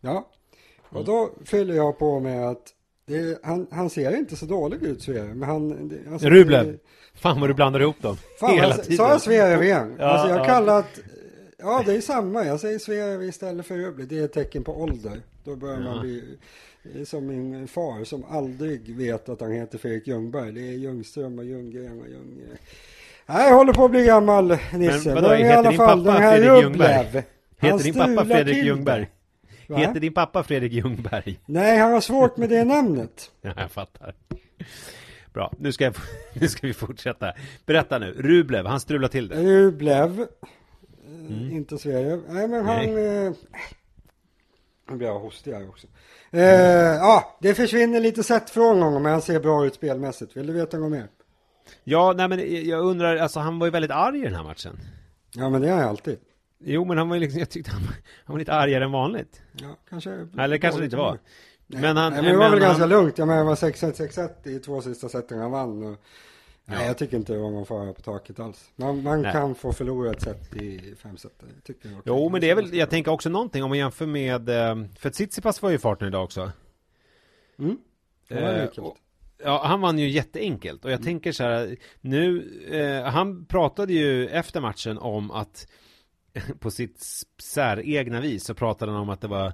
Ja, 0.00 0.28
och 0.88 1.04
då 1.04 1.30
fyller 1.44 1.74
jag 1.74 1.98
på 1.98 2.20
med 2.20 2.48
att 2.48 2.74
det, 3.08 3.38
han, 3.42 3.66
han, 3.70 3.90
ser 3.90 4.16
inte 4.16 4.36
så 4.36 4.46
dålig 4.46 4.82
ut 4.82 5.02
Sverige, 5.02 5.34
men 5.34 5.48
han... 5.48 5.88
Det, 5.88 6.12
alltså, 6.12 6.28
Rublev? 6.28 6.66
Det, 6.66 6.78
Fan 7.14 7.40
vad 7.40 7.50
du 7.50 7.54
blandar 7.54 7.80
ihop 7.80 8.02
dem. 8.02 8.16
Fan, 8.40 8.54
Hela 8.54 8.66
alltså, 8.66 8.82
tiden. 8.82 8.96
Sa 8.96 9.10
jag 9.10 9.20
Sverige 9.20 9.64
igen? 9.64 9.96
Ja, 9.98 10.04
alltså 10.04 10.28
jag 10.28 10.38
ja. 10.38 10.44
kallat... 10.44 11.00
Ja, 11.58 11.82
det 11.86 11.94
är 11.94 12.00
samma. 12.00 12.44
Jag 12.44 12.60
säger 12.60 12.78
Sverige 12.78 13.28
istället 13.28 13.66
för 13.66 13.76
Rublev. 13.76 14.08
Det 14.08 14.18
är 14.18 14.24
ett 14.24 14.32
tecken 14.32 14.64
på 14.64 14.82
ålder. 14.82 15.20
Då 15.44 15.56
börjar 15.56 15.80
ja. 15.80 15.84
man 15.84 16.00
bli... 16.00 16.22
Är 17.00 17.04
som 17.04 17.26
min 17.26 17.68
far 17.68 18.04
som 18.04 18.24
aldrig 18.30 18.96
vet 18.96 19.28
att 19.28 19.40
han 19.40 19.52
heter 19.52 19.78
Fredrik 19.78 20.06
Ljungberg. 20.06 20.52
Det 20.52 20.60
är 20.60 20.72
Ljungström 20.72 21.38
och 21.38 21.44
Ljunggren 21.44 22.00
och 22.00 22.08
Ljung... 22.08 22.42
Nej, 23.26 23.48
jag 23.48 23.56
håller 23.56 23.72
på 23.72 23.84
att 23.84 23.90
bli 23.90 24.04
gammal 24.04 24.58
Nisse. 24.72 25.14
Men 25.14 25.22
vadå, 25.22 25.34
heter 25.34 25.44
i 25.44 25.52
alla 25.52 25.72
fall 25.72 26.04
din 26.04 26.06
pappa 26.06 26.18
Fredrik 26.18 26.62
Ljungberg? 26.62 27.24
Heter 27.58 27.84
din 27.84 27.94
pappa 27.94 28.24
Fredrik 28.24 28.64
Ljungberg? 28.64 29.08
Va? 29.68 29.76
Heter 29.76 30.00
din 30.00 30.12
pappa 30.12 30.42
Fredrik 30.42 30.72
Ljungberg? 30.72 31.40
Nej, 31.46 31.78
han 31.78 31.92
har 31.92 32.00
svårt 32.00 32.36
med 32.36 32.48
det 32.48 32.64
namnet. 32.64 33.30
ja, 33.40 33.52
jag 33.56 33.70
fattar. 33.70 34.14
Bra, 35.32 35.52
nu 35.58 35.72
ska, 35.72 35.84
jag, 35.84 35.94
nu 36.40 36.48
ska 36.48 36.66
vi 36.66 36.74
fortsätta. 36.74 37.32
Berätta 37.66 37.98
nu, 37.98 38.12
Rublev, 38.12 38.66
han 38.66 38.80
strular 38.80 39.08
till 39.08 39.28
det. 39.28 39.36
Rublev, 39.36 40.26
mm. 41.06 41.50
inte 41.50 41.78
Sverige. 41.78 42.20
Nej, 42.28 42.48
men 42.48 42.66
han... 42.66 42.76
Nej. 42.76 43.26
Eh, 43.26 43.32
nu 44.90 44.96
blir 44.96 45.08
jag 45.08 45.18
hostig 45.18 45.52
här 45.52 45.68
också. 45.68 45.86
Eh, 46.30 46.42
ja, 46.42 47.38
det 47.40 47.54
försvinner 47.54 48.00
lite 48.00 48.22
sätt 48.22 48.50
från 48.50 48.82
honom, 48.82 49.02
men 49.02 49.12
han 49.12 49.22
ser 49.22 49.40
bra 49.40 49.66
ut 49.66 49.74
spelmässigt. 49.74 50.36
Vill 50.36 50.46
du 50.46 50.52
veta 50.52 50.78
något 50.78 50.90
mer? 50.90 51.08
Ja, 51.84 52.14
nej 52.16 52.28
men 52.28 52.66
jag 52.68 52.84
undrar, 52.84 53.16
alltså 53.16 53.40
han 53.40 53.58
var 53.58 53.66
ju 53.66 53.70
väldigt 53.70 53.90
arg 53.90 54.18
i 54.18 54.24
den 54.24 54.34
här 54.34 54.42
matchen. 54.42 54.78
Ja, 55.34 55.50
men 55.50 55.62
det 55.62 55.68
är 55.68 55.72
han 55.72 55.88
alltid. 55.88 56.18
Jo, 56.58 56.84
men 56.84 56.98
han 56.98 57.08
var 57.08 57.16
ju 57.16 57.20
liksom, 57.20 57.38
jag 57.38 57.50
tyckte 57.50 57.70
han, 57.70 57.82
han 58.24 58.34
var 58.34 58.38
lite 58.38 58.52
argare 58.52 58.84
än 58.84 58.92
vanligt. 58.92 59.42
Ja, 59.52 59.76
kanske. 59.88 60.28
Eller 60.38 60.58
kanske 60.58 60.80
det 60.80 60.84
inte 60.84 60.96
var. 60.96 61.18
Nej, 61.66 61.82
men, 61.82 61.96
han, 61.96 62.12
nej, 62.12 62.22
men 62.22 62.32
det 62.32 62.38
var 62.38 62.44
men 62.44 62.52
väl 62.52 62.62
han... 62.62 62.68
ganska 62.68 62.86
lugnt. 62.86 63.18
Jag 63.18 63.28
menar, 63.28 63.40
det 63.40 63.46
var 63.46 63.54
6-1, 63.54 64.30
6-1 64.44 64.48
i 64.48 64.58
två 64.58 64.82
sista 64.82 65.08
seten 65.08 65.38
han 65.38 65.50
vann. 65.50 65.82
Och... 65.82 65.98
Ja. 66.70 66.74
Nej, 66.74 66.86
jag 66.86 66.98
tycker 66.98 67.16
inte 67.16 67.32
det 67.32 67.38
var 67.38 67.50
någon 67.50 67.66
fara 67.66 67.92
på 67.92 68.02
taket 68.02 68.40
alls. 68.40 68.72
Man, 68.76 69.02
man 69.02 69.22
kan 69.22 69.54
få 69.54 69.72
förlora 69.72 70.10
ett 70.10 70.22
set 70.22 70.56
i 70.56 70.94
fem 71.02 71.16
set. 71.16 71.42
Tycker 71.64 71.88
jag 71.88 72.02
jo, 72.04 72.28
men 72.28 72.40
det 72.40 72.50
är 72.50 72.54
väl, 72.54 72.74
jag 72.74 72.90
tänker 72.90 73.10
också 73.10 73.28
någonting 73.28 73.62
om 73.62 73.68
man 73.68 73.78
jämför 73.78 74.06
med, 74.06 74.48
eh, 74.48 74.76
för 74.98 75.10
Tsitsipas 75.10 75.62
var 75.62 75.70
ju 75.70 75.76
i 75.76 75.78
farten 75.78 76.08
idag 76.08 76.24
också. 76.24 76.50
Mm, 77.58 77.78
det 78.28 78.34
var 78.34 78.54
eh, 78.54 78.84
och, 78.84 78.96
Ja, 79.44 79.62
han 79.64 79.80
vann 79.80 79.98
ju 79.98 80.08
jätteenkelt 80.08 80.84
och 80.84 80.90
jag 80.90 80.96
mm. 80.96 81.04
tänker 81.04 81.32
så 81.32 81.44
här, 81.44 81.76
nu, 82.00 82.50
eh, 82.70 83.10
han 83.10 83.44
pratade 83.44 83.92
ju 83.92 84.28
efter 84.28 84.60
matchen 84.60 84.98
om 84.98 85.30
att 85.30 85.68
på 86.60 86.70
sitt 86.70 87.02
säregna 87.42 88.20
vis 88.20 88.44
så 88.44 88.54
pratade 88.54 88.92
han 88.92 89.00
om 89.00 89.08
att 89.08 89.20
det 89.20 89.28
var 89.28 89.52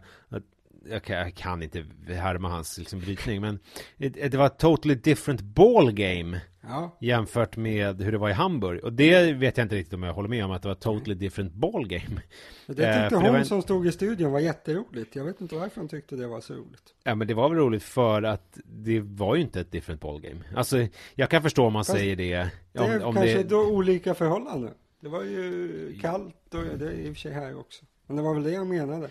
jag 0.89 1.35
kan, 1.35 1.63
inte 1.63 1.85
härma 2.07 2.49
hans 2.49 2.79
liksom, 2.79 3.01
brytning 3.01 3.41
men 3.41 3.59
det, 3.97 4.35
var 4.35 4.47
ett 4.47 4.59
totally 4.59 4.95
different 4.95 5.41
ball 5.41 5.93
game 5.93 6.41
ja. 6.61 6.97
jämfört 7.01 7.57
med 7.57 8.03
hur 8.03 8.13
det 8.13 8.19
var 8.19 8.31
i 8.31 8.33
Hamburg 8.33 8.85
och 8.85 8.93
det 8.93 9.33
vet 9.33 9.57
jag 9.57 9.65
inte 9.65 9.77
riktigt 9.77 9.95
om 9.95 10.03
jag 10.03 10.15
håller 10.15 10.29
med 10.29 10.45
om 10.45 10.51
att 10.51 10.63
det 10.63 10.69
var 10.69 10.75
totally 10.75 11.15
different 11.15 11.53
ball 11.53 11.89
game. 11.89 12.21
Det 12.67 12.75
tyckte 12.75 13.17
eh, 13.17 13.21
hon 13.21 13.35
en... 13.35 13.45
som 13.45 13.63
stod 13.63 13.87
i 13.87 13.93
studion 13.93 14.33
var 14.33 14.41
jätteroligt. 14.41 15.17
Jag 15.17 15.25
vet 15.25 15.41
inte 15.41 15.55
varför 15.55 15.81
hon 15.81 15.89
tyckte 15.89 16.17
det 16.17 16.27
var 16.27 16.41
så 16.41 16.55
roligt. 16.55 16.95
Ja 17.05 17.15
men 17.15 17.27
det 17.27 17.35
var 17.35 17.49
väl 17.49 17.59
roligt 17.59 17.83
för 17.83 18.23
att 18.23 18.59
det 18.65 19.01
var 19.01 19.35
ju 19.35 19.43
inte 19.43 19.61
ett 19.61 19.73
different 19.73 20.01
ball 20.01 20.21
game. 20.21 20.41
Alltså 20.57 20.87
jag 21.15 21.31
kan 21.31 21.43
förstå 21.43 21.67
om 21.67 21.73
man 21.73 21.85
Fast 21.85 21.99
säger 21.99 22.17
det. 22.17 22.51
Det 22.73 22.79
är 22.79 23.05
om 23.05 23.15
kanske 23.15 23.37
det... 23.37 23.43
då 23.43 23.67
olika 23.67 24.15
förhållanden. 24.15 24.75
Det 25.05 25.11
var 25.11 25.23
ju 25.23 25.99
kallt 26.01 26.55
och 26.55 26.79
det 26.79 26.87
är 26.87 26.93
i 26.93 27.11
och 27.11 27.15
för 27.15 27.21
sig 27.21 27.33
här 27.33 27.59
också. 27.59 27.85
Men 28.07 28.17
det 28.17 28.23
var 28.23 28.35
väl 28.35 28.43
det 28.43 28.51
jag 28.51 28.67
menade. 28.67 29.11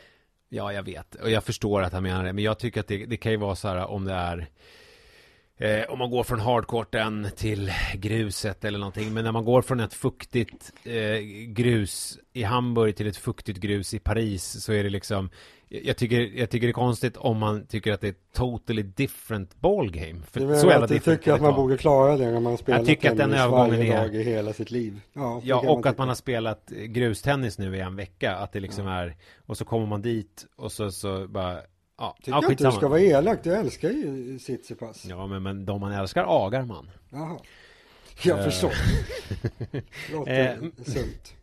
Ja, 0.50 0.74
jag 0.74 0.84
vet. 0.84 1.16
Och 1.16 1.30
jag 1.30 1.44
förstår 1.44 1.82
att 1.82 1.94
han 1.94 2.04
menar 2.04 2.24
det. 2.24 2.34
Men 2.34 2.44
jag 2.44 2.60
tycker 2.60 2.80
att 2.80 2.88
det, 2.88 3.06
det 3.06 3.18
kan 3.18 3.32
ju 3.32 3.38
vara 3.38 3.56
så 3.56 3.68
här 3.68 3.86
om 3.86 4.06
det 4.06 4.14
är 4.14 4.50
eh, 5.58 5.92
om 5.92 6.00
man 6.00 6.10
går 6.10 6.24
från 6.24 6.40
hardcourten 6.40 7.28
till 7.36 7.72
gruset 7.96 8.66
eller 8.66 8.80
någonting. 8.80 9.14
Men 9.14 9.24
när 9.24 9.32
man 9.32 9.46
går 9.46 9.62
från 9.62 9.80
ett 9.80 9.94
fuktigt 9.94 10.74
eh, 10.84 11.20
grus 11.48 12.20
i 12.34 12.44
Hamburg 12.44 12.96
till 12.96 13.08
ett 13.08 13.18
fuktigt 13.18 13.60
grus 13.60 13.94
i 13.94 14.00
Paris 14.00 14.64
så 14.64 14.74
är 14.74 14.84
det 14.84 14.90
liksom 14.90 15.30
jag 15.82 15.98
tycker, 15.98 16.20
jag 16.20 16.50
tycker 16.50 16.68
det 16.68 16.72
är 16.72 16.74
konstigt 16.74 17.18
om 17.18 17.38
man 17.38 17.66
tycker 17.66 17.94
att 17.94 18.02
det 18.02 18.08
är 18.08 18.16
totally 18.34 18.84
different 18.84 19.62
ballgame. 19.62 20.22
För 20.32 20.40
du 20.40 20.56
så 20.56 20.68
jävla 20.68 20.88
tycker 20.88 21.34
att 21.34 21.42
man 21.42 21.56
borde 21.56 21.78
klara 21.78 22.18
det 22.18 22.32
när 22.32 22.40
man 22.40 22.58
spelar 22.58 22.80
jag 22.80 22.88
tycker 22.88 23.12
att 23.12 23.18
den 23.18 23.34
övergången 23.34 23.78
varje 23.78 23.98
dag 23.98 24.16
i 24.16 24.24
hela 24.24 24.54
sitt 24.54 24.72
liv. 24.72 25.02
Ja, 25.14 25.42
ja 25.44 25.58
och 25.58 25.80
man 25.80 25.88
att 25.88 25.98
man 25.98 26.08
har 26.08 26.16
spelat 26.16 26.70
grustennis 26.70 27.58
nu 27.58 27.78
i 27.78 27.80
en 27.80 27.96
vecka. 27.96 28.36
Att 28.36 28.52
det 28.52 28.60
liksom 28.60 28.88
ja. 28.88 28.94
är, 28.94 29.16
och 29.46 29.58
så 29.58 29.66
kommer 29.66 29.86
man 29.86 30.02
dit 30.02 30.46
och 30.56 30.72
så, 30.72 30.92
så 30.92 31.28
bara 31.28 31.58
Ja, 31.98 32.16
Tycker 32.20 32.32
ja, 32.32 32.52
inte 32.52 32.64
du 32.64 32.72
ska 32.72 32.88
vara 32.88 33.00
elak, 33.00 33.44
du 33.44 33.56
älskar 33.56 33.90
ju 33.90 34.40
Tsitsipas. 34.40 35.06
Ja, 35.06 35.28
men, 35.28 35.44
men 35.44 35.66
de 35.66 35.82
man 35.82 35.92
älskar 35.92 36.46
agar 36.46 36.62
man. 36.66 36.90
Jaha. 37.10 37.38
Jag 38.24 38.38
uh. 38.38 38.44
förstår. 38.44 38.74
Låter 40.12 40.64
uh, 40.64 40.70
sunt. 40.86 41.34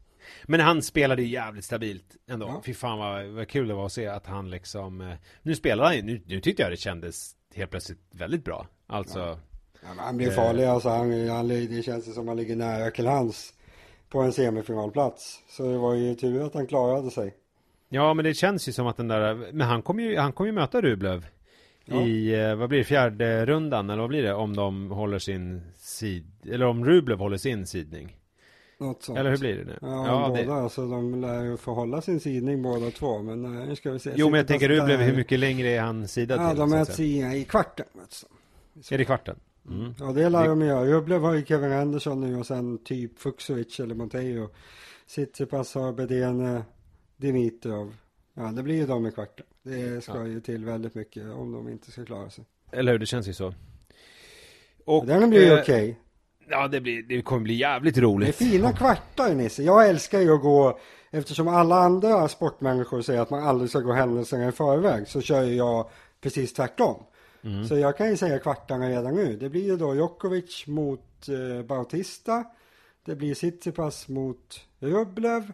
Men 0.51 0.61
han 0.61 0.83
spelade 0.83 1.23
ju 1.23 1.29
jävligt 1.29 1.65
stabilt 1.65 2.17
ändå. 2.31 2.47
Ja. 2.47 2.63
Fy 2.65 2.75
fan 2.75 2.99
vad, 2.99 3.27
vad 3.27 3.49
kul 3.49 3.69
det 3.69 3.75
var 3.75 3.87
att 3.87 3.93
se 3.93 4.07
att 4.07 4.27
han 4.27 4.51
liksom 4.51 5.01
eh, 5.01 5.15
Nu 5.43 5.55
spelar 5.55 5.85
han 5.85 5.97
ju, 5.97 6.03
nu, 6.03 6.23
nu 6.27 6.41
tyckte 6.41 6.63
jag 6.63 6.73
det 6.73 6.77
kändes 6.77 7.33
helt 7.55 7.71
plötsligt 7.71 7.99
väldigt 8.11 8.45
bra. 8.45 8.67
Alltså 8.87 9.19
ja. 9.19 9.39
Ja, 9.83 9.89
han 9.97 10.17
blir 10.17 10.31
farlig 10.31 10.65
alltså. 10.65 10.89
Han, 10.89 11.29
han, 11.29 11.49
det 11.49 11.85
känns 11.85 12.15
som 12.15 12.23
att 12.23 12.29
han 12.29 12.37
ligger 12.37 12.57
nära 12.57 12.91
till 12.91 13.07
hans 13.07 13.55
på 14.09 14.21
en 14.21 14.33
semifinalplats. 14.33 15.43
Så 15.49 15.63
det 15.63 15.79
var 15.79 15.95
ju 15.95 16.15
tur 16.15 16.47
att 16.47 16.55
han 16.55 16.67
klarade 16.67 17.11
sig. 17.11 17.35
Ja, 17.89 18.15
men 18.15 18.25
det 18.25 18.35
känns 18.35 18.69
ju 18.69 18.73
som 18.73 18.87
att 18.87 18.97
den 18.97 19.09
där, 19.09 19.35
men 19.53 19.69
han 19.69 19.83
kommer 19.83 20.03
ju, 20.03 20.17
han 20.17 20.33
kommer 20.33 20.49
ju 20.49 20.55
möta 20.55 20.81
Rublev 20.81 21.27
ja. 21.85 22.03
i, 22.03 22.41
eh, 22.41 22.55
vad 22.55 22.69
blir 22.69 22.79
det, 22.79 22.85
fjärde 22.85 23.47
rundan 23.47 23.91
eller 23.91 24.01
vad 24.01 24.11
blir 24.11 24.23
det? 24.23 24.35
Om 24.35 24.57
de 24.57 24.91
håller 24.91 25.19
sin 25.19 25.63
sid, 25.77 26.33
eller 26.53 26.67
om 26.67 26.85
Rublev 26.85 27.19
håller 27.19 27.37
sin 27.37 27.67
sidning. 27.67 28.17
Något 28.81 29.03
sånt. 29.03 29.19
Eller 29.19 29.31
hur 29.31 29.39
blir 29.39 29.57
det 29.57 29.65
nu? 29.65 29.79
Ja, 29.81 30.07
ja 30.07 30.29
båda, 30.29 30.43
det... 30.43 30.63
alltså 30.63 30.87
de 30.87 31.21
lär 31.21 31.45
ju 31.45 31.57
få 31.57 31.75
hålla 31.75 32.01
sin 32.01 32.21
sidning 32.21 32.63
båda 32.63 32.91
två, 32.91 33.23
men 33.23 33.45
eh, 33.45 33.67
nu 33.67 33.77
ska 33.77 33.91
vi 33.91 33.99
se. 33.99 34.13
Jo, 34.17 34.31
men 34.31 34.39
jag 34.39 34.49
tänker 34.49 34.69
Rublev, 34.69 35.01
hur 35.01 35.17
mycket 35.17 35.39
längre 35.39 35.69
är 35.69 35.81
han 35.81 36.09
sidad 36.09 36.41
ja, 36.41 36.51
till? 36.51 36.59
Ja, 36.59 36.67
de 36.67 36.71
möts 36.71 37.01
i, 37.01 37.37
i 37.37 37.45
kvarten. 37.45 37.87
Alltså. 38.01 38.27
Är 38.91 38.99
det 38.99 39.05
kvarten? 39.05 39.37
Mm. 39.69 39.95
Ja, 39.99 40.13
det 40.13 40.29
lär 40.29 40.49
de 40.49 40.61
göra. 40.61 40.85
Rublev 40.85 41.21
har 41.21 41.35
ju 41.35 41.45
Kevin 41.45 41.73
Anderson 41.73 42.21
nu 42.21 42.37
och 42.39 42.47
sen 42.47 42.79
typ 42.79 43.19
Fuxovic 43.19 43.81
eller 43.81 43.95
Monteo. 43.95 44.49
Tsitsipas 45.07 45.75
har 45.75 45.93
Bedene, 45.93 46.63
Dimitrov. 47.17 47.95
Ja, 48.35 48.43
det 48.43 48.63
blir 48.63 48.75
ju 48.75 48.87
de 48.87 49.07
i 49.07 49.13
kvarten. 49.13 49.47
Det 49.63 50.05
ska 50.05 50.19
ja. 50.19 50.27
ju 50.27 50.41
till 50.41 50.65
väldigt 50.65 50.95
mycket 50.95 51.33
om 51.33 51.53
de 51.53 51.69
inte 51.69 51.91
ska 51.91 52.05
klara 52.05 52.31
sig. 52.31 52.45
Eller 52.73 52.93
hur, 52.93 52.99
det 52.99 53.07
känns 53.07 53.29
ju 53.29 53.33
så. 53.33 53.55
Och, 54.85 55.07
Den 55.07 55.31
blir 55.31 55.41
ju 55.41 55.53
eh, 55.53 55.61
okej. 55.61 55.83
Okay. 55.83 55.95
Ja, 56.51 56.69
det, 56.69 56.81
blir, 56.81 57.03
det 57.03 57.23
kommer 57.23 57.43
bli 57.43 57.55
jävligt 57.55 57.99
roligt. 57.99 58.39
Det 58.39 58.45
är 58.45 58.49
fina 58.49 58.73
kvartar 58.73 59.35
Nisse. 59.35 59.63
Jag 59.63 59.89
älskar 59.89 60.21
ju 60.21 60.35
att 60.35 60.43
gå, 60.43 60.79
eftersom 61.11 61.49
alla 61.49 61.77
andra 61.77 62.29
sportmänniskor 62.29 63.03
säger 63.03 63.21
att 63.21 63.31
man 63.31 63.43
aldrig 63.43 63.71
ska 63.71 63.81
gå 63.81 63.93
händelserna 63.93 64.49
i 64.49 64.53
förväg, 64.53 65.09
så 65.09 65.21
kör 65.21 65.43
jag 65.43 65.91
precis 66.21 66.53
tvärtom. 66.53 67.03
Mm. 67.43 67.69
Så 67.69 67.77
jag 67.77 67.97
kan 67.97 68.11
ju 68.11 68.17
säga 68.17 68.39
kvartarna 68.39 68.89
redan 68.89 69.15
nu. 69.15 69.37
Det 69.37 69.49
blir 69.49 69.65
ju 69.65 69.77
då 69.77 69.95
Djokovic 69.95 70.67
mot 70.67 71.29
eh, 71.29 71.67
Bautista. 71.67 72.45
Det 73.05 73.17
blir 73.17 73.35
Tsitsipas 73.35 74.09
mot 74.09 74.61
Rublev. 74.79 75.53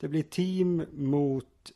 Det 0.00 0.08
blir 0.08 0.22
Team 0.22 0.84
mot 0.92 1.72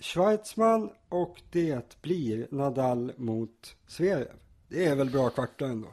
Schweizman 0.00 0.90
och 1.08 1.42
det 1.50 2.02
blir 2.02 2.46
Nadal 2.50 3.12
mot 3.16 3.76
Zverev. 3.86 4.36
Det 4.68 4.86
är 4.86 4.94
väl 4.94 5.10
bra 5.10 5.30
kvartar 5.30 5.66
ändå. 5.66 5.88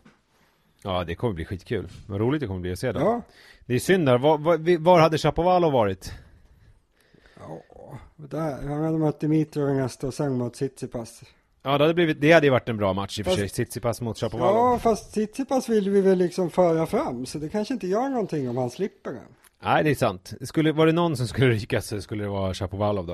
Ja, 0.86 1.04
det 1.04 1.16
kommer 1.16 1.34
bli 1.34 1.46
skitkul. 1.46 1.88
Vad 2.08 2.22
roligt 2.22 2.42
det 2.42 2.48
kommer 2.48 2.60
bli 2.60 2.72
att 2.72 2.80
se 2.80 2.92
det. 2.92 3.00
Ja. 3.00 3.22
Det 3.66 3.76
är 3.76 3.80
synd 3.80 4.06
där. 4.06 4.18
Var, 4.18 4.38
var, 4.38 4.78
var 4.78 5.00
hade 5.00 5.18
Chapovalov 5.18 5.74
varit? 5.74 6.14
Ja, 7.40 8.00
där. 8.16 8.68
Han 8.68 8.84
hade 8.84 8.98
mött 8.98 9.20
Dimitrov 9.20 9.76
nästa 9.76 10.08
och 10.08 10.14
sen 10.14 10.38
mot 10.38 10.54
Tsitsipas. 10.54 11.24
Ja, 11.64 11.78
det 11.78 11.84
hade, 11.84 11.94
blivit, 11.94 12.22
det 12.22 12.32
hade 12.32 12.48
ju 12.48 12.52
varit 12.52 12.70
en 12.70 12.78
bra 12.78 12.94
match 12.94 13.20
i 13.20 13.22
och 13.22 13.26
för 13.26 13.34
sig. 13.34 13.50
Tsitsipas 13.50 14.02
mot 14.02 14.18
Chapovalov. 14.18 14.56
Ja, 14.56 14.80
fast 14.80 15.12
Tsitsipas 15.12 15.70
vill 15.70 15.90
vi 15.90 16.02
väl 16.02 16.18
liksom 16.18 16.50
föra 16.50 16.86
fram, 16.86 17.26
så 17.26 17.38
det 17.38 17.50
kanske 17.50 17.74
inte 17.74 17.88
gör 17.88 18.10
någonting 18.10 18.50
om 18.50 18.58
han 18.58 18.70
slipper 18.70 19.12
den. 19.12 19.36
Nej, 19.66 19.84
det 19.84 19.90
är 19.90 19.96
sant. 19.96 20.34
Skulle, 20.42 20.72
var 20.72 20.86
det 20.86 20.92
någon 20.92 21.18
som 21.18 21.28
skulle 21.28 21.50
ryka 21.50 21.82
så 21.82 22.02
skulle 22.02 22.24
det 22.24 22.30
vara 22.30 22.54
Chapovalov 22.54 23.06
då. 23.06 23.14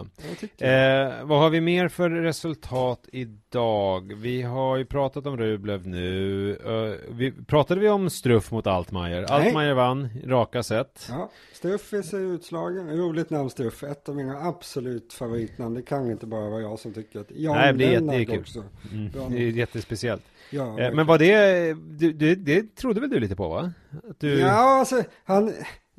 Eh, 0.65 1.23
vad 1.23 1.39
har 1.39 1.49
vi 1.49 1.61
mer 1.61 1.87
för 1.87 2.09
resultat 2.09 3.09
idag? 3.11 4.13
Vi 4.15 4.41
har 4.41 4.77
ju 4.77 4.85
pratat 4.85 5.25
om 5.27 5.37
Rublev 5.37 5.87
nu. 5.87 6.51
Eh, 6.55 7.13
vi, 7.15 7.31
pratade 7.31 7.81
vi 7.81 7.89
om 7.89 8.09
Struff 8.09 8.51
mot 8.51 8.67
Altmaier? 8.67 9.21
Nej. 9.21 9.47
Altmaier 9.47 9.73
vann, 9.73 10.09
raka 10.25 10.63
sätt. 10.63 11.07
Ja, 11.09 11.29
Struffis 11.53 12.13
är 12.13 12.17
utslagen. 12.19 12.97
Roligt 12.97 13.29
namn 13.29 13.49
Struff. 13.49 13.83
Ett 13.83 14.09
av 14.09 14.15
mina 14.15 14.37
absolut 14.47 15.13
favoritnamn. 15.13 15.75
Det 15.75 15.81
kan 15.81 16.11
inte 16.11 16.25
bara 16.25 16.49
vara 16.49 16.61
jag 16.61 16.79
som 16.79 16.93
tycker 16.93 17.19
att 17.19 17.31
Jan 17.31 17.55
Nej, 17.57 17.73
det 17.73 17.85
är 17.85 18.01
jättekul. 18.01 18.39
också. 18.39 18.63
Mm, 18.91 19.11
det 19.31 19.37
är 19.37 19.51
jättespeciellt. 19.51 20.23
Ja, 20.49 20.79
Eh, 20.79 20.93
men 20.93 21.05
var 21.05 21.17
det, 21.17 21.73
du, 21.73 22.13
du, 22.13 22.35
det 22.35 22.75
trodde 22.75 23.01
väl 23.01 23.09
du 23.09 23.19
lite 23.19 23.35
på 23.35 23.49
va? 23.49 23.71
Du... 24.17 24.39
Ja, 24.39 24.79
alltså 24.79 25.03
han, 25.23 25.53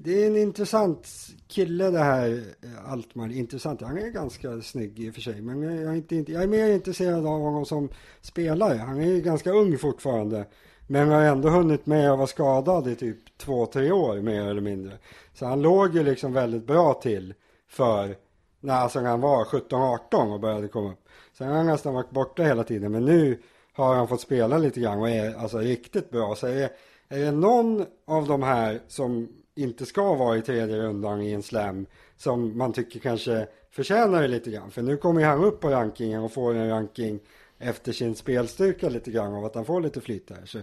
det 0.04 0.22
är 0.22 0.26
en 0.26 0.36
intressant 0.36 1.08
kille 1.48 1.90
det 1.90 1.98
här 1.98 2.44
Altmar. 2.86 3.32
Intressant, 3.32 3.80
han 3.80 3.98
är 3.98 4.10
ganska 4.10 4.60
snygg 4.60 5.00
i 5.00 5.10
och 5.10 5.14
för 5.14 5.20
sig. 5.20 5.40
Men 5.40 5.62
jag 5.62 5.92
är, 5.92 5.96
inte, 5.96 6.32
jag 6.32 6.42
är 6.42 6.46
mer 6.46 6.72
intresserad 6.72 7.26
av 7.26 7.40
honom 7.40 7.64
som 7.64 7.88
spelare. 8.20 8.78
Han 8.78 9.00
är 9.00 9.06
ju 9.06 9.20
ganska 9.20 9.50
ung 9.50 9.78
fortfarande. 9.78 10.46
Men 10.86 11.08
har 11.08 11.22
ändå 11.22 11.48
hunnit 11.48 11.86
med 11.86 12.10
att 12.10 12.18
vara 12.18 12.26
skadad 12.26 12.88
i 12.88 12.94
typ 12.94 13.38
två, 13.38 13.66
tre 13.66 13.92
år 13.92 14.20
mer 14.20 14.42
eller 14.42 14.60
mindre. 14.60 14.98
Så 15.34 15.46
han 15.46 15.62
låg 15.62 15.94
ju 15.94 16.02
liksom 16.02 16.32
väldigt 16.32 16.66
bra 16.66 16.94
till 16.94 17.34
för 17.68 18.16
när, 18.60 18.74
alltså 18.74 19.00
han 19.00 19.20
var 19.20 19.44
17-18 19.44 20.32
och 20.34 20.40
började 20.40 20.68
komma 20.68 20.92
upp. 20.92 21.08
Sen 21.38 21.48
har 21.48 21.56
han 21.56 21.66
nästan 21.66 21.94
varit 21.94 22.10
borta 22.10 22.42
hela 22.42 22.64
tiden. 22.64 22.92
Men 22.92 23.04
nu 23.04 23.38
har 23.72 23.94
han 23.94 24.08
fått 24.08 24.20
spela 24.20 24.58
lite 24.58 24.80
grann 24.80 24.98
och 24.98 25.10
är 25.10 25.34
alltså 25.34 25.58
riktigt 25.58 26.10
bra. 26.10 26.34
Så 26.34 26.46
är 26.46 26.54
det, 26.54 26.70
är 27.08 27.24
det 27.24 27.32
någon 27.32 27.86
av 28.06 28.26
de 28.26 28.42
här 28.42 28.80
som 28.88 29.28
inte 29.56 29.86
ska 29.86 30.14
vara 30.14 30.36
i 30.36 30.42
tredje 30.42 30.76
rundan 30.76 31.22
i 31.22 31.32
en 31.32 31.42
slam 31.42 31.86
som 32.16 32.58
man 32.58 32.72
tycker 32.72 33.00
kanske 33.00 33.46
förtjänar 33.70 34.22
det 34.22 34.28
lite 34.28 34.50
grann. 34.50 34.70
För 34.70 34.82
nu 34.82 34.96
kommer 34.96 35.24
han 35.24 35.44
upp 35.44 35.60
på 35.60 35.70
rankingen 35.70 36.22
och 36.22 36.32
får 36.32 36.54
en 36.54 36.68
ranking 36.68 37.20
efter 37.58 37.92
sin 37.92 38.14
spelstyrka 38.14 38.88
lite 38.88 39.10
grann 39.10 39.34
av 39.34 39.44
att 39.44 39.54
han 39.54 39.64
får 39.64 39.80
lite 39.80 40.00
flyt 40.00 40.28
där. 40.28 40.42
Så 40.44 40.58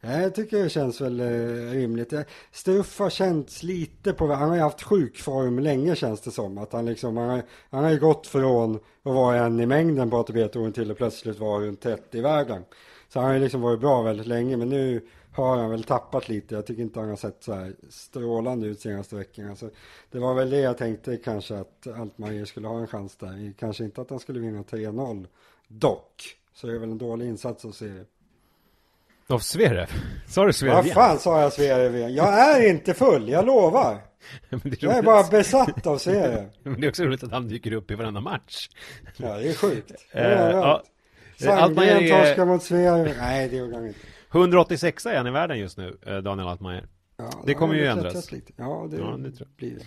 eh, 0.00 0.22
jag 0.22 0.34
tycker 0.34 0.62
det 0.62 0.68
känns 0.68 1.00
väl 1.00 1.20
eh, 1.20 1.26
rimligt. 1.72 2.12
Eh, 2.12 2.20
Struff 2.52 2.86
Stuff 2.86 2.98
har 2.98 3.10
känts 3.10 3.62
lite 3.62 4.12
på, 4.12 4.26
han 4.26 4.48
har 4.48 4.56
ju 4.56 4.62
haft 4.62 4.82
sjukform 4.82 5.58
länge 5.58 5.96
känns 5.96 6.20
det 6.20 6.30
som. 6.30 6.58
Att 6.58 6.72
han 6.72 6.86
liksom, 6.86 7.16
han 7.16 7.28
har, 7.28 7.42
han 7.70 7.84
har 7.84 7.90
ju 7.90 7.98
gått 7.98 8.26
från 8.26 8.74
att 8.74 8.82
vara 9.02 9.36
en 9.36 9.60
i 9.60 9.66
mängden 9.66 10.10
på 10.10 10.16
ATP-touren 10.16 10.72
till 10.72 10.90
att 10.90 10.96
plötsligt 10.96 11.38
vara 11.38 11.64
runt 11.64 11.80
30 11.80 12.18
i 12.18 12.20
världen. 12.20 12.62
Så 13.08 13.18
han 13.18 13.26
har 13.28 13.34
ju 13.34 13.40
liksom 13.40 13.60
varit 13.60 13.80
bra 13.80 14.02
väldigt 14.02 14.26
länge 14.26 14.56
men 14.56 14.68
nu 14.68 15.08
har 15.36 15.56
han 15.56 15.70
väl 15.70 15.84
tappat 15.84 16.28
lite. 16.28 16.54
Jag 16.54 16.66
tycker 16.66 16.82
inte 16.82 17.00
han 17.00 17.08
har 17.08 17.16
sett 17.16 17.42
så 17.42 17.52
här 17.54 17.72
strålande 17.88 18.66
ut 18.66 18.80
senaste 18.80 19.16
veckorna. 19.16 19.56
Så 19.56 19.70
det 20.10 20.18
var 20.18 20.34
väl 20.34 20.50
det 20.50 20.58
jag 20.60 20.78
tänkte 20.78 21.16
kanske 21.16 21.58
att 21.58 21.86
Altmaier 21.98 22.44
skulle 22.44 22.68
ha 22.68 22.78
en 22.78 22.86
chans 22.86 23.16
där. 23.16 23.52
Kanske 23.58 23.84
inte 23.84 24.00
att 24.00 24.10
han 24.10 24.20
skulle 24.20 24.40
vinna 24.40 24.62
3-0 24.62 25.26
dock. 25.68 26.36
Så 26.54 26.66
det 26.66 26.72
är 26.74 26.78
väl 26.78 26.90
en 26.90 26.98
dålig 26.98 27.26
insats 27.26 27.64
att 27.64 27.74
se 27.74 27.86
det. 27.86 28.04
Av 29.28 29.38
Zverev? 29.38 29.90
Sa 30.28 30.44
du 30.44 30.52
Zverev 30.52 30.74
Vad 30.74 30.92
fan 30.92 31.18
sa 31.18 31.40
jag 31.40 31.94
igen? 31.94 32.14
Jag 32.14 32.40
är 32.40 32.68
inte 32.68 32.94
full, 32.94 33.28
jag 33.28 33.46
lovar. 33.46 33.98
Det, 34.50 34.82
är 34.82 34.84
Jag 34.84 34.96
är 34.98 35.02
bara 35.02 35.28
besatt 35.30 35.86
av 35.86 35.98
Sverige. 35.98 36.48
Men 36.62 36.80
det 36.80 36.86
är 36.86 36.88
också 36.88 37.04
roligt 37.04 37.22
att 37.22 37.32
han 37.32 37.48
dyker 37.48 37.72
upp 37.72 37.90
i 37.90 37.94
varenda 37.94 38.20
match. 38.20 38.68
Ja, 39.16 39.34
det 39.38 39.48
är 39.48 39.54
sjukt. 39.54 39.92
Eh, 40.12 40.22
ja. 40.22 40.82
Sandgren 41.36 41.64
Altmaier 41.64 42.00
är- 42.00 42.24
torskar 42.24 42.44
mot 42.44 42.62
Sverige. 42.62 43.14
Nej, 43.18 43.48
det 43.48 43.56
gjorde 43.56 43.76
han 43.76 43.86
inte. 43.86 43.98
186 44.40 45.06
är 45.06 45.16
han 45.16 45.26
i 45.26 45.30
världen 45.30 45.58
just 45.58 45.78
nu, 45.78 45.96
eh, 46.06 46.16
Daniel 46.16 46.48
Altmaier. 46.48 46.86
Ja, 47.16 47.30
Det 47.46 47.54
kommer 47.54 47.74
ju 47.74 47.86
ändras. 47.86 48.32
Lite. 48.32 48.52
Ja, 48.56 48.88
det, 48.90 48.96
Ja, 48.96 49.16
det 49.18 49.56
blir 49.56 49.78
det. 49.78 49.84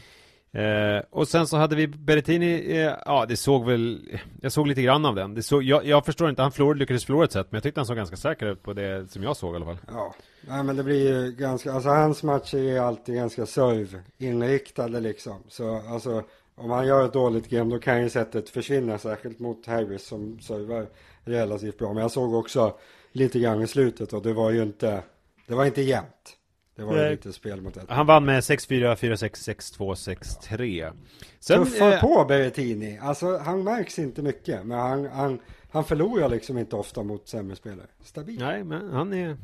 Eh, 0.51 1.03
och 1.09 1.27
sen 1.27 1.47
så 1.47 1.57
hade 1.57 1.75
vi 1.75 1.87
Berrettini, 1.87 2.77
eh, 2.77 2.93
ja 3.05 3.25
det 3.29 3.37
såg 3.37 3.65
väl, 3.65 3.99
jag 4.41 4.51
såg 4.51 4.67
lite 4.67 4.81
grann 4.81 5.05
av 5.05 5.15
den. 5.15 5.33
Det 5.33 5.43
såg, 5.43 5.63
jag, 5.63 5.85
jag 5.85 6.05
förstår 6.05 6.29
inte, 6.29 6.41
han 6.41 6.51
förlorade, 6.51 6.79
lyckades 6.79 7.05
förlora 7.05 7.25
ett 7.25 7.31
sätt, 7.31 7.47
men 7.49 7.57
jag 7.57 7.63
tyckte 7.63 7.79
han 7.79 7.85
såg 7.85 7.97
ganska 7.97 8.15
säker 8.15 8.45
ut 8.45 8.63
på 8.63 8.73
det 8.73 9.11
som 9.11 9.23
jag 9.23 9.37
såg 9.37 9.53
i 9.53 9.55
alla 9.55 9.65
fall. 9.65 9.77
Ja, 9.87 10.13
nej 10.47 10.63
men 10.63 10.75
det 10.77 10.83
blir 10.83 11.25
ju 11.25 11.31
ganska, 11.31 11.73
alltså 11.73 11.89
hans 11.89 12.23
matcher 12.23 12.57
är 12.57 12.79
alltid 12.79 13.15
ganska 13.15 13.45
serve-inriktade 13.45 14.99
liksom. 14.99 15.43
Så 15.47 15.81
alltså, 15.89 16.23
om 16.55 16.69
han 16.69 16.87
gör 16.87 17.05
ett 17.05 17.13
dåligt 17.13 17.49
game 17.49 17.73
då 17.75 17.79
kan 17.79 18.01
ju 18.01 18.09
sättet 18.09 18.49
försvinna, 18.49 18.97
särskilt 18.97 19.39
mot 19.39 19.65
Harris 19.65 20.07
som 20.07 20.39
servar 20.39 20.87
relativt 21.23 21.77
bra. 21.77 21.93
Men 21.93 22.01
jag 22.01 22.11
såg 22.11 22.33
också 22.33 22.73
lite 23.11 23.39
grann 23.39 23.61
i 23.61 23.67
slutet 23.67 24.13
och 24.13 24.21
det 24.21 24.33
var 24.33 24.51
ju 24.51 24.63
inte, 24.63 25.03
det 25.47 25.55
var 25.55 25.65
inte 25.65 25.81
jämnt. 25.81 26.35
Det 26.75 26.85
var 26.85 26.97
ju 27.03 27.09
lite 27.09 27.33
spel 27.33 27.61
mot 27.61 27.77
ett. 27.77 27.85
Han 27.89 28.05
vann 28.05 28.25
med 28.25 28.39
6-4, 28.39 28.95
4-6, 28.95 29.77
6-2, 29.77 30.15
6-3. 30.41 30.93
Sen, 31.39 31.65
Tuffar 31.65 31.91
eh, 31.91 32.01
på 32.01 32.25
Berrettini. 32.25 32.99
Alltså 33.01 33.37
han 33.37 33.63
märks 33.63 33.99
inte 33.99 34.21
mycket, 34.21 34.65
men 34.65 34.79
han, 34.79 35.05
han, 35.05 35.39
han 35.71 35.83
förlorar 35.83 36.29
liksom 36.29 36.57
inte 36.57 36.75
ofta 36.75 37.03
mot 37.03 37.27
sämre 37.27 37.55
spelare. 37.55 37.87
Stabil. 38.03 38.39
nej 38.39 38.63
men 38.63 38.89
han 38.91 39.13
är, 39.13 39.37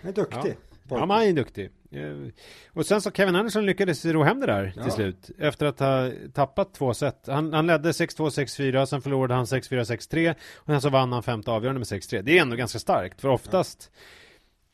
Han 0.00 0.08
är 0.08 0.12
duktig. 0.12 0.56
ja 0.88 0.98
men 0.98 1.10
han 1.10 1.22
är 1.22 1.32
duktig. 1.32 1.70
Eh, 1.94 2.32
Och 2.72 2.86
sen 2.86 3.00
så 3.00 3.10
Kevin 3.10 3.36
Anderson 3.36 3.66
lyckades 3.66 4.04
ro 4.04 4.22
hem 4.22 4.40
det 4.40 4.46
där 4.46 4.72
Ja. 4.76 4.82
till 4.82 4.92
slut. 4.92 5.30
Efter 5.38 5.66
att 5.66 5.78
ha 5.80 6.10
tappat 6.34 6.74
två 6.74 6.94
set. 6.94 7.24
Han, 7.26 7.52
han 7.52 7.66
ledde 7.66 7.92
6-2, 7.92 8.28
6-4, 8.30 8.86
sen 8.86 9.02
förlorade 9.02 9.34
han 9.34 9.44
6-4, 9.44 9.84
6-3. 9.84 10.34
Och 10.56 10.66
sen 10.66 10.80
så 10.80 10.90
vann 10.90 11.12
han 11.12 11.22
femte 11.22 11.50
avgörande 11.50 11.78
med 11.78 11.86
6-3. 11.86 12.22
Det 12.22 12.38
är 12.38 12.42
ändå 12.42 12.56
ganska 12.56 12.78
starkt, 12.78 13.20
för 13.20 13.28
oftast 13.28 13.90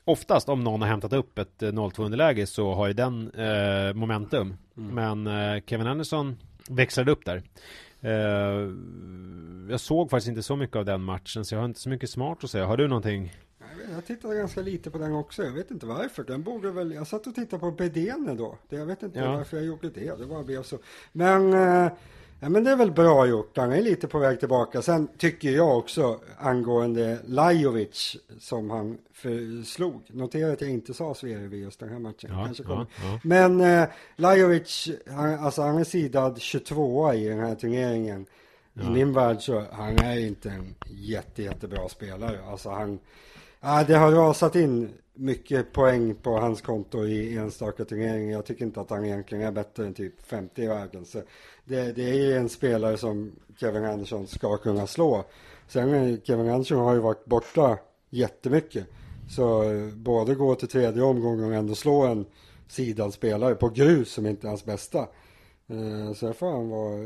Oftast 0.05 0.49
om 0.49 0.65
någon 0.65 0.81
har 0.83 0.89
hämtat 0.89 1.13
upp 1.13 1.39
ett 1.39 1.63
eh, 1.63 1.67
0-2 1.73 2.05
underläge 2.05 2.47
så 2.47 2.75
har 2.75 2.87
ju 2.87 2.93
den 2.93 3.31
eh, 3.31 3.95
momentum. 3.95 4.57
Mm. 4.77 4.95
Men 5.25 5.55
eh, 5.57 5.63
Kevin 5.67 5.87
Anderson 5.87 6.37
växlade 6.69 7.11
upp 7.13 7.25
där. 7.25 7.43
Eh, 8.01 8.71
jag 9.71 9.81
såg 9.81 10.11
faktiskt 10.11 10.29
inte 10.29 10.43
så 10.43 10.57
mycket 10.57 10.77
av 10.77 10.85
den 10.85 11.03
matchen 11.03 11.45
så 11.45 11.55
jag 11.55 11.61
har 11.61 11.65
inte 11.67 11.81
så 11.81 11.89
mycket 11.89 12.11
smart 12.11 12.45
att 12.45 12.51
säga. 12.51 12.67
Har 12.67 12.77
du 12.77 12.89
någonting? 12.89 13.33
Jag 13.95 14.07
tittade 14.07 14.37
ganska 14.37 14.61
lite 14.61 14.91
på 14.91 14.99
den 14.99 15.15
också. 15.15 15.43
Jag 15.45 15.53
vet 15.53 15.71
inte 15.71 15.87
varför. 15.87 16.25
Den 16.25 16.43
borde 16.43 16.71
väl... 16.71 16.93
Jag 16.93 17.07
satt 17.07 17.27
och 17.27 17.35
tittade 17.35 17.61
på 17.61 17.71
Bedene 17.71 18.35
då. 18.35 18.59
Jag 18.69 18.87
vet 18.87 19.03
inte 19.03 19.19
Ja. 19.19 19.37
varför 19.37 19.57
jag 19.57 19.67
gjorde 19.67 19.91
det. 19.91 20.19
Det 20.19 20.27
bara 20.27 20.43
blev 20.43 20.63
så. 20.63 20.79
Men, 21.13 21.53
eh, 21.53 21.93
ja, 22.41 22.49
men 22.49 22.65
det 22.65 22.71
är 22.71 22.77
väl 22.77 22.93
bra 22.93 23.27
gjort. 23.27 23.57
Han 23.57 23.73
är 23.73 23.83
lite 23.83 24.09
på 24.09 24.19
väg 24.19 24.41
tillbaka. 24.41 24.83
Sen 24.83 25.09
tycker 25.19 25.51
jag 25.51 25.79
också 25.79 26.21
angående 26.39 27.19
Lajovic 27.27 28.17
som 28.39 28.71
han 28.71 28.99
förslog. 29.13 30.03
Notera 30.13 30.53
att 30.53 30.61
jag 30.61 30.71
inte 30.71 30.95
sa 30.95 31.15
Zverev 31.15 31.55
i 31.55 31.59
just 31.59 31.81
den 31.81 31.89
här 31.89 31.99
matchen. 31.99 32.31
Ja, 32.33 32.45
Kanske 32.45 32.63
ja, 32.69 32.87
ja. 33.03 33.21
Men 33.25 33.61
eh, 33.61 33.89
Lajovic, 34.17 34.89
han, 35.07 35.35
alltså 35.35 35.63
han 35.63 35.79
är 35.79 35.85
sidad 35.85 36.41
22 36.41 37.15
i 37.15 37.29
den 37.29 37.39
här 37.41 37.55
turneringen. 37.55 38.27
I 38.83 38.91
min 38.91 39.13
värld 39.13 39.37
så 39.41 39.65
han 39.73 39.99
är 39.99 40.19
inte 40.19 40.51
en 40.51 40.75
jätte, 40.91 41.43
jättebra 41.43 41.89
spelare. 41.89 42.41
Alltså 42.51 42.71
han, 42.71 42.99
ja, 43.61 43.85
det 43.87 43.95
har 43.95 44.13
rasat 44.13 44.57
in 44.57 44.89
mycket 45.15 45.73
poäng 45.73 46.15
på 46.15 46.39
hans 46.39 46.61
konto 46.61 47.05
i 47.07 47.37
enstaka 47.37 47.85
turneringar. 47.85 48.33
Jag 48.33 48.47
tycker 48.47 48.65
inte 48.65 48.81
att 48.81 48.91
han 48.91 49.05
egentligen 49.05 49.45
är 49.45 49.53
bättre 49.53 49.87
än 49.87 49.95
typ 49.95 50.23
50 50.23 50.63
i 50.63 50.67
världen. 50.67 51.05
Så 51.05 51.23
det, 51.65 51.93
det 51.93 52.11
är 52.11 52.15
ju 52.15 52.37
en 52.37 52.49
spelare 52.49 52.97
som 52.97 53.33
Kevin 53.57 53.85
Andersson 53.85 54.27
ska 54.27 54.57
kunna 54.57 54.87
slå. 54.87 55.25
Sen 55.69 55.95
eh, 55.95 56.19
Kevin 56.25 56.51
Andersson 56.51 56.79
har 56.79 56.95
ju 56.95 57.01
varit 57.01 57.25
borta 57.25 57.79
jättemycket. 58.11 58.87
Så 59.31 59.63
eh, 59.63 59.89
både 59.95 60.35
gå 60.35 60.55
till 60.55 60.69
tredje 60.69 61.03
omgången 61.03 61.45
och 61.45 61.55
ändå 61.55 61.75
slå 61.75 62.03
en 62.03 62.27
sidanspelare 62.69 63.55
på 63.55 63.69
grus 63.69 64.13
som 64.13 64.27
inte 64.27 64.47
är 64.47 64.49
hans 64.49 64.65
bästa. 64.65 64.99
Eh, 65.69 66.13
så 66.15 66.27
jag 66.27 66.37
får 66.37 66.51
han 66.51 66.69
vara 66.69 66.99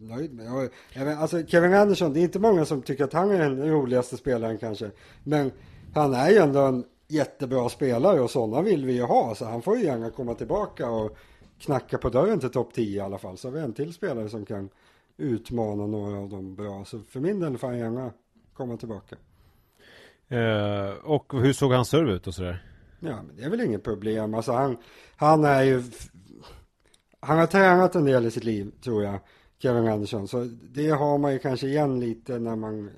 nöjd 0.00 0.34
med. 0.34 0.46
Jag, 0.46 0.68
jag 0.92 1.04
vet, 1.04 1.18
alltså 1.18 1.46
Kevin 1.46 1.74
Andersson, 1.74 2.12
det 2.12 2.20
är 2.20 2.22
inte 2.22 2.38
många 2.38 2.64
som 2.64 2.82
tycker 2.82 3.04
att 3.04 3.12
han 3.12 3.30
är 3.30 3.38
den 3.38 3.70
roligaste 3.70 4.16
spelaren 4.16 4.58
kanske. 4.58 4.90
Men 5.24 5.52
han 5.94 6.14
är 6.14 6.30
ju 6.30 6.36
ändå 6.36 6.60
en 6.60 6.84
jättebra 7.08 7.68
spelare 7.68 8.20
och 8.20 8.30
sådana 8.30 8.62
vill 8.62 8.86
vi 8.86 8.92
ju 8.92 9.02
ha. 9.02 9.34
Så 9.34 9.44
han 9.44 9.62
får 9.62 9.76
ju 9.76 9.84
gärna 9.84 10.10
komma 10.10 10.34
tillbaka 10.34 10.90
och 10.90 11.16
knacka 11.58 11.98
på 11.98 12.08
dörren 12.08 12.40
till 12.40 12.50
topp 12.50 12.74
10 12.74 12.96
i 12.96 13.00
alla 13.00 13.18
fall. 13.18 13.38
Så 13.38 13.48
har 13.48 13.52
vi 13.52 13.60
en 13.60 13.72
till 13.72 13.92
spelare 13.92 14.28
som 14.28 14.44
kan 14.44 14.68
utmana 15.16 15.86
några 15.86 16.18
av 16.18 16.28
dem 16.28 16.54
bra. 16.54 16.84
Så 16.84 17.00
för 17.00 17.20
min 17.20 17.40
del 17.40 17.58
får 17.58 17.68
han 17.68 17.78
gärna 17.78 18.12
komma 18.52 18.76
tillbaka. 18.76 19.16
Eh, 20.28 20.90
och 21.04 21.32
hur 21.32 21.52
såg 21.52 21.72
hans 21.72 21.88
serve 21.88 22.12
ut 22.12 22.26
och 22.26 22.34
sådär? 22.34 22.64
Ja, 23.00 23.22
men 23.22 23.36
det 23.36 23.42
är 23.42 23.50
väl 23.50 23.60
inget 23.60 23.84
problem. 23.84 24.34
Alltså 24.34 24.52
han, 24.52 24.76
han 25.16 25.44
är 25.44 25.62
ju... 25.62 25.82
Han 27.20 27.38
har 27.38 27.46
tränat 27.46 27.94
en 27.94 28.04
del 28.04 28.26
i 28.26 28.30
sitt 28.30 28.44
liv, 28.44 28.70
tror 28.82 29.04
jag. 29.04 29.18
Kevin 29.62 29.88
Anderson. 29.88 30.28
Så 30.28 30.48
det 30.74 30.90
har 30.90 31.18
man 31.18 31.32
ju 31.32 31.38
kanske 31.38 31.66
igen 31.66 32.00
lite 32.00 32.38
när 32.38 32.56
man 32.56 32.88
eh, 32.88 32.94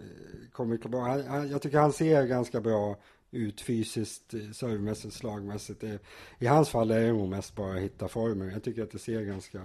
kommer 0.52 0.76
tillbaka. 0.76 1.44
Jag 1.50 1.62
tycker 1.62 1.78
han 1.78 1.92
ser 1.92 2.26
ganska 2.26 2.60
bra 2.60 2.96
ut 3.30 3.60
fysiskt, 3.60 4.34
eh, 4.34 4.40
servemässigt, 4.52 5.14
slagmässigt. 5.14 5.84
I 6.38 6.46
hans 6.46 6.68
fall 6.68 6.90
är 6.90 7.00
det 7.00 7.12
nog 7.12 7.28
mest 7.28 7.56
bara 7.56 7.74
att 7.74 7.80
hitta 7.80 8.08
formen. 8.08 8.50
Jag 8.50 8.62
tycker 8.62 8.82
att 8.82 8.90
det 8.90 8.98
ser 8.98 9.22
ganska... 9.22 9.60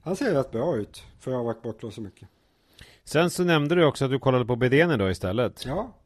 Han 0.00 0.16
ser 0.16 0.34
rätt 0.34 0.50
bra 0.50 0.76
ut 0.76 1.04
för 1.20 1.30
att 1.30 1.36
ha 1.36 1.44
varit 1.44 1.62
borta 1.62 1.90
så 1.90 2.00
mycket. 2.00 2.28
Sen 3.04 3.30
så 3.30 3.44
nämnde 3.44 3.74
du 3.74 3.84
också 3.84 4.04
att 4.04 4.10
du 4.10 4.18
kollade 4.18 4.44
på 4.44 4.56
Bedene 4.56 4.96
då 4.96 5.10
istället. 5.10 5.66
Ja, 5.66 5.96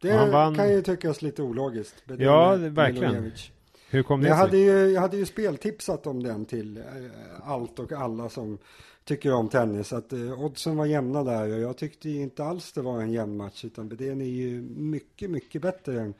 det 0.00 0.30
vann... 0.30 0.54
kan 0.54 0.72
ju 0.72 0.82
tyckas 0.82 1.22
lite 1.22 1.42
ologiskt. 1.42 2.06
Bedene, 2.06 2.24
ja, 2.24 2.56
verkligen. 2.56 3.12
Milojevic. 3.12 3.52
Hur 3.90 4.02
kom 4.02 4.20
det 4.20 4.28
jag 4.28 4.36
sig? 4.36 4.46
Hade 4.46 4.58
ju, 4.58 4.92
jag 4.92 5.00
hade 5.00 5.16
ju 5.16 5.26
speltipsat 5.26 6.06
om 6.06 6.22
den 6.22 6.44
till 6.44 6.76
eh, 6.76 7.50
allt 7.50 7.78
och 7.78 7.92
alla 7.92 8.28
som 8.28 8.58
tycker 9.04 9.32
om 9.32 9.48
tennis. 9.48 9.92
Att 9.92 10.12
eh, 10.12 10.44
oddsen 10.44 10.76
var 10.76 10.86
jämna 10.86 11.24
där 11.24 11.52
och 11.52 11.60
jag 11.60 11.76
tyckte 11.76 12.10
inte 12.10 12.44
alls 12.44 12.72
det 12.72 12.82
var 12.82 13.00
en 13.00 13.12
jämn 13.12 13.36
match. 13.36 13.64
Utan 13.64 13.88
Bedén 13.88 14.20
är 14.20 14.24
ju 14.24 14.62
mycket, 14.76 15.30
mycket 15.30 15.62
bättre 15.62 16.00
än 16.00 16.14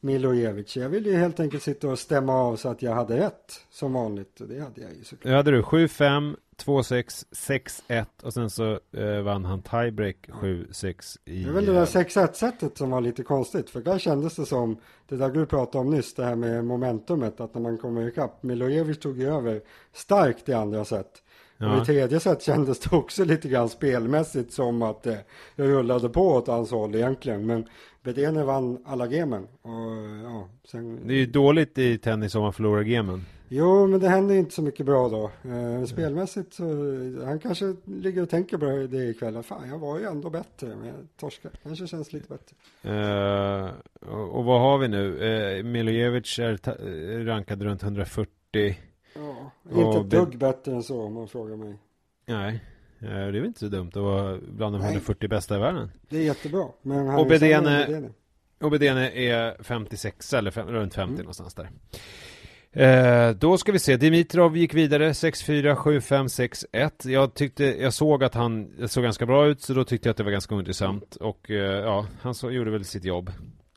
Milojevic. 0.00 0.76
Jag 0.76 0.88
ville 0.88 1.10
ju 1.10 1.16
helt 1.16 1.40
enkelt 1.40 1.62
sitta 1.62 1.88
och 1.88 1.98
stämma 1.98 2.34
av 2.34 2.56
så 2.56 2.68
att 2.68 2.82
jag 2.82 2.94
hade 2.94 3.16
rätt 3.16 3.60
som 3.70 3.92
vanligt. 3.92 4.40
Och 4.40 4.48
det 4.48 4.60
hade 4.60 4.80
jag 4.80 4.90
ju 4.98 5.04
såklart. 5.04 5.30
Det 5.30 5.36
hade 5.36 5.50
du. 5.50 5.62
7-5, 5.62 6.36
2-6, 6.66 7.24
6-1 7.88 8.04
och 8.22 8.34
sen 8.34 8.50
så 8.50 8.80
eh, 8.92 9.20
vann 9.22 9.44
han 9.44 9.62
tiebreak 9.62 10.16
7-6 10.28 11.18
i... 11.24 11.42
Det 11.44 11.50
är 11.50 11.52
väl 11.52 11.66
det 11.66 11.72
där 11.72 11.86
6-1 11.86 12.32
sättet 12.32 12.78
som 12.78 12.90
var 12.90 13.00
lite 13.00 13.22
konstigt. 13.22 13.70
För 13.70 13.80
där 13.80 13.98
kändes 13.98 14.36
det 14.36 14.46
som, 14.46 14.76
det 15.08 15.16
där 15.16 15.30
du 15.30 15.46
pratade 15.46 15.84
om 15.84 15.90
nyss, 15.90 16.14
det 16.14 16.24
här 16.24 16.34
med 16.34 16.64
momentumet. 16.64 17.40
Att 17.40 17.54
när 17.54 17.62
man 17.62 17.78
kommer 17.78 18.08
ikapp, 18.08 18.42
Milojevic 18.42 18.98
tog 18.98 19.18
ju 19.18 19.28
över 19.28 19.60
starkt 19.92 20.48
i 20.48 20.52
andra 20.52 20.84
set. 20.84 21.22
Ja. 21.56 21.76
Och 21.76 21.82
i 21.82 21.86
tredje 21.86 22.20
set 22.20 22.42
kändes 22.42 22.80
det 22.80 22.96
också 22.96 23.24
lite 23.24 23.48
grann 23.48 23.68
spelmässigt 23.68 24.52
som 24.52 24.82
att 24.82 25.06
eh, 25.06 25.16
rullade 25.56 26.08
på 26.08 26.28
åt 26.28 26.46
hans 26.46 26.70
håll 26.70 26.94
egentligen. 26.94 27.46
Men 27.46 27.66
Bedene 28.02 28.44
vann 28.44 28.78
alla 28.84 29.06
gemen. 29.06 29.46
Och, 29.62 29.70
ja, 30.24 30.48
sen... 30.64 31.06
Det 31.06 31.14
är 31.14 31.18
ju 31.18 31.26
dåligt 31.26 31.78
i 31.78 31.98
tennis 31.98 32.34
om 32.34 32.42
man 32.42 32.52
förlorar 32.52 32.82
gemen. 32.82 33.24
Jo, 33.54 33.86
men 33.86 34.00
det 34.00 34.08
händer 34.08 34.34
inte 34.34 34.54
så 34.54 34.62
mycket 34.62 34.86
bra 34.86 35.08
då. 35.08 35.30
Eh, 35.50 35.84
spelmässigt 35.84 36.54
så, 36.54 36.64
han 37.24 37.38
kanske 37.38 37.76
ligger 37.84 38.22
och 38.22 38.30
tänker 38.30 38.58
på 38.58 38.66
det 38.66 39.04
ikväll. 39.04 39.42
Fan, 39.42 39.68
jag 39.68 39.78
var 39.78 39.98
ju 39.98 40.04
ändå 40.04 40.30
bättre, 40.30 40.66
men 40.76 40.86
jag 40.86 40.96
torskar. 41.16 41.52
Kanske 41.62 41.86
känns 41.86 42.12
lite 42.12 42.28
bättre. 42.28 42.56
Uh, 42.90 43.70
och, 44.12 44.38
och, 44.38 44.44
vad 44.44 44.60
har 44.60 44.78
vi 44.78 44.88
nu? 44.88 45.18
Uh, 45.18 45.64
Milojevic 45.64 46.38
är 46.38 47.24
rankad 47.24 47.62
runt 47.62 47.82
140. 47.82 48.30
Ja, 49.14 49.50
inte 49.72 49.98
ett 49.98 50.10
dugg 50.10 50.38
bättre 50.38 50.72
än 50.72 50.82
så 50.82 51.02
om 51.02 51.14
man 51.14 51.28
frågar 51.28 51.56
mig. 51.56 51.78
Nej, 52.26 52.64
det 52.98 53.06
är 53.06 53.30
väl 53.30 53.44
inte 53.44 53.60
så 53.60 53.68
dumt 53.68 53.88
att 53.88 53.96
vara 53.96 54.38
bland 54.38 54.74
de 54.74 54.78
Nej. 54.78 54.88
140 54.88 55.28
bästa 55.28 55.56
i 55.56 55.58
världen. 55.58 55.90
Det 56.08 56.16
är 56.16 56.22
jättebra. 56.22 56.68
Men 56.82 57.06
han 57.06 57.20
och 57.20 57.26
Bedene, 57.26 58.10
och 58.60 58.70
Bedene 58.70 59.10
är 59.10 59.62
56 59.62 60.32
eller 60.32 60.50
fem, 60.50 60.68
runt 60.68 60.94
50 60.94 61.12
mm. 61.12 61.18
någonstans 61.22 61.54
där. 61.54 61.70
Eh, 62.72 63.30
då 63.30 63.58
ska 63.58 63.72
vi 63.72 63.78
se, 63.78 63.96
Dimitrov 63.96 64.56
gick 64.56 64.74
vidare 64.74 65.12
6-4, 65.12 65.74
7-5, 65.74 66.66
6-1. 66.72 67.08
Jag 67.08 67.34
tyckte, 67.34 67.64
jag 67.64 67.92
såg 67.92 68.24
att 68.24 68.34
han 68.34 68.70
såg 68.88 69.04
ganska 69.04 69.26
bra 69.26 69.46
ut 69.46 69.62
så 69.62 69.74
då 69.74 69.84
tyckte 69.84 70.08
jag 70.08 70.10
att 70.10 70.16
det 70.16 70.24
var 70.24 70.30
ganska 70.30 70.54
intressant 70.54 71.16
och 71.16 71.50
eh, 71.50 71.56
ja, 71.56 72.06
han 72.20 72.34
så, 72.34 72.50
gjorde 72.50 72.70
väl 72.70 72.84
sitt 72.84 73.04
jobb. 73.04 73.32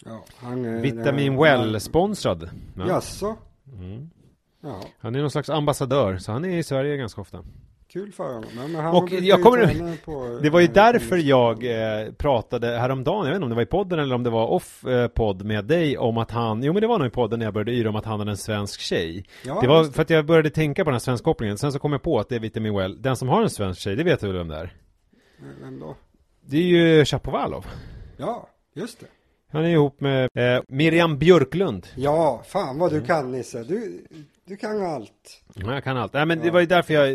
Ja, 0.06 0.26
han, 0.38 0.82
Vitamin 0.82 1.38
Well-sponsrad. 1.38 2.50
Ja. 2.78 2.88
Jaså? 2.88 3.36
Mm. 3.74 4.10
Ja. 4.64 4.82
Han 5.00 5.16
är 5.16 5.22
någon 5.22 5.32
slags 5.32 5.50
ambassadör, 5.50 6.18
så 6.18 6.32
han 6.32 6.46
är 6.46 6.58
i 6.58 6.64
Sverige 6.64 6.98
ganska 6.98 7.22
ofta. 7.22 7.44
Kul 7.88 8.12
för 8.12 8.34
honom. 8.34 8.50
Men 8.56 8.76
han 8.76 8.96
och 8.96 9.12
jag 9.12 9.44
kommer 9.44 10.06
på, 10.06 10.40
Det 10.44 10.50
var 10.50 10.60
ju 10.60 10.68
därför 10.68 11.18
jag 11.18 11.66
eh, 11.66 12.12
pratade 12.12 12.68
häromdagen, 12.68 13.26
jag 13.26 13.34
vet 13.34 13.36
inte 13.36 13.44
om 13.44 13.50
det 13.50 13.56
var 13.56 13.62
i 13.62 13.66
podden 13.66 14.00
eller 14.00 14.16
om 14.16 14.24
det 14.24 14.30
var 14.30 14.48
off-podd 14.48 15.42
eh, 15.42 15.48
med 15.48 15.66
dig 15.66 15.98
om 15.98 16.18
att 16.18 16.32
han, 16.32 16.64
jo 16.64 16.74
men 16.74 16.82
det 16.82 16.88
var 16.88 17.00
nog 17.00 17.08
i 17.08 17.12
podden 17.12 17.40
när 17.40 17.46
jag 17.46 17.54
började 17.54 17.72
yra 17.72 17.90
om 17.90 17.96
att 17.96 18.06
han 18.06 18.20
hade 18.20 18.32
en 18.32 18.38
svensk 18.38 18.80
tjej. 18.80 19.26
Ja, 19.46 19.62
det 19.62 19.68
var 19.68 19.84
för 19.84 20.02
att 20.02 20.10
jag 20.10 20.26
började 20.26 20.50
tänka 20.50 20.84
på 20.84 20.90
den 20.90 20.96
här 20.96 21.00
svensk-kopplingen, 21.00 21.58
sen 21.58 21.72
så 21.72 21.80
kom 21.80 21.92
jag 21.92 22.02
på 22.02 22.20
att 22.20 22.30
det 22.30 22.36
är 22.36 22.40
Vitamin 22.40 22.76
Well. 22.76 23.02
Den 23.02 23.16
som 23.16 23.30
har 23.30 23.42
en 23.42 23.50
svensk 23.50 23.82
tjej, 23.82 23.96
det 23.96 24.04
vet 24.04 24.20
du 24.20 24.28
väl 24.28 24.38
vem 24.38 24.48
det 24.48 24.56
är? 24.56 24.74
Vem 25.62 25.80
då? 25.80 25.96
Det 26.46 26.58
är 26.58 26.62
ju 26.62 27.06
Chapovalov. 27.06 27.66
Ja, 28.18 28.50
just 28.74 29.00
det. 29.00 29.06
Han 29.52 29.66
är 29.66 29.70
ihop 29.70 30.02
med 30.02 30.30
eh, 30.34 30.64
Miriam 30.68 31.18
Björklund. 31.18 31.88
Ja, 31.96 32.44
fan 32.46 32.80
vad 32.80 32.92
du 32.92 32.96
mm. 32.96 33.08
kan 33.08 33.32
Nisse. 33.32 33.64
Du, 33.64 34.06
du 34.48 34.58
kan 34.58 34.86
allt. 34.86 35.44
Ja, 35.54 35.74
jag 35.74 35.84
kan 35.84 35.98
allt. 35.98 36.14
Nej, 36.14 36.26
men 36.26 36.38
ja. 36.38 36.44
det 36.44 36.52
var 36.52 36.60
ju 36.60 36.66
därför 36.66 36.94
jag 36.94 37.08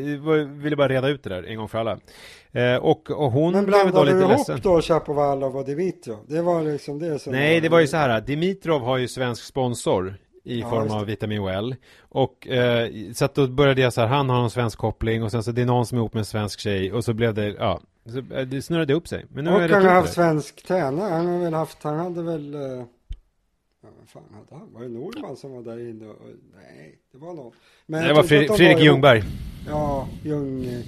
ville 0.47 0.77
bara 0.77 0.89
reda 0.89 1.09
ut 1.09 1.23
det 1.23 1.31
där 1.31 1.43
en 1.43 1.57
gång 1.57 1.69
för 1.69 1.79
alla. 1.79 1.99
Eh, 2.53 2.77
och, 2.77 3.11
och 3.11 3.33
hon 3.33 3.53
Men 3.53 3.67
blandade 3.67 4.13
du 4.13 4.19
ihop 4.19 4.31
ledsen. 4.31 4.61
då 4.63 4.83
Chapovalov 4.83 5.57
och 5.57 5.65
Dimitrov? 5.65 6.19
Det 6.29 6.43
var 6.43 6.63
liksom 6.63 6.99
det 6.99 7.19
som 7.19 7.33
Nej, 7.33 7.55
var... 7.55 7.61
det 7.61 7.69
var 7.69 7.81
ju 7.81 7.87
så 7.87 7.97
här. 7.97 8.21
Dimitrov 8.21 8.83
har 8.83 8.97
ju 8.97 9.09
svensk 9.09 9.45
sponsor 9.45 10.15
i 10.45 10.61
ja, 10.61 10.71
form 10.71 10.91
av 10.91 11.07
Vitamin 11.07 11.45
Well. 11.45 11.77
Och 12.09 12.49
eh, 12.49 12.91
så 13.15 13.25
att 13.25 13.35
då 13.35 13.47
började 13.47 13.81
jag 13.81 13.93
så 13.93 14.01
här, 14.01 14.09
han 14.09 14.31
har 14.31 14.43
en 14.43 14.51
svensk 14.51 14.79
koppling 14.79 15.23
och 15.23 15.31
sen 15.31 15.43
så 15.43 15.53
det 15.53 15.63
är 15.63 15.67
någon 15.67 15.87
som 15.87 15.99
är 15.99 16.01
ihop 16.01 16.15
med 16.15 16.21
en 16.21 16.25
svensk 16.25 16.61
tjej 16.61 16.93
och 16.93 17.05
så 17.05 17.15
blev 17.15 17.35
det, 17.35 17.47
ja, 17.47 17.81
så 18.07 18.19
eh, 18.19 18.47
det 18.47 18.63
snurrade 18.63 18.95
upp 18.95 19.09
sig. 19.09 19.27
Men 19.29 19.45
nu 19.45 19.51
och 19.51 19.61
han 19.61 19.73
har 19.85 19.95
haft 19.95 20.13
svensk 20.13 20.67
tränare, 20.67 21.11
han 21.11 21.27
har 21.27 21.39
väl 21.39 21.55
haft, 21.55 21.83
han 21.83 21.99
hade 21.99 22.23
väl 22.23 22.55
eh... 22.55 22.85
Ja, 23.83 23.89
vad 23.99 24.09
fan 24.09 24.23
hade 24.33 24.61
han? 24.61 24.73
Var 24.73 24.83
det 24.83 24.89
Norman 24.89 25.37
som 25.37 25.53
var 25.53 25.63
där 25.63 25.91
inne? 25.91 26.07
Och, 26.07 26.17
nej, 26.55 26.99
det 27.13 27.19
var 27.19 27.35
någon. 27.35 27.53
Men 27.87 28.05
det 28.05 28.15
var 28.15 28.23
Fredrik, 28.23 28.49
de 28.49 28.57
Fredrik 28.57 28.77
var 28.77 28.85
Ljungberg. 28.85 29.23
Ja, 29.67 30.09
Ljung... 30.23 30.85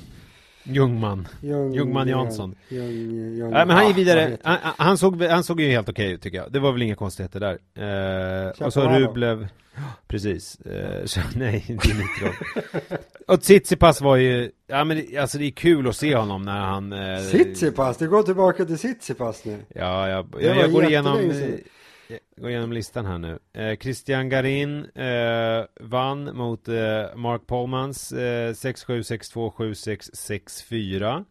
Ljungman. 0.65 1.29
Ljung, 1.41 1.75
Ljungman 1.75 2.09
Jansson. 2.09 2.55
Ljung, 2.69 2.91
Ljung, 3.37 3.51
Nej, 3.51 3.67
men 3.67 3.77
han 3.77 3.87
gick 3.89 3.97
vidare. 3.97 4.39
Han, 4.43 4.59
han, 4.63 4.99
såg, 4.99 5.23
han 5.23 5.45
såg 5.45 5.61
ju 5.61 5.69
helt 5.69 5.89
okej 5.89 6.05
okay 6.05 6.15
ut 6.15 6.23
tycker 6.23 6.39
jag. 6.39 6.53
Det 6.53 6.59
var 6.61 6.73
väl 6.73 6.83
inga 6.83 6.95
konstigheter 6.95 7.41
där. 7.41 7.59
Eh, 8.49 8.67
och 8.67 8.73
så 8.73 8.89
Rublev. 8.89 9.49
Precis. 10.07 10.61
Eh, 10.61 11.05
så, 11.05 11.21
nej, 11.37 11.65
Dimitrov. 11.67 12.35
och 13.27 13.41
Tsitsipas 13.41 14.01
var 14.01 14.17
ju, 14.17 14.51
ja 14.67 14.85
men 14.85 15.05
alltså 15.21 15.39
det 15.39 15.45
är 15.45 15.51
kul 15.51 15.89
att 15.89 15.97
se 15.97 16.17
honom 16.17 16.43
när 16.43 16.61
han... 16.61 16.93
Eh, 16.93 17.19
Tsitsipas, 17.19 17.97
det 17.97 18.07
går 18.07 18.23
tillbaka 18.23 18.65
till 18.65 18.79
Tsitsipas 18.79 19.45
nu. 19.45 19.59
Ja, 19.75 20.09
jag, 20.09 20.27
jag, 20.41 20.57
jag 20.57 20.73
går 20.73 20.85
igenom... 20.85 21.33
Jag 22.13 22.43
går 22.43 22.51
igenom 22.51 22.73
listan 22.73 23.07
här 23.07 23.19
nu. 23.19 23.39
Eh, 23.53 23.77
Christian 23.77 24.29
Garin 24.29 24.85
eh, 24.85 25.65
vann 25.81 26.37
mot 26.37 26.69
eh, 26.69 26.75
Mark 27.15 27.47
Polmans 27.47 28.13
eh, 28.13 28.51
6-7, 28.53 28.53
6-2, 29.35 29.53
7-6, 29.53 30.11
6-4. 30.71 31.25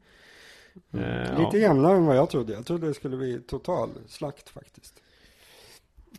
Mm. 0.93 1.43
Lite 1.43 1.57
jämnare 1.57 1.97
än 1.97 2.05
vad 2.05 2.17
jag 2.17 2.29
trodde. 2.29 2.53
Jag 2.53 2.65
trodde 2.65 2.87
det 2.87 2.93
skulle 2.93 3.17
bli 3.17 3.39
total 3.39 3.89
slakt 4.07 4.49
faktiskt. 4.49 4.93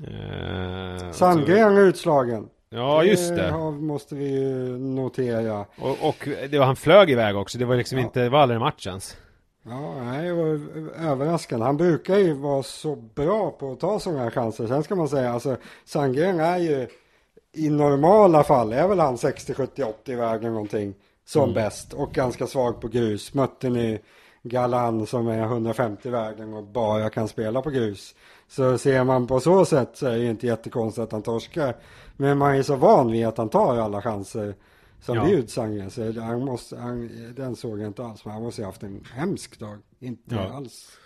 Eh, 0.00 1.10
Sandgren 1.12 1.76
är 1.76 1.80
utslagen. 1.80 2.48
Ja, 2.68 3.04
just 3.04 3.28
det. 3.28 3.42
Det 3.42 3.70
måste 3.70 4.14
vi 4.14 4.28
ju 4.28 4.78
notera. 4.78 5.66
Och, 5.76 6.08
och 6.08 6.28
det 6.50 6.58
var, 6.58 6.66
han 6.66 6.76
flög 6.76 7.10
iväg 7.10 7.36
också. 7.36 7.58
Det 7.58 7.64
var 7.64 7.76
liksom 7.76 7.98
ja. 7.98 8.04
inte, 8.04 8.20
det 8.20 8.28
var 8.28 8.38
aldrig 8.38 8.60
matchens. 8.60 9.16
Ja, 9.62 10.04
nej, 10.04 10.32
var 10.32 10.44
överraskande. 11.10 11.66
Han 11.66 11.76
brukar 11.76 12.18
ju 12.18 12.32
vara 12.32 12.62
så 12.62 12.96
bra 12.96 13.50
på 13.50 13.72
att 13.72 13.80
ta 13.80 13.98
sådana 13.98 14.22
här 14.22 14.30
chanser. 14.30 14.66
Sen 14.66 14.82
ska 14.82 14.94
man 14.94 15.08
säga, 15.08 15.32
alltså 15.32 15.56
Sandgren 15.84 16.40
är 16.40 16.58
ju 16.58 16.88
i 17.52 17.70
normala 17.70 18.44
fall 18.44 18.72
är 18.72 18.88
väl 18.88 19.00
han 19.00 19.18
60, 19.18 19.54
70, 19.54 19.82
80 19.82 20.14
vägen 20.14 20.52
någonting 20.52 20.94
som 21.24 21.42
mm. 21.42 21.54
bäst 21.54 21.92
och 21.92 22.12
ganska 22.12 22.46
svag 22.46 22.80
på 22.80 22.88
grus. 22.88 23.34
Mötte 23.34 23.68
ni 23.68 24.00
Galan 24.42 25.06
som 25.06 25.28
är 25.28 25.42
150 25.42 26.10
vägen 26.10 26.54
och 26.54 26.64
bara 26.64 27.10
kan 27.10 27.28
spela 27.28 27.62
på 27.62 27.70
grus. 27.70 28.14
Så 28.48 28.78
ser 28.78 29.04
man 29.04 29.26
på 29.26 29.40
så 29.40 29.64
sätt 29.64 29.90
så 29.94 30.06
är 30.06 30.18
det 30.18 30.24
inte 30.24 30.46
jättekonstigt 30.46 31.04
att 31.04 31.12
han 31.12 31.22
torskar. 31.22 31.76
Men 32.16 32.38
man 32.38 32.54
är 32.54 32.62
så 32.62 32.76
van 32.76 33.12
vid 33.12 33.26
att 33.26 33.38
han 33.38 33.48
tar 33.48 33.76
alla 33.76 34.02
chanser 34.02 34.54
som 35.02 35.16
ja. 35.16 35.46
Sangren. 35.46 35.90
Så 35.90 36.20
han 36.20 36.44
måste, 36.44 36.76
han, 36.76 37.10
den 37.36 37.56
såg 37.56 37.80
jag 37.80 37.86
inte 37.86 38.04
alls. 38.04 38.24
Men 38.24 38.34
han 38.34 38.42
måste 38.42 38.62
ha 38.62 38.68
haft 38.68 38.82
en 38.82 39.04
hemsk 39.14 39.58
dag. 39.58 39.78
Inte 39.98 40.34
ja. 40.34 40.52
alls. 40.52 40.98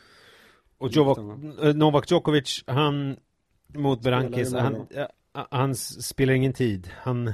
Och 0.79 0.89
Jovak, 0.89 1.19
eh, 1.19 1.75
Novak 1.75 2.11
Djokovic, 2.11 2.65
han 2.67 3.17
mot 3.75 4.03
Berankis, 4.03 4.53
han, 4.53 4.87
han 5.51 5.75
spelar 5.75 6.35
ingen 6.35 6.53
tid. 6.53 6.91
Han 6.97 7.33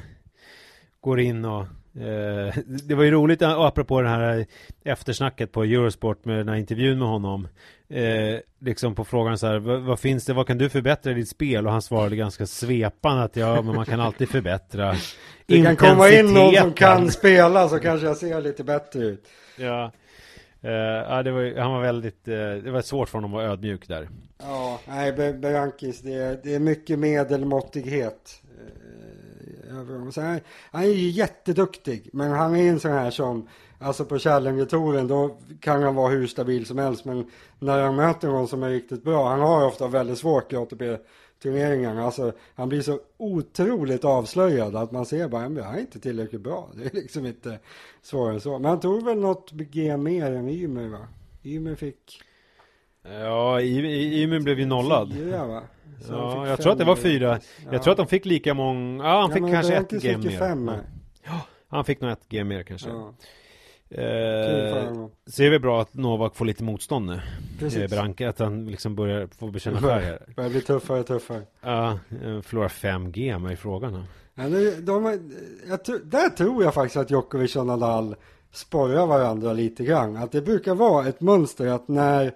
går 1.01 1.21
in 1.21 1.45
och 1.45 1.67
Eh, 1.67 1.82
det 2.89 2.95
var 2.95 3.05
ju 3.05 3.11
roligt, 3.11 3.43
apropå 3.43 4.01
det 4.01 4.09
här 4.09 4.47
eftersnacket 4.85 5.53
på 5.53 5.63
Eurosport 5.63 6.25
med 6.25 6.39
den 6.39 6.49
här 6.49 6.57
intervjun 6.57 6.99
med 6.99 7.09
honom. 7.09 7.49
Eh, 7.89 8.39
liksom 8.59 8.95
på 8.95 9.05
frågan 9.05 9.39
så 9.39 9.47
här, 9.47 9.59
vad, 9.59 9.81
vad, 9.81 10.01
finns 10.01 10.25
det, 10.25 10.33
vad 10.33 10.47
kan 10.47 10.59
du 10.59 10.69
förbättra 10.69 11.13
i 11.13 11.15
ditt 11.15 11.29
spel? 11.29 11.67
Och 11.67 11.73
han 11.73 11.83
svarade 11.83 12.17
ganska 12.17 12.47
svepande 12.47 13.23
att 13.23 13.37
ja, 13.37 13.63
men 13.63 13.77
man 13.77 13.87
kan 13.87 14.01
alltid 14.01 14.29
förbättra 14.29 14.95
Det 15.47 15.63
kan 15.63 15.77
komma 15.77 16.11
in 16.11 16.35
någon 16.35 16.55
som 16.55 16.73
kan 16.73 17.11
spela 17.11 17.69
så 17.69 17.79
kanske 17.79 18.07
jag 18.07 18.17
ser 18.17 18.41
lite 18.41 18.65
bättre 18.65 19.05
ut. 19.05 19.25
Ja, 19.59 19.93
eh, 20.63 20.71
ja 20.73 21.23
det 21.23 21.33
var, 21.33 21.61
han 21.61 21.73
var 21.73 21.81
väldigt, 21.81 22.29
eh, 22.29 22.35
det 22.35 22.71
var 22.71 22.83
svårt 22.83 23.09
för 23.09 23.19
honom 23.19 23.35
att 23.35 23.43
vara 23.43 23.53
ödmjuk 23.53 23.89
där. 23.89 24.09
Ja, 24.39 24.81
nej, 24.89 25.13
Berankis, 25.33 26.01
det, 26.01 26.45
det 26.45 26.55
är 26.55 26.59
mycket 26.59 26.99
medelmåttighet 26.99 28.43
Så 30.13 30.21
han, 30.21 30.41
han 30.71 30.83
är 30.83 30.87
ju 30.87 31.09
jätteduktig, 31.09 32.11
men 32.13 32.31
han 32.31 32.57
är 32.57 32.69
en 32.69 32.81
sån 32.81 32.91
här 32.91 33.11
som, 33.11 33.49
alltså 33.79 34.05
på 34.05 34.19
Challenger-touren, 34.19 35.09
då 35.09 35.37
kan 35.61 35.83
han 35.83 35.95
vara 35.95 36.11
hur 36.11 36.27
stabil 36.27 36.67
som 36.67 36.79
helst, 36.79 37.05
men 37.05 37.27
när 37.59 37.83
han 37.83 37.97
möter 37.97 38.29
någon 38.29 38.49
som 38.49 38.63
är 38.63 38.71
riktigt 38.71 39.05
bra, 39.05 39.29
han 39.29 39.41
har 39.41 39.67
ofta 39.67 39.89
väldigt 39.89 40.19
svårt 40.19 40.53
i 40.53 40.57
ATP 40.57 40.97
turneringarna. 41.43 42.05
Alltså, 42.05 42.33
han 42.55 42.69
blir 42.69 42.83
så 42.83 43.01
otroligt 43.17 44.05
avslöjad 44.05 44.77
att 44.77 44.93
man 44.93 45.07
ser 45.07 45.29
bara, 45.29 45.43
han 45.43 45.57
är 45.57 45.81
inte 45.81 46.01
tillräckligt 46.01 46.41
bra. 46.41 46.71
Det 46.75 46.85
är 46.85 46.95
liksom 46.95 47.27
inte 47.27 47.59
svårare 48.03 48.35
än 48.35 48.41
så. 48.41 48.59
Men 48.59 48.69
han 48.69 48.81
tog 48.81 49.05
väl 49.05 49.19
något 49.19 49.51
G 49.53 49.97
mer 49.97 50.33
än 50.33 50.49
Ymer 50.49 50.89
va? 50.89 51.09
Ymer 51.45 51.75
fick... 51.75 52.23
Ja, 53.03 53.61
Ymer 53.61 54.41
blev 54.41 54.59
ju 54.59 54.67
nollad. 54.67 55.13
Fyra 55.13 55.47
va? 55.47 55.63
Ja, 56.09 56.49
jag 56.49 56.61
tror 56.61 56.73
att 56.73 56.79
det 56.79 56.85
var 56.85 56.97
fyra. 56.97 57.41
Jag 57.65 57.75
ja. 57.75 57.79
tror 57.79 57.91
att 57.91 57.97
de 57.97 58.07
fick 58.07 58.25
lika 58.25 58.55
många, 58.55 59.05
ja 59.05 59.21
han 59.21 59.31
ja, 59.31 59.35
fick 59.37 59.55
kanske 59.55 59.75
ett 59.75 60.03
G 60.03 60.17
mer. 60.17 60.39
Fem, 60.39 60.71
ja, 61.25 61.41
han 61.69 61.85
fick 61.85 62.01
nog 62.01 62.11
ett 62.11 62.29
G 62.29 62.45
mer 62.45 62.63
kanske. 62.63 62.89
Ja. 62.89 63.15
Eh, 63.95 64.05
är 65.39 65.51
det 65.51 65.59
bra 65.59 65.81
att 65.83 65.95
Novak 65.95 66.37
får 66.37 66.45
lite 66.45 66.65
motstånd 66.65 67.07
nu. 67.07 67.21
Precis. 67.59 67.91
Branka, 67.91 68.29
att 68.29 68.39
han 68.39 68.67
liksom 68.67 68.95
börjar 68.95 69.27
få 69.39 69.51
bekänna 69.51 69.81
färg 69.81 70.05
här. 70.05 70.23
Börjar 70.37 70.51
bli 70.51 70.61
tuffare 70.61 71.01
och 71.01 71.07
tuffare. 71.07 71.43
Ja, 71.61 71.99
uh, 72.25 72.41
förlorar 72.41 72.69
5G 72.69 73.39
med 73.39 73.53
i 73.53 73.57
frågan. 73.57 74.05
Ja, 74.35 74.49
de, 74.49 74.71
de, 74.71 75.05
jag, 75.69 75.79
där 76.05 76.29
tror 76.29 76.65
jag 76.65 76.75
faktiskt 76.75 76.97
att 76.97 77.11
Djokovic 77.11 77.57
och 77.57 77.67
Nadal 77.67 78.17
sporrar 78.53 79.07
varandra 79.07 79.53
lite 79.53 79.85
grann. 79.85 80.17
Att 80.17 80.33
det 80.33 80.43
brukar 80.43 80.75
vara 80.75 81.09
ett 81.09 81.21
mönster 81.21 81.67
att 81.67 81.89
när 81.89 82.33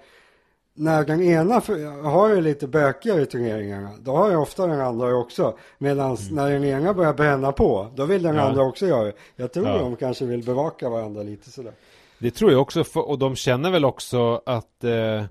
när 0.78 1.04
den 1.04 1.22
ena 1.22 1.62
har 2.02 2.28
ju 2.28 2.40
lite 2.40 2.66
bökigare 2.66 3.22
i 3.22 3.26
turneringarna, 3.26 3.90
då 4.00 4.16
har 4.16 4.30
ju 4.30 4.36
ofta 4.36 4.66
den 4.66 4.80
andra 4.80 5.16
också. 5.16 5.58
Medan 5.78 6.16
mm. 6.16 6.34
när 6.34 6.50
den 6.50 6.64
ena 6.64 6.94
börjar 6.94 7.14
bränna 7.14 7.52
på, 7.52 7.90
då 7.94 8.04
vill 8.04 8.22
den 8.22 8.36
ja. 8.36 8.42
andra 8.42 8.62
också 8.62 8.86
göra 8.86 9.04
det. 9.04 9.12
Jag 9.36 9.52
tror 9.52 9.68
ja. 9.68 9.78
de 9.78 9.96
kanske 9.96 10.24
vill 10.24 10.44
bevaka 10.44 10.88
varandra 10.88 11.22
lite 11.22 11.50
sådär. 11.50 11.72
Det 12.18 12.30
tror 12.30 12.52
jag 12.52 12.60
också, 12.60 12.84
och 12.94 13.18
de 13.18 13.36
känner 13.36 13.70
väl 13.70 13.84
också 13.84 14.42
att 14.46 14.84
eh, 14.84 15.24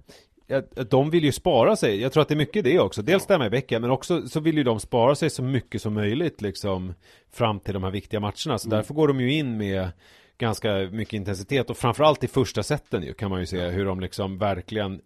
de 0.89 1.09
vill 1.09 1.23
ju 1.23 1.31
spara 1.31 1.75
sig. 1.75 2.01
Jag 2.01 2.13
tror 2.13 2.21
att 2.21 2.27
det 2.27 2.33
är 2.33 2.37
mycket 2.37 2.63
det 2.63 2.79
också. 2.79 3.01
Dels 3.01 3.25
det 3.25 3.37
med 3.37 3.51
Becka, 3.51 3.79
men 3.79 3.91
också 3.91 4.27
så 4.27 4.39
vill 4.39 4.57
ju 4.57 4.63
de 4.63 4.79
spara 4.79 5.15
sig 5.15 5.29
så 5.29 5.43
mycket 5.43 5.81
som 5.81 5.93
möjligt 5.93 6.41
liksom 6.41 6.93
fram 7.31 7.59
till 7.59 7.73
de 7.73 7.83
här 7.83 7.91
viktiga 7.91 8.19
matcherna. 8.19 8.57
Så 8.57 8.67
mm. 8.67 8.77
därför 8.77 8.93
går 8.93 9.07
de 9.07 9.21
ju 9.21 9.33
in 9.33 9.57
med 9.57 9.89
ganska 10.37 10.73
mycket 10.91 11.13
intensitet. 11.13 11.69
Och 11.69 11.77
framförallt 11.77 12.23
i 12.23 12.27
första 12.27 12.63
sätten 12.63 13.03
ju 13.03 13.13
kan 13.13 13.29
man 13.29 13.39
ju 13.39 13.45
se 13.45 13.67
hur 13.67 13.85
de 13.85 13.99
liksom 13.99 14.37
verkligen 14.37 15.01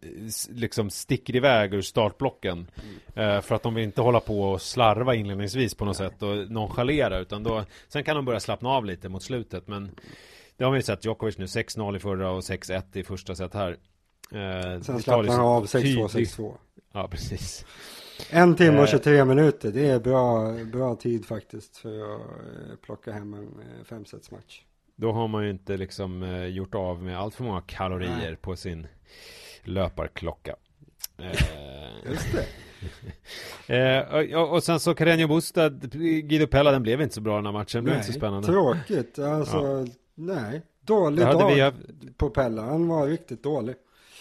liksom 0.50 0.90
sticker 0.90 1.36
iväg 1.36 1.74
ur 1.74 1.82
startblocken. 1.82 2.68
Mm. 3.14 3.36
eh, 3.36 3.42
för 3.42 3.56
att 3.56 3.64
de 3.64 3.74
vill 3.74 3.84
inte 3.84 4.02
hålla 4.02 4.20
på 4.20 4.42
och 4.42 4.62
slarva 4.62 5.16
inledningsvis 5.16 5.76
på 5.76 5.86
något 5.86 5.98
sätt 5.98 6.24
och 6.24 6.52
nonchalera 6.52 7.20
utan 7.20 7.44
då 7.44 7.66
sen 7.88 8.04
kan 8.04 8.16
de 8.16 8.26
börja 8.26 8.40
slappna 8.40 8.70
av 8.70 8.86
lite 8.86 9.10
mot 9.10 9.24
slutet. 9.24 9.68
Men 9.68 9.92
det 10.58 10.64
har 10.64 10.72
vi 10.72 10.78
ju 10.78 10.84
sett 10.84 11.06
Djokovic 11.06 11.38
nu 11.38 11.46
6-0 11.46 11.96
i 11.96 12.00
förra 12.00 12.32
och 12.32 12.42
6-1 12.42 12.84
i 12.94 13.04
första 13.04 13.36
set 13.36 13.54
här. 13.54 13.78
Eh, 14.32 14.82
sen 14.82 15.02
slappnar 15.02 15.34
han 15.34 15.46
av 15.46 15.66
6-2 15.66 16.08
6-2 16.08 16.54
ja 16.94 17.08
precis. 17.08 17.66
En 18.30 18.56
timme 18.56 18.82
och 18.82 18.88
23 18.88 19.18
eh. 19.18 19.26
minuter, 19.26 19.72
det 19.72 19.88
är 19.88 20.00
bra, 20.00 20.54
bra 20.66 20.96
tid 20.96 21.26
faktiskt 21.26 21.78
för 21.78 22.14
att 22.14 22.82
plocka 22.82 23.12
hem 23.12 23.34
en 23.34 23.86
femsetsmatch. 23.86 24.62
Då 25.00 25.12
har 25.12 25.28
man 25.28 25.44
ju 25.44 25.50
inte 25.50 25.78
liksom 25.78 26.24
eh, 26.24 26.46
gjort 26.46 26.76
av 26.76 27.04
med 27.04 27.20
allt 27.20 27.36
för 27.36 27.44
många 27.44 27.62
kalorier 27.62 28.18
Nej. 28.18 28.36
på 28.36 28.56
sin 28.56 28.88
löparklocka. 29.64 30.56
Eh, 31.18 32.12
Just 32.12 32.28
det. 32.34 32.48
eh, 34.18 34.36
och, 34.38 34.54
och, 34.54 34.64
sen 34.64 34.80
så 34.80 34.94
Carreño 34.94 35.28
Busta, 35.28 35.70
Guido 35.70 36.48
Pella, 36.48 36.72
den 36.72 36.84
blev 36.84 37.02
inte 37.02 37.16
så 37.16 37.22
bra 37.22 37.36
den 37.36 37.46
här 37.46 37.54
matchen. 37.54 37.78
Den 37.78 37.84
blev 37.84 37.96
inte 37.96 38.08
så 38.08 38.14
spännande. 38.14 38.48
Tråkigt, 38.48 39.20
alltså, 39.20 39.58
ja. 39.58 39.86
nej. 40.16 40.62
Dålig 40.82 41.26
dag 41.26 41.56
vi... 41.56 41.72
på 42.18 42.30
Pella, 42.30 42.62
han 42.62 42.88
var 42.88 43.08
riktigt 43.08 43.44
dålig. 43.44 43.76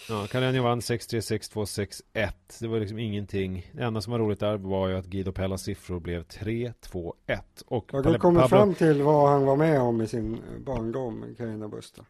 Ja, 0.09 0.25
Carreño 0.25 0.61
vann 0.61 0.79
6-3, 0.79 1.19
6-2, 1.19 2.01
6-1. 2.13 2.31
Det 2.59 2.67
var 2.67 2.79
liksom 2.79 2.99
ingenting. 2.99 3.71
Det 3.71 3.83
enda 3.83 4.01
som 4.01 4.11
var 4.11 4.19
roligt 4.19 4.39
där 4.39 4.57
var 4.57 4.87
ju 4.87 4.97
att 4.97 5.05
Guido 5.05 5.31
Pellas 5.31 5.61
siffror 5.61 5.99
blev 5.99 6.23
3, 6.23 6.73
2, 6.79 7.15
1. 7.27 7.63
Och 7.67 7.91
Har 7.91 8.03
du 8.03 8.17
kommit 8.19 8.41
Pablo... 8.41 8.57
fram 8.57 8.73
till 8.73 9.01
vad 9.01 9.29
han 9.29 9.45
var 9.45 9.55
med 9.55 9.81
om 9.81 10.01
i 10.01 10.07
sin 10.07 10.41
barndom, 10.65 11.25
Carina 11.37 11.67
Busta? 11.67 12.05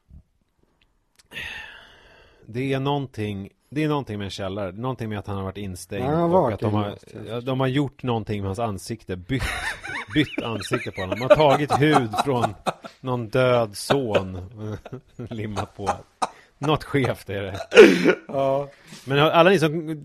Det 2.46 2.74
är 2.74 2.80
någonting 2.80 3.50
det 3.70 3.84
är 3.84 3.88
någonting 3.88 4.18
med 4.18 4.26
en 4.26 4.32
källare, 4.32 4.72
någonting 4.72 5.10
med 5.10 5.20
att 5.20 5.28
han 5.28 5.36
har 5.36 5.44
varit 5.44 5.58
instängd 5.58 6.06
ja, 6.06 6.24
och 6.24 6.54
att 6.54 6.60
de 6.60 6.74
har, 6.74 7.42
de 7.42 7.60
har 7.60 7.68
gjort 7.68 8.04
någonting 8.04 8.42
med 8.42 8.48
hans 8.48 8.60
ansikte, 8.60 9.16
bytt, 9.16 9.44
bytt 10.14 10.44
ansikte 10.44 10.92
på 10.92 11.02
honom. 11.02 11.20
De 11.20 11.26
har 11.26 11.36
tagit 11.36 11.72
hud 11.72 12.12
från 12.26 12.56
någon 13.02 13.30
död 13.30 13.78
son, 13.78 14.42
limmat 15.30 15.76
på. 15.76 15.90
Något 16.60 16.84
skevt 16.84 17.30
är 17.30 17.44
det. 17.44 17.60
ja. 18.28 18.70
Men 19.06 19.20
alla 19.20 19.50
ni 19.50 19.60
som 19.60 20.04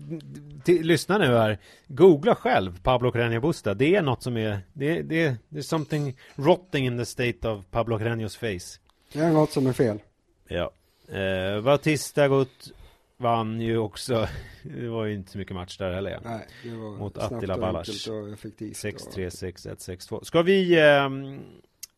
lyssnar 0.65 1.19
nu 1.19 1.25
här, 1.25 1.57
googla 1.87 2.35
själv 2.35 2.81
Pablo 2.83 3.11
Carreño 3.11 3.41
Busta. 3.41 3.73
Det 3.73 3.95
är 3.95 4.01
något 4.01 4.23
som 4.23 4.37
är, 4.37 4.59
det, 4.73 5.01
det, 5.01 5.35
det 5.49 5.59
är 5.59 5.63
something 5.63 6.17
rotting 6.35 6.85
in 6.85 6.97
the 6.97 7.05
state 7.05 7.49
of 7.49 7.65
Pablo 7.71 7.97
Carreños 7.97 8.37
face. 8.37 8.79
Det 9.13 9.19
är 9.19 9.31
något 9.31 9.51
som 9.51 9.67
är 9.67 9.73
fel. 9.73 9.99
Ja. 10.47 10.71
Eh, 11.07 11.61
Bautista 11.61 12.27
gått 12.27 12.71
vann 13.17 13.61
ju 13.61 13.77
också. 13.77 14.27
Det 14.63 14.87
var 14.87 15.05
ju 15.05 15.13
inte 15.13 15.31
så 15.31 15.37
mycket 15.37 15.55
match 15.55 15.77
där 15.77 15.93
heller. 15.93 16.19
Nej, 16.23 16.47
det 16.63 16.69
var 16.69 16.97
Mot 16.97 17.17
Attila 17.17 17.57
Balazs. 17.57 18.07
6-3, 18.07 18.73
6-1, 18.73 20.09
6-2. 20.09 20.23
Ska 20.23 20.41
vi 20.41 20.79
eh, 20.79 21.09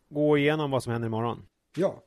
gå 0.10 0.38
igenom 0.38 0.72
vad 0.72 0.84
som 0.84 0.92
händer 0.92 1.08
imorgon? 1.08 1.46
Ja. 1.78 2.04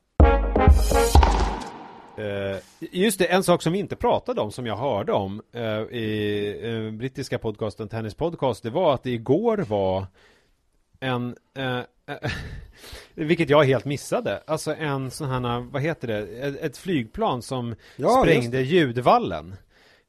Uh, 2.18 2.58
just 2.80 3.18
det, 3.18 3.24
en 3.24 3.42
sak 3.42 3.62
som 3.62 3.72
vi 3.72 3.78
inte 3.78 3.96
pratade 3.96 4.40
om 4.40 4.52
som 4.52 4.66
jag 4.66 4.76
hörde 4.76 5.12
om 5.12 5.42
uh, 5.56 5.62
i 5.96 6.60
uh, 6.64 6.92
brittiska 6.92 7.38
podcasten 7.38 7.88
Tennis 7.88 8.14
Podcast 8.14 8.62
det 8.62 8.70
var 8.70 8.94
att 8.94 9.02
det 9.02 9.10
igår 9.10 9.58
var 9.58 10.06
en 11.00 11.36
vilket 13.14 13.50
jag 13.50 13.64
helt 13.64 13.84
missade. 13.84 14.42
Alltså 14.46 14.74
en 14.74 15.10
sån 15.10 15.28
här, 15.28 15.60
vad 15.60 15.82
heter 15.82 16.08
det, 16.08 16.18
ett, 16.60 16.76
flygplan 16.76 17.42
som 17.42 17.74
ja, 17.96 18.22
sprängde 18.22 18.60
ljudvallen. 18.60 19.54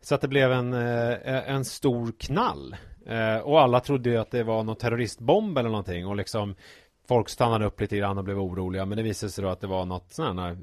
Så 0.02 0.16
att 0.16 0.22
det 0.22 0.28
blev 0.28 0.52
en, 0.52 0.74
en 0.74 1.66
stor 1.66 2.12
knall. 2.20 2.76
Och 3.44 3.62
alla 3.62 3.80
trodde 3.80 4.22
att 4.22 4.32
det 4.32 4.44
var 4.44 4.64
någon 4.64 4.76
terroristbomb 4.76 5.58
eller 5.58 5.70
någonting. 5.70 6.08
Och 6.08 6.16
liksom 6.16 6.56
folk 7.08 7.30
stannade 7.30 7.66
upp 7.66 7.82
lite 7.82 7.98
grann 7.98 8.18
och 8.18 8.24
blev 8.24 8.40
oroliga. 8.40 8.86
Men 8.86 8.98
det 8.98 9.04
visade 9.04 9.32
sig 9.32 9.44
då 9.44 9.50
att 9.50 9.62
det 9.62 9.68
var 9.68 9.86
något 9.86 10.14
sån 10.14 10.40
här 10.40 10.58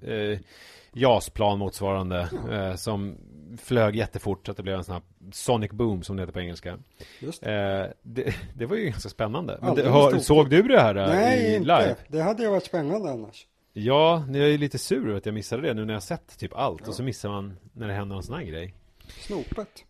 JAS-plan 0.92 1.58
motsvarande 1.58 2.28
eh, 2.50 2.74
som 2.74 3.16
flög 3.62 3.96
jättefort 3.96 4.46
så 4.46 4.50
att 4.50 4.56
det 4.56 4.62
blev 4.62 4.76
en 4.76 4.84
sån 4.84 4.92
här 4.92 5.02
Sonic 5.32 5.70
Boom 5.70 6.02
som 6.02 6.16
det 6.16 6.22
heter 6.22 6.32
på 6.32 6.40
engelska. 6.40 6.78
Just 7.20 7.42
det. 7.42 7.52
Eh, 7.52 7.86
det, 8.02 8.34
det 8.54 8.66
var 8.66 8.76
ju 8.76 8.84
ganska 8.84 9.08
spännande. 9.08 9.58
Men 9.62 9.74
det, 9.74 9.90
hör, 9.90 10.18
såg 10.18 10.50
du 10.50 10.62
det 10.62 10.80
här 10.80 10.94
eh, 10.94 11.08
Nej, 11.08 11.54
i 11.54 11.58
live? 11.58 11.88
inte. 11.88 12.02
Det 12.08 12.22
hade 12.22 12.42
ju 12.42 12.50
varit 12.50 12.64
spännande 12.64 13.10
annars. 13.10 13.46
Ja, 13.72 14.24
jag 14.28 14.50
är 14.50 14.58
lite 14.58 14.78
sur 14.78 15.08
över 15.08 15.18
att 15.18 15.26
jag 15.26 15.34
missade 15.34 15.62
det 15.62 15.74
nu 15.74 15.84
när 15.84 15.94
jag 15.94 16.02
sett 16.02 16.38
typ 16.38 16.54
allt 16.54 16.80
ja. 16.84 16.88
och 16.88 16.94
så 16.94 17.02
missar 17.02 17.28
man 17.28 17.56
när 17.72 17.88
det 17.88 17.94
händer 17.94 18.16
en 18.16 18.22
sån 18.22 18.34
här 18.34 18.42
grej. 18.42 18.74
Snopet. 19.20 19.84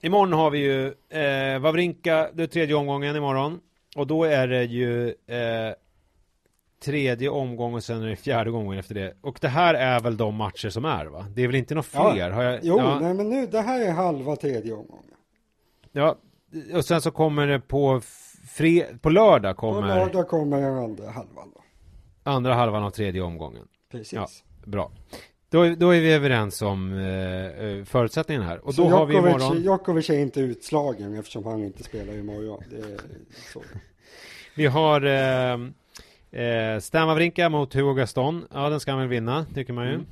Imorgon 0.00 0.32
har 0.32 0.50
vi 0.50 0.58
ju 0.58 0.86
eh, 1.08 1.58
Wawrinka, 1.58 2.30
det 2.34 2.42
är 2.42 2.46
tredje 2.46 2.74
omgången 2.74 3.16
imorgon. 3.16 3.60
Och 3.96 4.06
då 4.06 4.24
är 4.24 4.48
det 4.48 4.64
ju 4.64 5.08
eh, 5.08 5.74
tredje 6.80 7.28
omgång 7.28 7.74
och 7.74 7.84
sen 7.84 8.02
är 8.02 8.06
det 8.06 8.16
fjärde 8.16 8.50
omgången 8.50 8.78
efter 8.78 8.94
det. 8.94 9.14
Och 9.20 9.38
det 9.40 9.48
här 9.48 9.74
är 9.74 10.00
väl 10.00 10.16
de 10.16 10.34
matcher 10.34 10.68
som 10.68 10.84
är 10.84 11.06
va? 11.06 11.26
Det 11.34 11.42
är 11.42 11.46
väl 11.46 11.56
inte 11.56 11.74
några 11.74 11.82
fler? 11.82 12.30
Ja. 12.30 12.42
Jag, 12.44 12.60
jo, 12.62 12.78
ja. 12.78 12.98
nej 13.00 13.14
men 13.14 13.28
nu, 13.28 13.46
det 13.46 13.60
här 13.60 13.80
är 13.80 13.92
halva 13.92 14.36
tredje 14.36 14.72
omgången. 14.72 15.04
Ja, 15.92 16.16
och 16.74 16.84
sen 16.84 17.00
så 17.00 17.10
kommer 17.10 17.46
det 17.46 17.60
på 17.60 18.00
fre, 18.48 18.86
på 19.00 19.10
lördag 19.10 19.56
kommer... 19.56 19.80
På 19.80 19.86
lördag 19.86 20.28
kommer 20.28 20.60
den 20.60 20.76
andra 20.78 21.10
halvan 21.10 21.52
då. 21.54 21.60
Andra 22.22 22.54
halvan 22.54 22.82
av 22.82 22.90
tredje 22.90 23.22
omgången. 23.22 23.68
Precis. 23.90 24.12
Ja, 24.12 24.28
bra. 24.64 24.92
Då, 25.50 25.74
då 25.74 25.90
är 25.94 26.00
vi 26.00 26.12
överens 26.12 26.62
om 26.62 26.92
eh, 26.92 27.44
eh 27.44 27.84
förutsättningen 27.84 28.42
här. 28.42 28.66
Och 28.66 28.74
så 28.74 28.82
då 28.82 28.90
Jokovic, 28.90 29.16
har 29.16 29.22
vi 29.22 29.28
imorgon... 29.28 29.62
Djokovic 29.62 30.10
är 30.10 30.18
inte 30.18 30.40
utslagen 30.40 31.14
eftersom 31.14 31.44
han 31.44 31.64
inte 31.64 31.82
spelar 31.82 32.14
imorgon. 32.14 32.62
Det 32.70 32.76
är 32.76 33.00
så. 33.52 33.62
vi 34.54 34.66
har 34.66 35.04
eh, 35.04 35.58
Eh, 36.32 36.80
Stan 36.80 37.08
Wawrinka 37.08 37.48
mot 37.48 37.74
Hugo 37.74 37.94
Gaston. 37.94 38.46
Ja, 38.52 38.68
den 38.68 38.80
ska 38.80 38.90
han 38.90 39.00
väl 39.00 39.08
vinna, 39.08 39.46
tycker 39.54 39.72
man 39.72 39.86
ju. 39.86 39.94
Mm. 39.94 40.06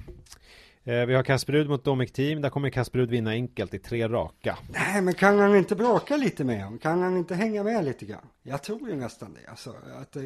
Eh, 0.85 1.07
vi 1.07 1.15
har 1.15 1.23
Kasperud 1.23 1.69
mot 1.69 1.85
Domik 1.85 2.13
Team. 2.13 2.43
Där 2.43 2.51
kommer 2.51 2.71
Kasperud 2.71 3.11
vinna 3.11 3.31
enkelt 3.31 3.75
i 3.75 3.79
tre 3.79 4.09
raka. 4.09 4.59
Nej, 4.69 5.03
men 5.03 5.15
kan 5.15 5.39
han 5.39 5.57
inte 5.57 5.77
bråka 5.77 6.17
lite 6.17 6.45
med 6.45 6.65
honom? 6.65 6.79
Kan 6.79 7.03
han 7.03 7.17
inte 7.17 7.35
hänga 7.35 7.65
med 7.65 7.85
lite 7.85 8.07
grann? 8.07 8.27
Jag 8.43 8.63
tror 8.63 8.89
ju 8.89 8.97
nästan 8.97 9.35
det. 9.35 9.51
Alltså, 9.51 9.75
att 10.01 10.17
eh, 10.17 10.23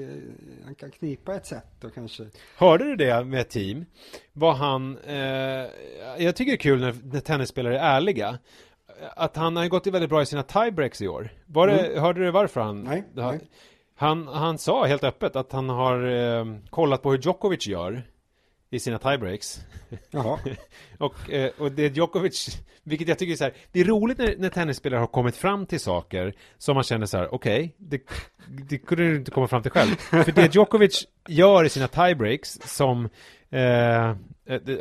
han 0.65 0.75
kan 0.75 0.91
knipa 0.91 1.35
ett 1.35 1.47
sätt 1.47 1.85
och 1.85 1.95
kanske... 1.95 2.27
Hörde 2.57 2.85
du 2.85 2.97
det 2.97 3.25
med 3.25 3.49
Team? 3.49 3.85
Vad 4.33 4.57
han... 4.57 4.99
Eh, 4.99 5.17
jag 6.19 6.37
tycker 6.37 6.53
det 6.53 6.57
är 6.57 6.57
kul 6.57 6.81
när, 6.81 6.95
när 7.05 7.21
tennisspelare 7.21 7.79
är 7.79 7.97
ärliga 7.97 8.39
att 9.17 9.37
han 9.37 9.57
har 9.57 9.69
gått 9.69 9.87
väldigt 9.87 10.11
bra 10.11 10.23
i 10.23 10.27
sina 10.27 10.43
tiebreaks 10.43 11.03
i 11.03 11.09
år. 11.09 11.29
Var 11.47 11.67
det, 11.67 11.87
mm. 11.87 12.03
Hörde 12.03 12.25
du 12.25 12.31
varför 12.31 12.61
han? 12.61 12.83
Nej, 12.83 13.05
nej. 13.15 13.41
Han, 14.03 14.29
han 14.29 14.59
sa 14.59 14.87
helt 14.87 15.05
öppet 15.05 15.37
att 15.37 15.53
han 15.53 15.69
har 15.69 16.05
eh, 16.07 16.45
kollat 16.71 17.03
på 17.03 17.11
hur 17.11 17.19
Djokovic 17.19 17.67
gör 17.67 18.03
i 18.71 18.79
sina 18.79 18.99
tiebreaks. 18.99 19.61
Jaha. 20.11 20.39
och, 20.99 21.31
eh, 21.31 21.51
och 21.59 21.73
det 21.73 21.97
Djokovic, 21.97 22.59
vilket 22.83 23.09
jag 23.09 23.19
tycker 23.19 23.33
är 23.33 23.37
så 23.37 23.45
här, 23.45 23.55
det 23.73 23.81
är 23.81 23.85
roligt 23.85 24.19
när, 24.19 24.35
när 24.39 24.49
tennisspelare 24.49 25.01
har 25.01 25.07
kommit 25.07 25.37
fram 25.37 25.67
till 25.67 25.81
saker 25.81 26.35
som 26.59 26.75
man 26.75 26.85
känner 26.85 27.07
så 27.07 27.19
här, 27.19 27.35
okej, 27.35 27.65
okay, 27.65 27.71
det, 27.79 28.03
det 28.69 28.79
kunde 28.79 29.05
du 29.05 29.17
inte 29.17 29.31
komma 29.31 29.49
fram 29.49 29.63
till 29.63 29.71
själv. 29.71 29.91
För 29.97 30.33
det 30.33 30.55
Djokovic 30.55 31.07
gör 31.29 31.65
i 31.65 31.69
sina 31.69 31.89
tiebreaks 31.89 32.59
som 32.65 33.09
eh, 33.51 34.11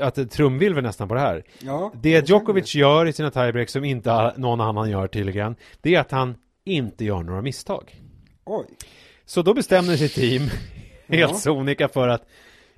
att 0.01 0.31
trumvilver 0.31 0.81
nästan 0.81 1.07
på 1.07 1.13
det 1.13 1.21
här. 1.21 1.43
Ja, 1.59 1.93
det 2.01 2.29
Djokovic 2.29 2.75
gör 2.75 3.05
i 3.05 3.13
sina 3.13 3.31
tiebreaks 3.31 3.71
som 3.71 3.83
inte 3.83 4.33
någon 4.37 4.61
annan 4.61 4.89
gör 4.89 5.07
tydligen, 5.07 5.55
det 5.81 5.95
är 5.95 5.99
att 5.99 6.11
han 6.11 6.35
inte 6.63 7.05
gör 7.05 7.23
några 7.23 7.41
misstag. 7.41 7.95
Oj. 8.45 8.65
Så 9.31 9.41
då 9.41 9.53
bestämde 9.53 9.97
sig 9.97 10.09
team 10.09 10.41
helt 11.07 11.31
ja. 11.31 11.37
sonika 11.37 11.87
för 11.87 12.07
att 12.07 12.25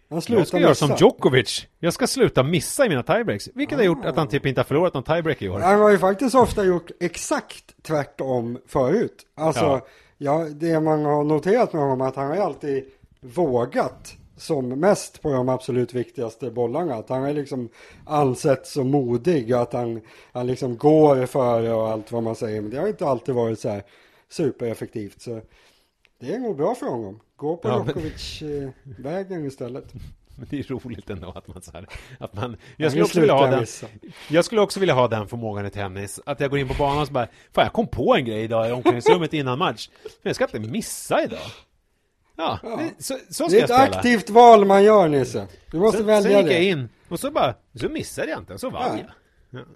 jag 0.07 0.23
ska 0.23 0.35
missa. 0.35 0.59
göra 0.59 0.75
som 0.75 0.95
Djokovic. 0.99 1.67
Jag 1.79 1.93
ska 1.93 2.07
sluta 2.07 2.43
missa 2.43 2.85
i 2.85 2.89
mina 2.89 3.03
tiebreaks. 3.03 3.49
Vilket 3.53 3.75
ah. 3.75 3.79
har 3.79 3.85
gjort 3.85 4.05
att 4.05 4.17
han 4.17 4.27
typ 4.27 4.45
inte 4.45 4.59
har 4.59 4.65
förlorat 4.65 4.93
någon 4.93 5.03
tiebreak 5.03 5.41
i 5.41 5.49
år. 5.49 5.59
Han 5.59 5.79
har 5.79 5.89
ju 5.89 5.97
faktiskt 5.97 6.35
ofta 6.35 6.63
gjort 6.63 6.91
exakt 6.99 7.75
tvärtom 7.81 8.59
förut. 8.67 9.25
Alltså, 9.35 9.61
ja. 9.61 9.87
ja 10.17 10.47
det 10.51 10.79
man 10.79 11.05
har 11.05 11.23
noterat 11.23 11.73
med 11.73 11.81
honom 11.81 12.01
är 12.01 12.07
att 12.07 12.15
han 12.15 12.27
har 12.27 12.37
alltid 12.37 12.83
vågat 13.21 14.15
som 14.37 14.69
mest 14.69 15.21
på 15.21 15.31
de 15.33 15.49
absolut 15.49 15.93
viktigaste 15.93 16.51
bollarna. 16.51 16.95
Att 16.95 17.09
han 17.09 17.23
är 17.23 17.33
liksom 17.33 17.69
ansett 18.05 18.67
så 18.67 18.83
modig 18.83 19.55
och 19.55 19.61
att 19.61 19.73
han, 19.73 20.01
han 20.31 20.47
liksom 20.47 20.77
går 20.77 21.25
före 21.25 21.73
och 21.73 21.89
allt 21.89 22.11
vad 22.11 22.23
man 22.23 22.35
säger. 22.35 22.61
Men 22.61 22.71
det 22.71 22.77
har 22.77 22.87
inte 22.87 23.05
alltid 23.05 23.35
varit 23.35 23.59
så 23.59 23.69
här 23.69 23.83
supereffektivt. 24.29 25.21
Så 25.21 25.41
det 26.23 26.33
är 26.33 26.39
nog 26.39 26.57
bra 26.57 26.75
för 26.75 26.85
honom. 26.85 27.19
Gå 27.35 27.57
på 27.57 27.67
ja, 27.67 27.85
Djokovic-vägen 27.87 29.37
men... 29.37 29.47
istället. 29.47 29.93
Men 30.35 30.47
det 30.49 30.59
är 30.59 30.63
roligt 30.63 31.09
ändå 31.09 31.31
att 31.35 31.47
man 31.47 31.61
så 31.61 31.71
här, 31.71 31.87
att 32.19 32.33
man, 32.33 32.57
jag 32.77 32.91
skulle 32.91 33.03
också 33.03 33.19
vilja 33.19 33.33
ha 33.33 33.47
den, 33.47 33.65
jag 34.29 34.45
skulle 34.45 34.61
också 34.61 34.79
vilja 34.79 34.95
ha 34.95 35.07
den 35.07 35.27
förmågan 35.27 35.65
i 35.65 35.69
tennis, 35.69 36.19
att 36.25 36.39
jag 36.39 36.49
går 36.49 36.59
in 36.59 36.67
på 36.67 36.73
banan 36.73 37.01
och 37.01 37.07
så 37.07 37.13
bara, 37.13 37.27
fan 37.51 37.63
jag 37.63 37.73
kom 37.73 37.87
på 37.87 38.15
en 38.15 38.25
grej 38.25 38.43
idag 38.43 38.69
i 38.69 38.71
omklädningsrummet 38.71 39.33
innan 39.33 39.59
match, 39.59 39.89
men 40.03 40.11
jag 40.21 40.35
ska 40.35 40.43
inte 40.43 40.59
missa 40.59 41.23
idag. 41.23 41.39
Ja, 42.35 42.59
ja. 42.63 42.79
Så, 42.99 43.17
så, 43.29 43.33
ska 43.33 43.47
Det 43.47 43.59
är 43.59 43.63
ett 43.63 43.69
jag 43.69 43.81
spela. 43.81 43.97
aktivt 43.97 44.29
val 44.29 44.65
man 44.65 44.83
gör 44.83 45.07
Nisse. 45.07 45.47
Du 45.71 45.79
måste 45.79 45.97
sen, 45.97 46.07
välja 46.07 46.31
sen 46.31 46.39
gick 46.39 46.47
det. 46.47 46.53
jag 46.53 46.63
in, 46.63 46.89
och 47.09 47.19
så 47.19 47.31
bara, 47.31 47.53
så 47.79 47.89
missade 47.89 48.29
jag 48.29 48.39
inte, 48.39 48.53
och 48.53 48.59
så 48.59 48.69
vann 48.69 48.97
ja. 48.97 49.03
jag. 49.03 49.22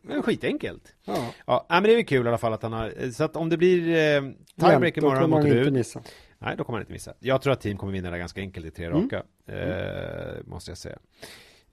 Ja, 0.09 0.21
skitenkelt. 0.21 0.95
Ja. 1.05 1.34
ja, 1.45 1.65
men 1.69 1.84
det 1.84 1.91
är 1.91 1.95
väl 1.95 2.05
kul 2.05 2.25
i 2.25 2.30
alla 2.30 2.38
fall 2.38 2.53
att 2.53 2.63
han 2.63 2.73
har, 2.73 3.11
så 3.11 3.23
att 3.23 3.36
om 3.36 3.49
det 3.49 3.57
blir 3.57 3.89
eh, 3.89 4.21
tiebreak 4.59 4.97
imorgon 4.97 5.30
mot 5.30 5.45
Rud. 5.45 5.73
missa. 5.73 6.01
Nej, 6.39 6.57
då 6.57 6.63
kommer 6.63 6.78
han 6.78 6.82
inte 6.82 6.93
missa. 6.93 7.13
Jag 7.19 7.41
tror 7.41 7.53
att 7.53 7.61
team 7.61 7.78
kommer 7.78 7.93
vinna 7.93 8.11
det 8.11 8.17
ganska 8.17 8.41
enkelt 8.41 8.65
i 8.65 8.71
tre 8.71 8.86
mm. 8.86 9.03
raka. 9.03 9.23
Eh, 9.45 10.43
måste 10.45 10.71
jag 10.71 10.78
säga. 10.78 10.99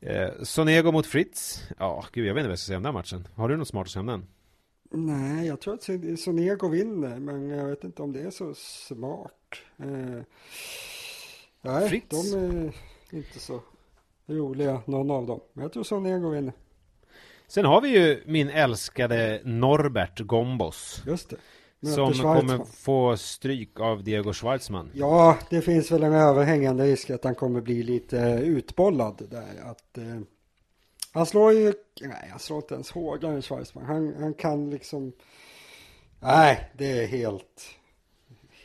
Eh, 0.00 0.30
Sonego 0.42 0.92
mot 0.92 1.06
Fritz. 1.06 1.62
Ja, 1.78 2.04
gud, 2.12 2.26
jag 2.26 2.34
vet 2.34 2.40
inte 2.40 2.48
vad 2.48 2.52
jag 2.52 2.58
ska 2.58 2.66
säga 2.66 2.76
om 2.76 2.82
den 2.82 2.94
matchen. 2.94 3.28
Har 3.34 3.48
du 3.48 3.56
något 3.56 3.68
smart 3.68 3.86
att 3.86 3.90
säga 3.90 4.00
om 4.00 4.06
den? 4.06 4.26
Nej, 4.90 5.46
jag 5.46 5.60
tror 5.60 5.74
att 5.74 6.20
Sonego 6.20 6.68
vinner, 6.68 7.18
men 7.18 7.48
jag 7.48 7.66
vet 7.66 7.84
inte 7.84 8.02
om 8.02 8.12
det 8.12 8.20
är 8.20 8.30
så 8.30 8.54
smart. 8.54 9.32
Eh, 9.76 10.22
nej, 11.62 11.88
Fritz. 11.88 12.32
de 12.32 12.38
är 12.38 12.72
inte 13.10 13.38
så 13.38 13.60
roliga, 14.26 14.82
någon 14.86 15.10
av 15.10 15.26
dem. 15.26 15.40
Men 15.52 15.62
jag 15.62 15.72
tror 15.72 15.84
Sonego 15.84 16.30
vinner. 16.30 16.52
Sen 17.48 17.64
har 17.64 17.80
vi 17.80 17.88
ju 17.88 18.22
min 18.26 18.48
älskade 18.50 19.40
Norbert 19.44 20.20
Gombos. 20.20 21.02
Just 21.06 21.30
det. 21.30 21.36
Som 21.86 22.12
kommer 22.12 22.64
få 22.64 23.16
stryk 23.16 23.80
av 23.80 24.04
Diego 24.04 24.32
Schwartzman. 24.32 24.90
Ja, 24.94 25.38
det 25.50 25.60
finns 25.60 25.90
väl 25.90 26.02
en 26.02 26.12
överhängande 26.12 26.84
risk 26.84 27.10
att 27.10 27.24
han 27.24 27.34
kommer 27.34 27.60
bli 27.60 27.82
lite 27.82 28.16
utbollad 28.44 29.22
där. 29.30 29.70
Att, 29.70 29.98
eh, 29.98 30.20
han 31.12 31.26
slår 31.26 31.52
ju, 31.52 31.72
nej 32.00 32.28
han 32.30 32.38
slår 32.38 32.58
inte 32.58 32.74
ens 32.74 32.90
hårdare 32.90 33.34
än 33.34 33.42
Schwartzman. 33.42 33.84
Han, 33.84 34.14
han 34.18 34.34
kan 34.34 34.70
liksom, 34.70 35.12
nej 36.20 36.70
det 36.78 37.02
är 37.02 37.06
helt, 37.06 37.62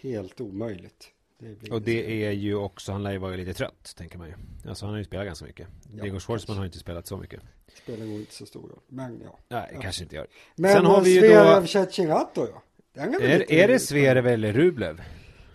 helt 0.01 0.41
omöjligt. 0.41 1.07
Det 1.39 1.71
och 1.71 1.81
det 1.81 2.25
är 2.25 2.31
ju 2.31 2.55
också, 2.55 2.91
han 2.91 3.03
lär 3.03 3.11
ju 3.11 3.17
vara 3.17 3.35
lite 3.35 3.53
trött, 3.53 3.93
tänker 3.97 4.17
man 4.17 4.27
ju. 4.27 4.33
Alltså 4.69 4.85
han 4.85 4.93
har 4.93 4.99
ju 4.99 5.05
spelat 5.05 5.25
ganska 5.25 5.45
mycket. 5.45 5.67
Ja, 5.95 6.03
Diego 6.03 6.19
Schwartzman 6.19 6.57
har 6.57 6.63
ju 6.63 6.67
inte 6.67 6.79
spelat 6.79 7.07
så 7.07 7.17
mycket. 7.17 7.41
Spelar 7.83 8.05
nog 8.05 8.19
inte 8.19 8.33
så 8.33 8.45
stor 8.45 8.61
roll, 8.61 8.79
men 8.87 9.21
ja. 9.23 9.39
Nej, 9.47 9.71
ja. 9.73 9.81
kanske 9.81 10.03
inte 10.03 10.15
gör. 10.15 10.27
Men 10.55 10.73
Sen 10.73 10.85
har 10.85 11.01
vi 11.01 11.21
ju 11.21 11.33
då... 11.33 11.67
Cecinato 11.67 12.47
ja. 12.53 12.63
Är, 13.03 13.51
är 13.51 13.67
det 13.67 13.79
Zverev 13.79 14.27
eller 14.27 14.53
Rublev? 14.53 15.01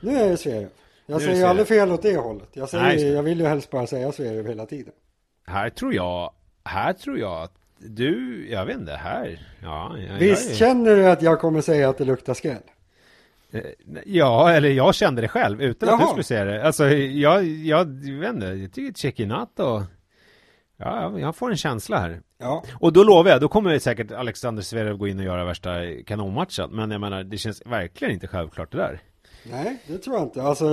Nu 0.00 0.16
är 0.16 0.28
det 0.28 0.36
Zverev. 0.36 0.68
Jag 1.06 1.22
säger 1.22 1.36
ju 1.36 1.44
aldrig 1.44 1.68
fel 1.68 1.92
åt 1.92 2.02
det 2.02 2.16
hållet. 2.16 2.48
Jag, 2.52 2.68
säger, 2.68 2.84
Nej, 2.84 3.12
jag 3.12 3.22
vill 3.22 3.40
ju 3.40 3.46
helst 3.46 3.70
bara 3.70 3.86
säga 3.86 4.12
Zverev 4.12 4.46
hela 4.46 4.66
tiden. 4.66 4.92
Här 5.46 5.70
tror 5.70 5.94
jag, 5.94 6.32
här 6.64 6.92
tror 6.92 7.18
jag 7.18 7.42
att 7.42 7.52
du, 7.78 8.46
jag 8.50 8.66
vet 8.66 8.76
inte, 8.76 8.92
här, 8.92 9.48
ja. 9.62 9.98
Jag, 9.98 10.18
Visst 10.18 10.44
jag 10.44 10.52
är... 10.52 10.56
känner 10.56 10.96
du 10.96 11.06
att 11.06 11.22
jag 11.22 11.40
kommer 11.40 11.60
säga 11.60 11.88
att 11.88 11.98
det 11.98 12.04
luktar 12.04 12.34
skräll? 12.34 12.62
Eh, 13.50 13.60
ja, 14.04 14.50
eller 14.50 14.68
jag 14.68 14.94
kände 14.94 15.22
det 15.22 15.28
själv 15.28 15.62
utan 15.62 15.88
Jaha. 15.88 15.96
att 15.96 16.02
du 16.02 16.08
skulle 16.08 16.24
säga 16.24 16.44
det. 16.44 16.66
Alltså, 16.66 16.88
jag, 16.88 17.44
jag, 17.44 18.04
jag 18.04 18.18
vet 18.18 18.34
inte, 18.34 18.46
jag 18.46 18.72
tycker 18.72 18.98
Cecchinato 18.98 19.82
Ja, 20.76 21.18
jag 21.18 21.36
får 21.36 21.50
en 21.50 21.56
känsla 21.56 21.98
här. 21.98 22.22
Ja. 22.38 22.64
Och 22.80 22.92
då 22.92 23.04
lovar 23.04 23.30
jag, 23.30 23.40
då 23.40 23.48
kommer 23.48 23.78
säkert 23.78 24.12
Alexander 24.12 24.62
Zverev 24.62 24.96
gå 24.96 25.08
in 25.08 25.18
och 25.18 25.24
göra 25.24 25.44
värsta 25.44 25.70
kanonmatchen. 26.06 26.70
Men 26.70 26.90
jag 26.90 27.00
menar, 27.00 27.24
det 27.24 27.38
känns 27.38 27.62
verkligen 27.66 28.14
inte 28.14 28.26
självklart 28.26 28.72
det 28.72 28.78
där. 28.78 29.02
Nej, 29.50 29.82
det 29.86 29.98
tror 29.98 30.16
jag 30.16 30.24
inte. 30.24 30.42
Alltså, 30.42 30.66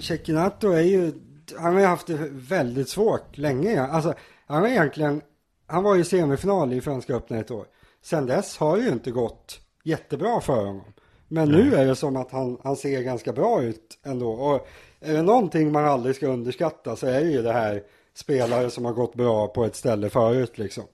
Cecchinato 0.00 0.70
är 0.70 0.82
ju, 0.82 1.12
han 1.58 1.74
har 1.74 1.80
ju 1.80 1.86
haft 1.86 2.06
det 2.06 2.28
väldigt 2.30 2.88
svårt 2.88 3.38
länge. 3.38 3.82
Alltså, 3.82 4.14
han 4.46 4.62
har 4.62 4.68
egentligen, 4.68 5.22
han 5.66 5.82
var 5.82 5.94
ju 5.94 6.04
semifinal 6.04 6.72
i 6.72 6.80
Franska 6.80 7.14
öppna 7.14 7.38
ett 7.38 7.50
år. 7.50 7.66
Sen 8.02 8.26
dess 8.26 8.58
har 8.58 8.76
det 8.76 8.82
ju 8.82 8.88
inte 8.88 9.10
gått 9.10 9.60
jättebra 9.84 10.40
för 10.40 10.66
honom. 10.66 10.84
Men 11.28 11.48
nu 11.48 11.74
är 11.74 11.86
det 11.86 11.96
som 11.96 12.16
att 12.16 12.30
han, 12.32 12.58
han 12.62 12.76
ser 12.76 13.02
ganska 13.02 13.32
bra 13.32 13.62
ut 13.62 13.98
ändå. 14.04 14.30
Och 14.30 14.68
är 15.00 15.12
det 15.12 15.22
någonting 15.22 15.72
man 15.72 15.84
aldrig 15.84 16.16
ska 16.16 16.26
underskatta 16.26 16.96
så 16.96 17.06
är 17.06 17.20
det 17.20 17.30
ju 17.30 17.42
det 17.42 17.52
här 17.52 17.82
spelare 18.18 18.70
som 18.70 18.84
har 18.84 18.92
gått 18.92 19.14
bra 19.14 19.46
på 19.46 19.64
ett 19.64 19.76
ställe 19.76 20.10
förut 20.10 20.58
liksom. 20.58 20.84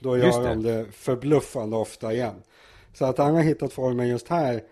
Då 0.00 0.18
gör 0.18 0.42
det. 0.42 0.48
de 0.48 0.62
det 0.62 0.86
förbluffande 0.92 1.76
ofta 1.76 2.12
igen. 2.12 2.42
Så 2.92 3.04
att 3.04 3.18
han 3.18 3.34
har 3.34 3.42
hittat 3.42 3.72
formen 3.72 4.08
just 4.08 4.28
här, 4.28 4.62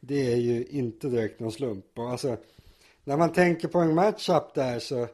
det 0.00 0.32
är 0.32 0.36
ju 0.36 0.64
inte 0.64 1.08
direkt 1.08 1.40
någon 1.40 1.52
slump. 1.52 1.98
Och 1.98 2.10
alltså, 2.10 2.36
när 3.04 3.16
man 3.16 3.32
tänker 3.32 3.68
på 3.68 3.78
en 3.78 3.94
matchup 3.94 4.54
där 4.54 4.78
så 4.78 5.08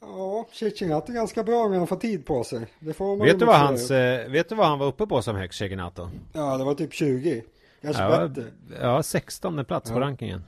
Ja, 0.00 0.46
Cecchinato 0.52 1.12
är 1.12 1.14
ganska 1.14 1.44
bra 1.44 1.68
när 1.68 1.78
han 1.78 1.86
får 1.86 1.96
tid 1.96 2.26
på 2.26 2.44
sig. 2.44 2.66
Det 2.78 2.92
får 2.92 3.16
man 3.16 3.26
vet, 3.26 3.38
du 3.38 3.44
vad 3.44 3.56
hans, 3.56 3.90
eh, 3.90 4.30
vet 4.30 4.48
du 4.48 4.54
vad 4.54 4.66
han 4.66 4.78
var 4.78 4.86
uppe 4.86 5.06
på 5.06 5.22
som 5.22 5.36
högst, 5.36 5.58
Cecchinato? 5.58 6.08
Ja, 6.32 6.56
det 6.56 6.64
var 6.64 6.74
typ 6.74 6.92
20. 6.92 7.42
Kanske 7.82 8.02
ja, 8.02 8.28
bättre. 8.28 8.50
Ja, 8.80 9.02
16 9.02 9.64
plats 9.64 9.90
ja. 9.90 9.94
på 9.94 10.00
rankingen. 10.00 10.42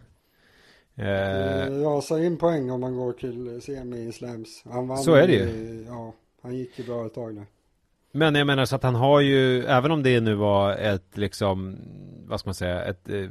Eh, 0.99 1.82
rasar 1.82 2.18
in 2.24 2.36
poäng 2.36 2.70
om 2.70 2.80
man 2.80 2.96
går 2.96 3.12
till 3.12 3.62
semi 3.62 4.12
slams. 4.12 4.62
Han 4.64 4.88
vann 4.88 4.99
så 4.99 5.14
är 5.14 5.26
det 5.26 5.32
ju. 5.32 5.84
Ja, 5.88 6.14
han 6.42 6.57
gick 6.57 6.78
ju 6.78 6.84
bra 6.84 7.07
ett 7.07 7.14
tag 7.14 7.34
nu. 7.34 7.46
Men 8.12 8.34
jag 8.34 8.46
menar 8.46 8.64
så 8.64 8.76
att 8.76 8.82
han 8.82 8.94
har 8.94 9.20
ju, 9.20 9.64
även 9.64 9.90
om 9.90 10.03
det 10.03 10.20
nu 10.20 10.34
var 10.34 10.72
ett 10.72 11.16
liksom, 11.16 11.76
vad 12.26 12.40
ska 12.40 12.49
man 12.49 12.55
säga, 12.55 12.84
ett 12.84 13.09
eh, 13.09 13.24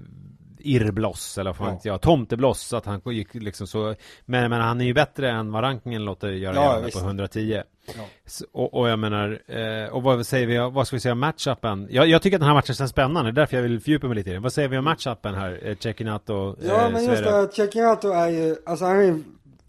irrbloss 0.60 1.38
eller 1.38 1.50
vad 1.50 1.58
fan 1.58 1.80
ja. 1.84 1.92
jag, 1.92 2.02
tomtebloss 2.02 2.74
att 2.74 2.86
han 2.86 3.02
gick 3.06 3.34
liksom 3.34 3.68
så 3.68 3.96
men, 4.26 4.50
men 4.50 4.62
han 4.62 4.82
är 4.82 4.86
ju 4.86 4.94
bättre 4.94 5.32
än 5.32 5.52
vad 5.52 5.64
rankingen 5.64 6.06
låter 6.06 6.30
göra 6.30 6.56
ja, 6.56 6.84
på 6.94 7.00
110 7.00 7.62
ja. 7.86 8.04
så, 8.26 8.46
och, 8.52 8.74
och, 8.74 8.90
jag 8.90 9.00
menar 9.00 9.42
eh, 9.48 9.90
och 9.90 10.04
vad 10.04 10.28
säger 10.28 10.48
vi 10.48 10.58
vad 10.58 10.88
ska 10.88 10.96
vi 10.96 11.00
säga 11.00 11.12
om 11.12 11.20
matchupen? 11.20 11.88
Jag, 11.92 12.08
jag 12.08 12.22
tycker 12.22 12.38
att 12.38 12.42
den 12.42 12.48
här 12.48 12.56
matchen 12.56 12.76
känns 12.76 12.92
spännande 12.92 13.32
därför 13.32 13.56
jag 13.56 13.64
vill 13.64 13.82
fördjupa 13.82 14.08
mig 14.08 14.16
lite 14.16 14.30
i 14.30 14.34
den. 14.34 14.42
Vad 14.42 14.54
säger 14.54 14.70
vi 14.70 14.78
om 14.78 14.86
matchupen 14.86 15.36
här 15.36 15.60
eh, 15.64 15.76
Cecchinato 15.76 16.50
eh, 16.50 16.68
ja 16.68 16.90
men 16.90 17.06
just 17.06 17.24
det 17.24 17.50
Cecchinato 17.54 18.12
är 18.12 18.30
ju 18.30 18.56
alltså 18.66 18.86
han 18.86 18.96
är 18.96 19.04
en 19.04 19.26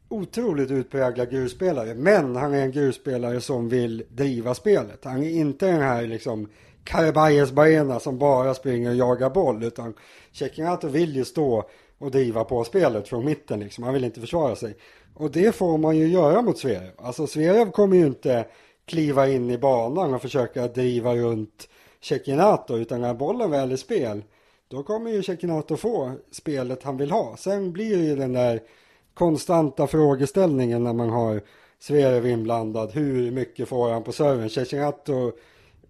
otroligt 0.08 0.70
utpräglad 0.70 1.30
grusspelare 1.30 1.94
men 1.94 2.36
han 2.36 2.54
är 2.54 2.62
en 2.62 2.72
grusspelare 2.72 3.40
som 3.40 3.68
vill 3.68 4.04
driva 4.08 4.54
spelet. 4.54 5.04
Han 5.04 5.22
är 5.22 5.30
inte 5.30 5.66
den 5.66 5.80
här 5.80 6.02
liksom 6.02 6.48
Carabayes 6.84 7.52
Baena 7.52 8.00
som 8.00 8.18
bara 8.18 8.54
springer 8.54 8.90
och 8.90 8.96
jagar 8.96 9.30
boll 9.30 9.64
utan 9.64 9.94
Cecchinato 10.38 10.88
vill 10.88 11.16
ju 11.16 11.24
stå 11.24 11.64
och 11.98 12.10
driva 12.10 12.44
på 12.44 12.64
spelet 12.64 13.08
från 13.08 13.24
mitten 13.24 13.60
liksom. 13.60 13.84
Han 13.84 13.94
vill 13.94 14.04
inte 14.04 14.20
försvara 14.20 14.56
sig. 14.56 14.76
Och 15.14 15.30
det 15.30 15.54
får 15.54 15.78
man 15.78 15.96
ju 15.96 16.08
göra 16.08 16.42
mot 16.42 16.58
Zverev. 16.58 16.90
Alltså 16.96 17.26
Zverev 17.26 17.70
kommer 17.70 17.96
ju 17.96 18.06
inte 18.06 18.46
kliva 18.84 19.28
in 19.28 19.50
i 19.50 19.58
banan 19.58 20.14
och 20.14 20.22
försöka 20.22 20.68
driva 20.68 21.14
runt 21.14 21.68
Cecchinato 22.00 22.76
utan 22.76 23.00
när 23.00 23.14
bollen 23.14 23.50
väl 23.50 23.72
är 23.72 23.76
spel 23.76 24.22
då 24.68 24.82
kommer 24.82 25.10
ju 25.10 25.22
Cecchinato 25.22 25.76
få 25.76 26.12
spelet 26.30 26.82
han 26.82 26.96
vill 26.96 27.10
ha. 27.10 27.36
Sen 27.36 27.72
blir 27.72 27.96
det 27.96 28.04
ju 28.04 28.16
den 28.16 28.32
där 28.32 28.60
konstanta 29.14 29.86
frågeställningen 29.86 30.84
när 30.84 30.92
man 30.92 31.10
har 31.10 31.42
Zverev 31.78 32.26
inblandad. 32.26 32.90
Hur 32.92 33.30
mycket 33.30 33.68
får 33.68 33.90
han 33.90 34.02
på 34.02 34.12
serven? 34.12 34.50
Cecchinato 34.50 35.32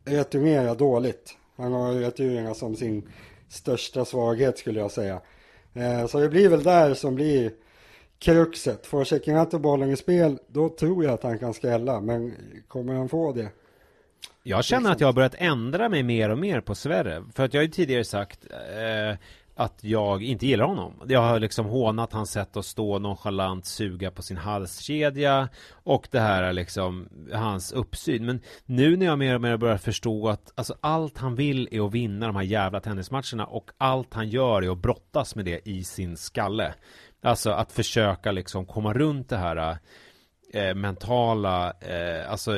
returnerar 0.04 0.74
dåligt. 0.74 1.36
Han 1.56 1.72
har 1.72 1.92
returerna 1.92 2.54
som 2.54 2.76
sin 2.76 3.08
största 3.48 4.04
svaghet 4.04 4.58
skulle 4.58 4.80
jag 4.80 4.90
säga. 4.90 5.20
Eh, 5.74 6.06
så 6.06 6.20
det 6.20 6.28
blir 6.28 6.48
väl 6.48 6.62
där 6.62 6.94
som 6.94 7.14
blir 7.14 7.52
kruxet. 8.18 8.86
Får 8.86 9.04
Cecchinato 9.04 9.58
bollen 9.58 9.90
i 9.90 9.96
spel, 9.96 10.38
då 10.46 10.68
tror 10.68 11.04
jag 11.04 11.14
att 11.14 11.22
han 11.22 11.38
kan 11.38 11.54
skrälla. 11.54 12.00
Men 12.00 12.34
kommer 12.68 12.94
han 12.94 13.08
få 13.08 13.32
det? 13.32 13.48
Jag 14.42 14.64
känner 14.64 14.92
att 14.92 15.00
jag 15.00 15.08
har 15.08 15.12
börjat 15.12 15.34
ändra 15.38 15.88
mig 15.88 16.02
mer 16.02 16.30
och 16.30 16.38
mer 16.38 16.60
på 16.60 16.74
Sverre. 16.74 17.24
För 17.34 17.44
att 17.44 17.54
jag 17.54 17.60
har 17.60 17.64
ju 17.64 17.70
tidigare 17.70 18.04
sagt 18.04 18.40
eh, 18.50 19.18
att 19.58 19.84
jag 19.84 20.22
inte 20.22 20.46
gillar 20.46 20.64
honom. 20.64 20.94
Jag 21.08 21.20
har 21.20 21.40
liksom 21.40 21.66
hånat 21.66 22.12
hans 22.12 22.30
sätt 22.30 22.56
att 22.56 22.64
stå 22.64 22.98
nonchalant, 22.98 23.66
suga 23.66 24.10
på 24.10 24.22
sin 24.22 24.36
halskedja 24.36 25.48
och 25.70 26.08
det 26.10 26.20
här 26.20 26.42
är 26.42 26.52
liksom 26.52 27.08
hans 27.32 27.72
uppsyn. 27.72 28.26
Men 28.26 28.40
nu 28.64 28.96
när 28.96 29.06
jag 29.06 29.18
mer 29.18 29.34
och 29.34 29.40
mer 29.40 29.56
börjar 29.56 29.76
förstå 29.76 30.28
att 30.28 30.52
alltså, 30.54 30.74
allt 30.80 31.18
han 31.18 31.34
vill 31.34 31.68
är 31.72 31.86
att 31.86 31.92
vinna 31.92 32.26
de 32.26 32.36
här 32.36 32.42
jävla 32.42 32.80
tennismatcherna 32.80 33.46
och 33.46 33.70
allt 33.78 34.14
han 34.14 34.28
gör 34.28 34.62
är 34.62 34.72
att 34.72 34.78
brottas 34.78 35.34
med 35.34 35.44
det 35.44 35.68
i 35.68 35.84
sin 35.84 36.16
skalle. 36.16 36.74
Alltså 37.22 37.50
att 37.50 37.72
försöka 37.72 38.32
liksom 38.32 38.66
komma 38.66 38.92
runt 38.92 39.28
det 39.28 39.36
här 39.36 39.78
eh, 40.52 40.74
mentala, 40.74 41.72
eh, 41.80 42.30
alltså, 42.30 42.52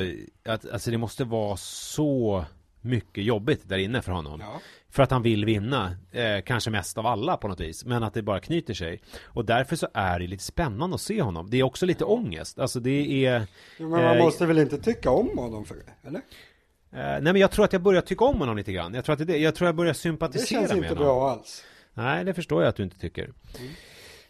att, 0.45 0.69
alltså 0.71 0.91
det 0.91 0.97
måste 0.97 1.23
vara 1.23 1.57
så 1.57 2.45
mycket 2.81 3.23
jobbigt 3.23 3.69
där 3.69 3.77
inne 3.77 4.01
för 4.01 4.11
honom. 4.11 4.39
Ja. 4.39 4.61
För 4.91 5.03
att 5.03 5.11
han 5.11 5.21
vill 5.21 5.45
vinna, 5.45 5.95
eh, 6.11 6.41
kanske 6.45 6.69
mest 6.69 6.97
av 6.97 7.05
alla 7.05 7.37
på 7.37 7.47
något 7.47 7.59
vis. 7.59 7.85
Men 7.85 8.03
att 8.03 8.13
det 8.13 8.21
bara 8.21 8.39
knyter 8.39 8.73
sig. 8.73 9.01
Och 9.23 9.45
därför 9.45 9.75
så 9.75 9.87
är 9.93 10.19
det 10.19 10.27
lite 10.27 10.43
spännande 10.43 10.95
att 10.95 11.01
se 11.01 11.21
honom. 11.21 11.49
Det 11.49 11.59
är 11.59 11.63
också 11.63 11.85
lite 11.85 12.05
ångest. 12.05 12.59
Alltså 12.59 12.79
det 12.79 13.25
är... 13.25 13.47
men 13.77 13.89
man 13.89 14.17
eh, 14.17 14.23
måste 14.23 14.45
väl 14.45 14.57
inte 14.57 14.77
tycka 14.77 15.09
om 15.09 15.37
honom 15.37 15.65
för 15.65 15.75
det, 15.75 16.07
eller? 16.07 16.19
Eh, 16.19 17.21
nej 17.21 17.21
men 17.21 17.35
jag 17.35 17.51
tror 17.51 17.65
att 17.65 17.73
jag 17.73 17.81
börjar 17.81 18.01
tycka 18.01 18.25
om 18.25 18.39
honom 18.39 18.57
lite 18.57 18.71
grann. 18.71 18.93
Jag 18.93 19.05
tror 19.05 19.21
att 19.21 19.27
det, 19.27 19.37
jag 19.37 19.55
tror 19.55 19.67
jag 19.67 19.75
börjar 19.75 19.93
sympatisera 19.93 20.61
med 20.61 20.69
honom. 20.69 20.81
Det 20.81 20.87
känns 20.87 20.91
inte 20.91 21.03
bra 21.03 21.29
alls. 21.29 21.63
Nej, 21.93 22.25
det 22.25 22.33
förstår 22.33 22.61
jag 22.61 22.69
att 22.69 22.75
du 22.75 22.83
inte 22.83 22.99
tycker. 22.99 23.23
Mm. 23.23 23.71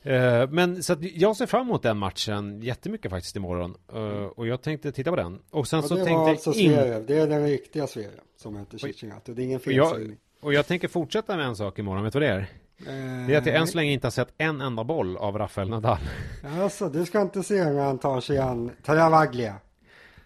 Uh, 0.05 0.49
men 0.49 0.83
så 0.83 0.93
att 0.93 1.03
jag 1.03 1.37
ser 1.37 1.45
fram 1.45 1.61
emot 1.61 1.83
den 1.83 1.97
matchen 1.97 2.61
jättemycket 2.61 3.11
faktiskt 3.11 3.35
imorgon. 3.35 3.75
Uh, 3.95 4.25
och 4.25 4.47
jag 4.47 4.61
tänkte 4.61 4.91
titta 4.91 5.09
på 5.09 5.15
den. 5.15 5.39
Och 5.49 5.67
sen 5.67 5.79
och 5.79 5.85
så 5.85 5.95
det 5.95 6.03
tänkte 6.03 6.13
var 6.17 6.29
alltså 6.29 6.53
in... 6.53 6.73
Sverige. 6.73 6.99
Det 6.99 7.17
är 7.17 7.27
den 7.27 7.47
riktiga 7.47 7.87
Sverige 7.87 8.09
som 8.37 8.57
heter 8.57 8.77
Cincinnati. 8.77 9.33
Det 9.33 9.41
är 9.41 9.43
ingen 9.43 9.59
felsägning. 9.59 10.17
Och 10.41 10.53
jag 10.53 10.67
tänker 10.67 10.87
fortsätta 10.87 11.37
med 11.37 11.45
en 11.45 11.55
sak 11.55 11.79
imorgon, 11.79 12.03
vet 12.03 12.13
du 12.13 12.19
vad 12.19 12.29
det 12.29 12.33
är? 12.33 12.39
Uh, 12.39 13.27
det 13.27 13.33
är 13.33 13.37
att 13.37 13.45
jag 13.45 13.55
än 13.55 13.67
så 13.67 13.77
länge 13.77 13.91
inte 13.91 14.07
har 14.07 14.11
sett 14.11 14.33
en 14.37 14.61
enda 14.61 14.83
boll 14.83 15.17
av 15.17 15.37
Rafael 15.37 15.69
Nadal. 15.69 15.97
Alltså, 16.61 16.89
du 16.89 17.05
ska 17.05 17.21
inte 17.21 17.43
se 17.43 17.63
när 17.63 17.83
han 17.83 17.97
tar 17.97 18.21
sig 18.21 18.37
an 18.37 18.71
Travaglia. 18.83 19.55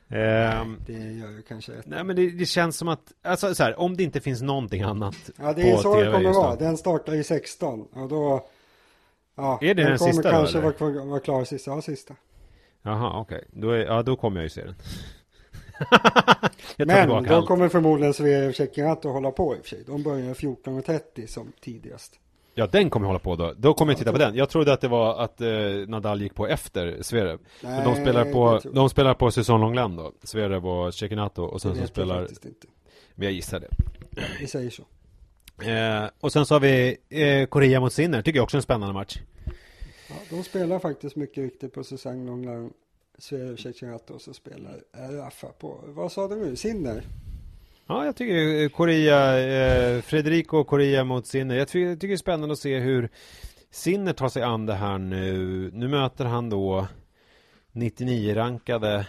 Nej, 0.07 0.65
det 0.85 0.93
gör 0.93 1.29
ju 1.29 1.41
kanske 1.47 1.73
ett. 1.73 1.85
Nej 1.85 2.03
men 2.03 2.15
det, 2.15 2.31
det, 2.31 2.45
känns 2.45 2.77
som 2.77 2.87
att, 2.87 3.11
alltså 3.23 3.55
så 3.55 3.63
här, 3.63 3.79
om 3.79 3.97
det 3.97 4.03
inte 4.03 4.21
finns 4.21 4.41
någonting 4.41 4.81
annat 4.81 5.15
Ja 5.37 5.53
det 5.53 5.71
är 5.71 5.77
så 5.77 6.01
det 6.01 6.11
kommer 6.11 6.33
vara, 6.33 6.55
den 6.55 6.77
startar 6.77 7.13
i 7.13 7.23
16 7.23 7.87
och 7.93 8.09
då 8.09 8.47
Ja, 9.35 9.59
är 9.61 9.67
det 9.67 9.73
den, 9.73 9.85
den 9.85 9.97
kommer 9.97 10.11
sista 10.11 10.31
kanske 10.31 10.59
vara, 10.59 11.05
vara 11.05 11.19
klar 11.19 11.43
sista, 11.43 11.71
ja 11.71 11.81
sista. 11.81 12.15
Jaha, 12.81 13.19
okej. 13.19 13.37
Okay. 13.37 13.61
Då, 13.61 13.75
ja, 13.75 14.03
då 14.03 14.15
kommer 14.15 14.37
jag 14.37 14.43
ju 14.43 14.49
se 14.49 14.63
den. 14.63 14.75
Men 16.77 17.09
då 17.09 17.35
allt. 17.35 17.47
kommer 17.47 17.69
förmodligen 17.69 18.13
Sverige 18.13 18.53
Tjeckien 18.53 18.89
att 18.89 19.03
hålla 19.03 19.31
på 19.31 19.55
i 19.55 19.59
och 19.59 19.61
för 19.61 19.69
sig. 19.69 19.83
De 19.87 20.03
börjar 20.03 20.33
14.30 20.33 21.27
som 21.27 21.51
tidigast. 21.61 22.19
Ja, 22.57 22.67
den 22.67 22.89
kommer 22.89 23.05
jag 23.05 23.07
hålla 23.07 23.19
på 23.19 23.35
då. 23.35 23.53
Då 23.57 23.73
kommer 23.73 23.91
jag 23.91 23.99
titta 23.99 24.11
på 24.11 24.17
den. 24.17 24.35
Jag 24.35 24.49
trodde 24.49 24.73
att 24.73 24.81
det 24.81 24.87
var 24.87 25.23
att 25.23 25.41
eh, 25.41 25.47
Nadal 25.87 26.21
gick 26.21 26.35
på 26.35 26.47
efter 26.47 26.97
Zverev. 27.01 27.39
Nej, 27.63 27.83
de 27.83 27.95
spelar 27.95 28.31
på, 28.31 28.61
de 28.73 28.89
spelar 28.89 29.13
på 29.13 29.31
säsong 29.31 29.75
Long 29.75 29.95
då. 29.95 30.13
Zverev 30.23 30.67
och 30.67 30.93
Cecchinato 30.93 31.43
och 31.43 31.61
sen 31.61 31.75
så 31.75 31.87
spelar... 31.87 32.27
Men 33.15 33.25
jag 33.25 33.31
gissar 33.31 33.59
det. 33.59 33.69
Vi 34.39 34.47
säger 34.47 34.69
så. 34.69 34.83
Eh, 35.63 36.09
och 36.19 36.31
sen 36.31 36.45
så 36.45 36.55
har 36.55 36.59
vi 36.59 36.97
eh, 37.09 37.45
Korea 37.45 37.79
mot 37.79 37.93
Sinner, 37.93 38.21
tycker 38.21 38.37
jag 38.37 38.43
också 38.43 38.57
är 38.57 38.59
en 38.59 38.63
spännande 38.63 38.93
match. 38.93 39.17
Ja, 40.09 40.15
de 40.29 40.43
spelar 40.43 40.79
faktiskt 40.79 41.15
mycket 41.15 41.43
viktigt 41.43 41.73
på 41.73 41.83
säsong 41.83 42.29
Långland. 43.15 43.57
Sverige 43.57 43.57
Cecchinato 43.57 44.13
och 44.13 44.21
så 44.21 44.33
spelar 44.33 44.81
Rafa 45.11 45.47
på, 45.47 45.83
vad 45.87 46.11
sa 46.11 46.27
du 46.27 46.35
nu, 46.35 46.55
Sinner? 46.55 47.03
Ja, 47.87 48.05
jag 48.05 48.15
tycker 48.15 48.63
eh, 48.63 48.69
Korea, 48.69 49.39
eh, 49.39 50.01
Fredrico 50.01 50.57
och 50.57 50.67
Korea 50.67 51.03
mot 51.03 51.27
Sinner. 51.27 51.55
Jag 51.55 51.67
tycker, 51.67 51.89
jag 51.89 51.99
tycker 51.99 52.07
det 52.07 52.13
är 52.13 52.17
spännande 52.17 52.53
att 52.53 52.59
se 52.59 52.79
hur 52.79 53.09
Sinner 53.71 54.13
tar 54.13 54.29
sig 54.29 54.43
an 54.43 54.65
det 54.65 54.73
här 54.73 54.97
nu. 54.97 55.69
Nu 55.73 55.87
möter 55.87 56.25
han 56.25 56.49
då 56.49 56.87
99-rankade 57.73 59.05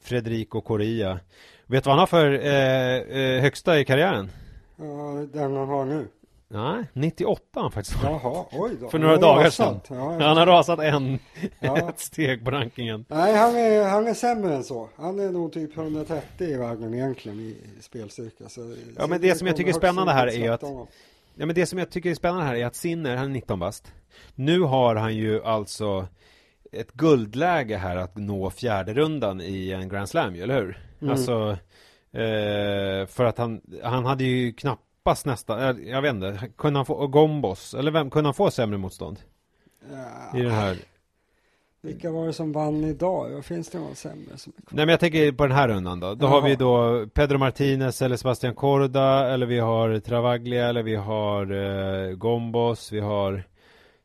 Fredrico 0.00 0.60
Korea. 0.60 1.20
Vet 1.66 1.84
du 1.84 1.88
vad 1.88 1.98
han 1.98 1.98
har 1.98 2.06
för 2.06 2.32
eh, 2.32 3.20
eh, 3.20 3.40
högsta 3.40 3.80
i 3.80 3.84
karriären? 3.84 4.30
Ja, 4.76 5.26
den 5.32 5.56
han 5.56 5.68
har 5.68 5.84
nu. 5.84 6.08
Nej, 6.50 6.84
98 6.92 7.60
han 7.60 7.72
faktiskt 7.72 7.98
Jaha, 8.02 8.44
oj 8.52 8.76
då. 8.80 8.88
För 8.88 8.98
några 8.98 9.16
dagar 9.16 9.50
sedan. 9.50 9.80
Ja, 9.88 10.10
han 10.20 10.36
har 10.36 10.46
rasat 10.46 10.78
en, 10.78 11.18
ja. 11.60 11.78
ett 11.88 12.00
steg 12.00 12.44
på 12.44 12.50
rankingen. 12.50 13.04
Nej, 13.08 13.36
han 13.36 13.56
är, 13.56 13.88
han 13.88 14.06
är 14.06 14.14
sämre 14.14 14.54
än 14.54 14.64
så. 14.64 14.88
Han 14.96 15.20
är 15.20 15.30
nog 15.30 15.52
typ 15.52 15.76
130 15.76 16.46
i 16.46 16.56
världen 16.56 16.94
egentligen 16.94 17.40
i 17.40 17.56
spelstyrka. 17.80 18.48
Så, 18.48 18.74
ja, 18.96 19.06
men 19.06 19.20
det 19.20 19.34
som 19.34 19.46
jag 19.46 19.56
tycker 19.56 19.70
är 19.70 19.74
spännande 19.74 20.12
här 20.12 20.26
är 20.26 20.50
att 20.50 20.62
Ja, 21.34 21.46
men 21.46 21.54
det 21.54 21.66
som 21.66 21.78
jag 21.78 21.90
tycker 21.90 22.10
är 22.10 22.14
spännande 22.14 22.44
här 22.44 22.54
är 22.54 22.66
att 22.66 22.76
Sinner, 22.76 23.16
han 23.16 23.26
är 23.26 23.32
19 23.32 23.58
bast. 23.58 23.92
Nu 24.34 24.60
har 24.60 24.94
han 24.96 25.16
ju 25.16 25.44
alltså 25.44 26.06
ett 26.72 26.92
guldläge 26.92 27.76
här 27.76 27.96
att 27.96 28.16
nå 28.16 28.50
fjärde 28.50 28.94
rundan 28.94 29.40
i 29.40 29.70
en 29.70 29.88
Grand 29.88 30.08
Slam, 30.08 30.34
eller 30.34 30.54
hur? 30.54 30.82
Mm. 31.00 31.12
Alltså 31.12 31.56
Eh, 32.12 33.06
för 33.06 33.24
att 33.24 33.38
han, 33.38 33.60
han 33.82 34.04
hade 34.04 34.24
ju 34.24 34.52
knappast 35.08 35.26
nästan, 35.26 35.62
jag, 35.62 35.86
jag 35.86 36.02
vet 36.02 36.14
inte, 36.14 36.48
kunde 36.56 36.78
han 36.78 36.86
få 36.86 37.06
Gombos, 37.06 37.74
eller 37.74 37.90
vem, 37.90 38.10
kunde 38.10 38.28
han 38.28 38.34
få 38.34 38.50
sämre 38.50 38.78
motstånd? 38.78 39.18
Ja. 39.92 40.38
I 40.38 40.42
den 40.42 40.52
här 40.52 40.76
vilka 41.82 42.10
var 42.10 42.26
det 42.26 42.32
som 42.32 42.52
vann 42.52 42.84
idag? 42.84 43.44
Finns 43.44 43.70
det 43.70 43.78
någon 43.78 43.94
sämre 43.94 44.36
som 44.36 44.52
är 44.56 44.74
Nej 44.74 44.86
men 44.86 44.88
jag 44.88 45.00
tänker 45.00 45.32
på 45.32 45.46
den 45.46 45.56
här 45.56 45.68
rundan 45.68 46.00
då. 46.00 46.14
Då 46.14 46.26
Jaha. 46.26 46.30
har 46.30 46.48
vi 46.48 46.56
då 46.56 47.06
Pedro 47.14 47.38
Martinez 47.38 48.02
eller 48.02 48.16
Sebastian 48.16 48.54
Korda 48.54 49.28
eller 49.28 49.46
vi 49.46 49.58
har 49.58 50.00
Travaglia 50.00 50.68
eller 50.68 50.82
vi 50.82 50.94
har 50.94 51.52
eh, 51.52 52.12
Gombos, 52.12 52.92
vi 52.92 53.00
har 53.00 53.44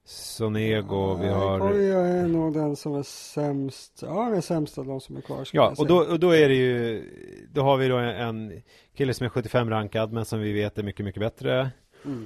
Sonego, 0.05 1.13
vi 1.13 1.27
har... 1.27 1.59
Korea 1.59 1.99
är 1.99 2.27
nog 2.27 2.53
den 2.53 2.75
som 2.75 2.95
är 2.95 3.03
sämst. 3.03 3.99
Ja, 4.01 4.23
han 4.23 4.33
är 4.33 4.41
sämst 4.41 4.77
av 4.77 4.85
de 4.85 5.01
som 5.01 5.17
är 5.17 5.21
kvar. 5.21 5.47
Ja, 5.51 5.73
och 5.77 5.87
då, 5.87 5.97
och 5.97 6.19
då 6.19 6.35
är 6.35 6.49
det 6.49 6.55
ju... 6.55 7.03
Då 7.51 7.61
har 7.61 7.77
vi 7.77 7.87
då 7.87 7.97
en 7.97 8.61
kille 8.97 9.13
som 9.13 9.25
är 9.25 9.29
75 9.29 9.69
rankad, 9.69 10.13
men 10.13 10.25
som 10.25 10.39
vi 10.39 10.53
vet 10.53 10.77
är 10.77 10.83
mycket, 10.83 11.05
mycket 11.05 11.19
bättre. 11.19 11.71
Mm. 12.05 12.25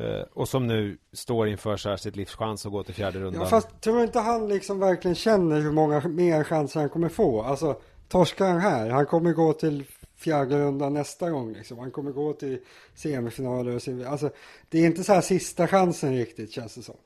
Uh, 0.00 0.22
och 0.32 0.48
som 0.48 0.66
nu 0.66 0.98
står 1.12 1.48
inför 1.48 1.76
så 1.76 1.88
här 1.88 1.96
sitt 1.96 2.16
livs 2.16 2.34
chans 2.34 2.66
att 2.66 2.72
gå 2.72 2.82
till 2.82 2.94
fjärde 2.94 3.18
rundan. 3.18 3.42
Ja, 3.42 3.48
fast 3.48 3.80
tror 3.80 4.02
inte 4.02 4.20
han 4.20 4.48
liksom 4.48 4.78
verkligen 4.78 5.14
känner 5.14 5.60
hur 5.60 5.72
många 5.72 6.08
mer 6.08 6.44
chanser 6.44 6.80
han 6.80 6.88
kommer 6.88 7.08
få? 7.08 7.42
Alltså, 7.42 7.80
torskar 8.08 8.48
han 8.48 8.60
här, 8.60 8.90
han 8.90 9.06
kommer 9.06 9.32
gå 9.32 9.52
till 9.52 9.84
fjärde 10.16 10.58
rundan 10.58 10.94
nästa 10.94 11.30
gång 11.30 11.52
liksom. 11.52 11.78
Han 11.78 11.90
kommer 11.90 12.12
gå 12.12 12.32
till 12.32 12.58
semifinaler 12.94 13.74
och 13.74 13.82
semifinaler. 13.82 14.12
Alltså, 14.12 14.30
det 14.68 14.78
är 14.78 14.86
inte 14.86 15.04
så 15.04 15.12
här 15.12 15.20
sista 15.20 15.66
chansen 15.66 16.16
riktigt 16.16 16.52
känns 16.52 16.74
det 16.74 16.82
som. 16.82 16.96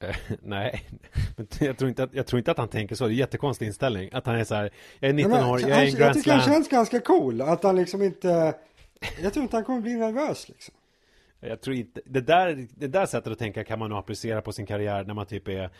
Eh, 0.00 0.16
nej, 0.42 0.84
men 1.36 1.46
jag 1.60 1.78
tror, 1.78 1.88
inte 1.88 2.02
att, 2.02 2.14
jag 2.14 2.26
tror 2.26 2.38
inte 2.38 2.50
att 2.50 2.58
han 2.58 2.68
tänker 2.68 2.94
så. 2.94 3.04
Det 3.04 3.10
är 3.10 3.12
en 3.12 3.18
jättekonstig 3.18 3.66
inställning. 3.66 4.10
Att 4.12 4.26
han 4.26 4.36
är 4.36 4.44
så 4.44 4.54
här, 4.54 4.70
jag 5.00 5.08
är 5.08 5.12
19 5.12 5.44
år, 5.44 5.60
jag 5.60 5.70
är 5.70 5.86
en 5.86 5.94
Grand 5.94 6.00
Jag 6.00 6.14
tycker 6.14 6.32
han 6.32 6.40
känns 6.40 6.68
ganska 6.68 7.00
cool. 7.00 7.40
Att 7.40 7.62
han 7.62 7.76
liksom 7.76 8.02
inte, 8.02 8.54
jag 9.22 9.32
tror 9.32 9.42
inte 9.42 9.56
han 9.56 9.64
kommer 9.64 9.80
bli 9.80 9.94
nervös 9.94 10.48
liksom. 10.48 10.74
Jag 11.40 11.60
tror 11.60 11.76
inte, 11.76 12.00
det 12.04 12.20
där, 12.20 12.66
det 12.74 12.86
där 12.86 13.06
sättet 13.06 13.32
att 13.32 13.38
tänka 13.38 13.64
kan 13.64 13.78
man 13.78 13.90
nog 13.90 13.98
applicera 13.98 14.42
på 14.42 14.52
sin 14.52 14.66
karriär 14.66 15.04
när 15.04 15.14
man 15.14 15.26
typ 15.26 15.48
är 15.48 15.70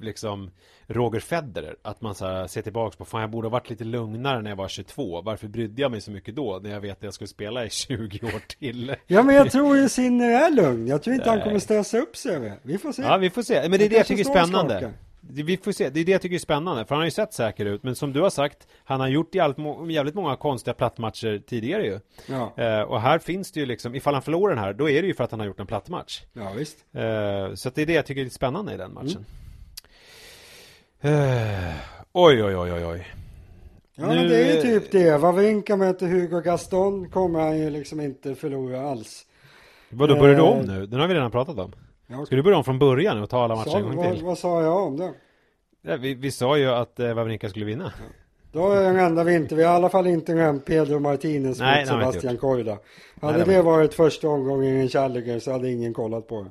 liksom 0.00 0.50
Roger 0.86 1.20
Federer. 1.20 1.76
Att 1.82 2.00
man 2.00 2.14
så 2.14 2.26
här 2.26 2.46
ser 2.46 2.62
tillbaks 2.62 2.96
på, 2.96 3.04
fan 3.04 3.20
jag 3.20 3.30
borde 3.30 3.48
ha 3.48 3.52
varit 3.52 3.70
lite 3.70 3.84
lugnare 3.84 4.42
när 4.42 4.50
jag 4.50 4.56
var 4.56 4.68
22. 4.68 5.22
Varför 5.22 5.48
brydde 5.48 5.82
jag 5.82 5.90
mig 5.90 6.00
så 6.00 6.10
mycket 6.10 6.36
då 6.36 6.60
när 6.62 6.70
jag 6.70 6.80
vet 6.80 6.96
att 6.98 7.02
jag 7.02 7.14
skulle 7.14 7.28
spela 7.28 7.64
i 7.64 7.70
20 7.70 8.26
år 8.26 8.42
till? 8.58 8.96
Ja 9.06 9.22
men 9.22 9.34
jag 9.34 9.50
tror 9.50 9.76
ju 9.76 9.88
Sinner 9.88 10.30
är 10.30 10.50
lugn. 10.50 10.86
Jag 10.86 11.02
tror 11.02 11.14
inte 11.14 11.26
Nej. 11.26 11.38
han 11.38 11.48
kommer 11.48 11.58
stressa 11.58 11.98
upp 11.98 12.16
sig 12.16 12.52
Vi 12.62 12.78
får 12.78 12.92
se. 12.92 13.02
Ja 13.02 13.16
vi 13.16 13.30
får 13.30 13.42
se. 13.42 13.68
Men 13.68 13.78
det 13.78 13.84
är 13.84 13.88
det 13.88 13.96
jag 13.96 14.06
tycker 14.06 14.30
är 14.30 14.44
spännande. 14.44 14.92
Vi 15.30 15.56
får 15.56 15.72
se, 15.72 15.90
det 15.90 16.00
är 16.00 16.04
det 16.04 16.12
jag 16.12 16.22
tycker 16.22 16.34
är 16.34 16.38
spännande, 16.38 16.84
för 16.84 16.94
han 16.94 17.00
har 17.00 17.04
ju 17.04 17.10
sett 17.10 17.32
säker 17.32 17.66
ut, 17.66 17.82
men 17.82 17.96
som 17.96 18.12
du 18.12 18.20
har 18.20 18.30
sagt, 18.30 18.68
han 18.84 19.00
har 19.00 19.08
gjort 19.08 19.34
jävligt, 19.34 20.14
många 20.14 20.36
konstiga 20.36 20.74
plattmatcher 20.74 21.42
tidigare 21.46 21.86
ju. 21.86 22.00
Ja. 22.26 22.52
Eh, 22.56 22.80
och 22.80 23.00
här 23.00 23.18
finns 23.18 23.52
det 23.52 23.60
ju 23.60 23.66
liksom, 23.66 23.94
ifall 23.94 24.14
han 24.14 24.22
förlorar 24.22 24.54
den 24.54 24.64
här, 24.64 24.72
då 24.72 24.90
är 24.90 25.02
det 25.02 25.08
ju 25.08 25.14
för 25.14 25.24
att 25.24 25.30
han 25.30 25.40
har 25.40 25.46
gjort 25.46 25.60
en 25.60 25.66
plattmatch. 25.66 26.22
Ja, 26.32 26.52
visst. 26.56 26.76
Eh, 26.92 27.54
så 27.54 27.70
det 27.74 27.82
är 27.82 27.86
det 27.86 27.92
jag 27.92 28.06
tycker 28.06 28.24
är 28.24 28.28
spännande 28.28 28.74
i 28.74 28.76
den 28.76 28.94
matchen. 28.94 29.24
Mm. 31.00 31.68
Eh, 31.68 31.74
oj, 32.12 32.44
oj, 32.44 32.56
oj, 32.56 32.72
oj, 32.72 32.86
oj. 32.86 33.06
Ja, 33.94 34.06
nu... 34.06 34.14
men 34.14 34.28
det 34.28 34.36
är 34.36 34.54
ju 34.54 34.60
typ 34.60 34.92
det. 34.92 35.18
Wawrinka 35.18 35.76
möter 35.76 36.06
Hugo 36.06 36.40
Gaston 36.40 37.10
kommer 37.10 37.40
han 37.40 37.58
ju 37.58 37.70
liksom 37.70 38.00
inte 38.00 38.34
förlora 38.34 38.90
alls. 38.90 39.26
Vadå, 39.88 40.14
börjar 40.16 40.36
du 40.36 40.42
om 40.42 40.58
eh, 40.58 40.66
nu? 40.66 40.86
Den 40.86 41.00
har 41.00 41.08
vi 41.08 41.14
redan 41.14 41.30
pratat 41.30 41.58
om. 41.58 41.72
Ska 42.26 42.36
du 42.36 42.42
börja 42.42 42.56
om 42.56 42.64
från 42.64 42.78
början 42.78 43.22
och 43.22 43.30
ta 43.30 43.44
alla 43.44 43.56
matcher 43.56 43.70
så, 43.70 43.76
en 43.76 43.82
gång 43.84 43.96
vad, 43.96 44.14
till? 44.14 44.24
Vad 44.24 44.38
sa 44.38 44.62
jag 44.62 44.82
om 44.86 44.96
det? 44.96 45.12
Ja, 45.82 45.96
vi, 45.96 46.14
vi 46.14 46.30
sa 46.30 46.58
ju 46.58 46.68
att 46.68 47.00
eh, 47.00 47.14
Wawrinka 47.14 47.48
skulle 47.48 47.64
vinna. 47.64 47.92
Ja. 47.98 48.04
Då 48.52 48.72
enda 48.72 49.24
vi 49.24 49.34
inte, 49.34 49.54
vi 49.54 49.62
har 49.62 49.72
i 49.72 49.76
alla 49.76 49.88
fall 49.88 50.06
inte 50.06 50.32
glömt 50.32 50.64
Pedro 50.64 50.98
Martinez 50.98 51.58
Nej, 51.58 51.80
mot 51.80 51.88
Sebastian 51.88 52.36
Korda. 52.36 52.78
Hade 53.20 53.38
Nej, 53.38 53.46
det, 53.46 53.52
det 53.52 53.62
varit 53.62 53.94
första 53.94 54.28
omgången 54.28 54.76
i 54.76 54.80
en 54.80 54.88
Challenger 54.88 55.38
så 55.38 55.52
hade 55.52 55.70
ingen 55.70 55.94
kollat 55.94 56.28
på 56.28 56.42
det. 56.42 56.50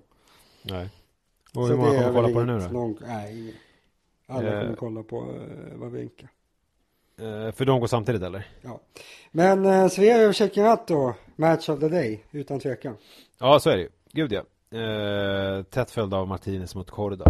Nej. 0.73 0.89
Och 1.55 1.67
hur 1.67 1.77
många 1.77 1.89
kommer 1.89 2.13
kolla 2.13 2.33
på 2.33 2.39
det 2.39 2.45
nu 2.45 2.59
då? 2.59 2.67
Någon, 2.67 2.97
nej, 3.07 3.39
ingen. 3.39 3.53
Alla 4.27 4.51
kommer 4.51 4.69
uh, 4.69 4.75
kolla 4.75 5.03
på 5.03 5.21
uh, 5.21 5.79
Wawrinka. 5.79 6.27
Uh, 7.21 7.51
för 7.51 7.65
de 7.65 7.79
går 7.79 7.87
samtidigt 7.87 8.21
eller? 8.21 8.47
Ja. 8.61 8.79
Men 9.31 9.65
uh, 9.65 9.87
Sverige 9.87 10.27
och 10.27 10.79
då, 10.87 11.15
match 11.35 11.69
of 11.69 11.79
the 11.79 11.89
day, 11.89 12.23
utan 12.31 12.59
tvekan. 12.59 12.97
Ja, 13.39 13.59
så 13.59 13.69
är 13.69 13.75
det 13.75 13.81
ju. 13.81 13.89
Gud 14.11 14.31
ja. 14.31 14.43
Uh, 14.73 15.63
tätt 15.63 15.91
följd 15.91 16.13
av 16.13 16.27
Martinez 16.27 16.75
mot 16.75 16.91
Korda. 16.91 17.25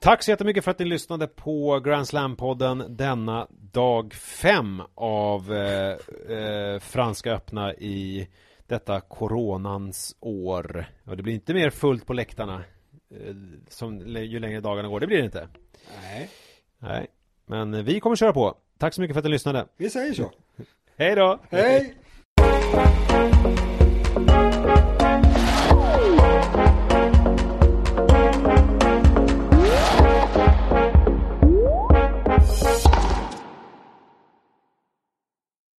Tack 0.00 0.22
så 0.22 0.30
jättemycket 0.30 0.64
för 0.64 0.70
att 0.70 0.78
ni 0.78 0.84
lyssnade 0.84 1.26
på 1.26 1.80
Grand 1.84 2.06
Slam-podden 2.06 2.88
denna 2.88 3.46
dag 3.72 4.14
fem 4.14 4.82
av 4.94 5.52
eh, 5.52 5.96
eh, 6.36 6.78
Franska 6.80 7.32
öppna 7.32 7.74
i 7.74 8.28
detta 8.66 9.00
coronans 9.00 10.16
år. 10.20 10.86
Och 11.04 11.16
det 11.16 11.22
blir 11.22 11.34
inte 11.34 11.54
mer 11.54 11.70
fullt 11.70 12.06
på 12.06 12.12
läktarna 12.12 12.64
eh, 13.10 13.34
som, 13.68 13.98
ju 14.06 14.38
längre 14.38 14.60
dagarna 14.60 14.88
går. 14.88 15.00
Det 15.00 15.06
blir 15.06 15.18
det 15.18 15.24
inte. 15.24 15.48
Nej. 16.02 16.30
Nej. 16.78 17.06
Men 17.46 17.84
vi 17.84 18.00
kommer 18.00 18.16
köra 18.16 18.32
på. 18.32 18.54
Tack 18.78 18.94
så 18.94 19.00
mycket 19.00 19.14
för 19.14 19.18
att 19.18 19.24
ni 19.24 19.30
lyssnade. 19.30 19.66
Vi 19.76 19.90
säger 19.90 20.12
så. 20.12 20.30
Hej 20.96 21.14
då. 21.14 21.38
Hej. 21.50 21.94